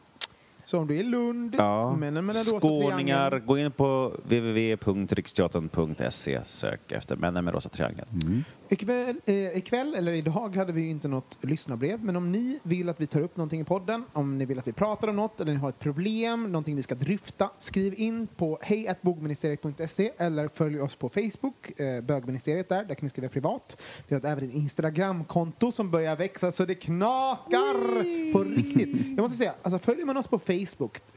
Så 0.74 0.80
om 0.80 0.86
du 0.86 0.96
är 0.96 1.00
i 1.00 1.02
Lund, 1.02 1.54
Ja. 1.58 1.96
Med 1.96 2.14
den 2.14 2.28
rosa 2.28 2.60
Skåningar, 2.60 3.38
gå 3.38 3.58
in 3.58 3.72
på 3.72 4.12
www.riksteatern.se 4.24 6.40
sök 6.44 6.92
efter 6.92 7.16
Männen 7.16 7.44
med 7.44 7.54
rosa 7.54 7.68
triangeln. 7.68 8.08
Mm. 8.12 8.44
Ikväll, 8.68 9.16
eh, 9.24 9.56
ikväll, 9.56 9.94
eller 9.94 10.12
idag, 10.12 10.56
hade 10.56 10.72
vi 10.72 10.82
ju 10.82 10.90
inte 10.90 11.08
något 11.08 11.36
lyssnarbrev. 11.40 12.04
Men 12.04 12.16
om 12.16 12.32
ni 12.32 12.60
vill 12.62 12.88
att 12.88 13.00
vi 13.00 13.06
tar 13.06 13.20
upp 13.20 13.36
någonting 13.36 13.60
i 13.60 13.64
podden, 13.64 14.04
om 14.12 14.38
ni 14.38 14.44
vill 14.44 14.58
att 14.58 14.66
vi 14.66 14.72
pratar 14.72 15.08
om 15.08 15.16
något, 15.16 15.40
eller 15.40 15.52
ni 15.52 15.58
har 15.58 15.68
ett 15.68 15.78
problem, 15.78 16.42
någonting 16.42 16.76
vi 16.76 16.82
ska 16.82 16.94
dryfta, 16.94 17.50
skriv 17.58 17.94
in 17.96 18.26
på 18.26 18.58
hejatbogministeriet.se 18.62 20.10
eller 20.18 20.48
följ 20.48 20.80
oss 20.80 20.96
på 20.96 21.08
Facebook, 21.08 21.80
eh, 21.80 22.00
bögministeriet 22.00 22.68
där, 22.68 22.84
där 22.84 22.94
kan 22.94 23.04
ni 23.04 23.08
skriva 23.08 23.28
privat. 23.28 23.80
Vi 24.08 24.14
har 24.14 24.26
även 24.26 24.48
ett 24.48 24.54
Instagramkonto 24.54 25.72
som 25.72 25.90
börjar 25.90 26.16
växa 26.16 26.52
så 26.52 26.64
det 26.64 26.74
knakar 26.74 28.02
på 28.32 28.44
riktigt. 28.44 29.06
Jag 29.06 29.22
måste 29.22 29.38
säga, 29.38 29.54
alltså 29.62 29.78
följer 29.78 30.06
man 30.06 30.16
oss 30.16 30.26
på 30.26 30.38
Facebook 30.38 30.63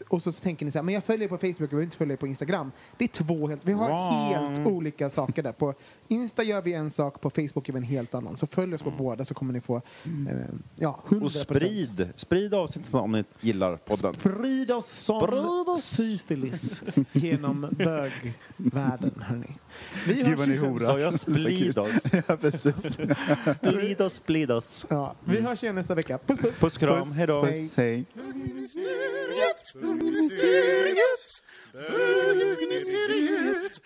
och 0.08 0.22
så 0.22 0.32
tänker 0.32 0.66
ni 0.66 0.72
så 0.72 0.78
här, 0.78 0.84
men 0.84 0.94
jag 0.94 1.04
följer 1.04 1.28
på 1.28 1.38
Facebook, 1.38 1.72
jag 1.72 1.78
vill 1.78 1.84
inte 1.84 1.98
följa 1.98 2.18
på 2.18 2.28
Instagram. 2.28 2.72
Det 2.98 3.04
är 3.04 3.08
två 3.08 3.48
helt, 3.48 3.62
vi 3.64 3.74
har 3.74 3.88
Wrong. 3.88 4.14
helt 4.14 4.68
olika 4.68 5.10
saker 5.10 5.44
där. 5.44 5.52
På 5.52 5.74
Insta 6.08 6.44
gör 6.44 6.62
vi 6.62 6.74
en 6.74 6.92
sak, 6.92 7.22
på 7.22 7.30
Facebook 7.30 7.68
gör 7.70 7.74
vi 7.74 7.78
en 7.78 7.84
helt 7.84 8.16
annan. 8.16 8.38
Så 8.38 8.48
följ 8.48 8.76
oss 8.76 8.82
på 8.84 8.92
båda 8.92 9.26
så 9.26 9.34
kommer 9.34 9.54
ni 9.54 9.62
få 9.62 9.76
eh, 9.76 9.82
ja, 10.76 11.04
100%. 11.08 11.24
Och 11.24 11.32
sprid, 11.32 12.10
sprid 12.16 12.54
avsnittet 12.54 12.94
om 12.94 13.12
ni 13.12 13.24
gillar 13.42 13.78
podden. 13.78 14.14
Sprid 14.14 14.72
oss 14.72 14.92
som 14.92 15.20
Sprid 15.22 15.40
oss. 15.70 15.84
syfilis 15.84 16.82
genom 17.12 17.62
bögvärlden, 17.72 19.24
hörni. 19.26 19.58
Vi 20.08 20.14
Gud 20.14 20.38
vad 20.38 20.48
ni 20.48 20.54
igen. 20.54 20.66
hora. 20.66 20.80
Så 20.80 21.00
jag 21.00 21.14
splid 21.14 21.78
oss. 21.78 22.04
ja, 22.28 22.38
precis. 22.38 22.98
Splid 23.58 24.02
oss, 24.02 24.14
splid 24.14 24.52
oss. 24.52 24.86
Ja, 24.90 25.16
vi 25.26 25.42
hörs 25.42 25.64
igen 25.64 25.76
nästa 25.76 25.96
vecka. 25.96 26.18
Puss, 26.18 26.40
puss. 26.40 26.60
Puss 26.60 26.78
kram, 26.78 27.12
hej 27.12 27.28
då. 27.28 27.46
Puss, 27.46 27.78
hej. 27.78 28.06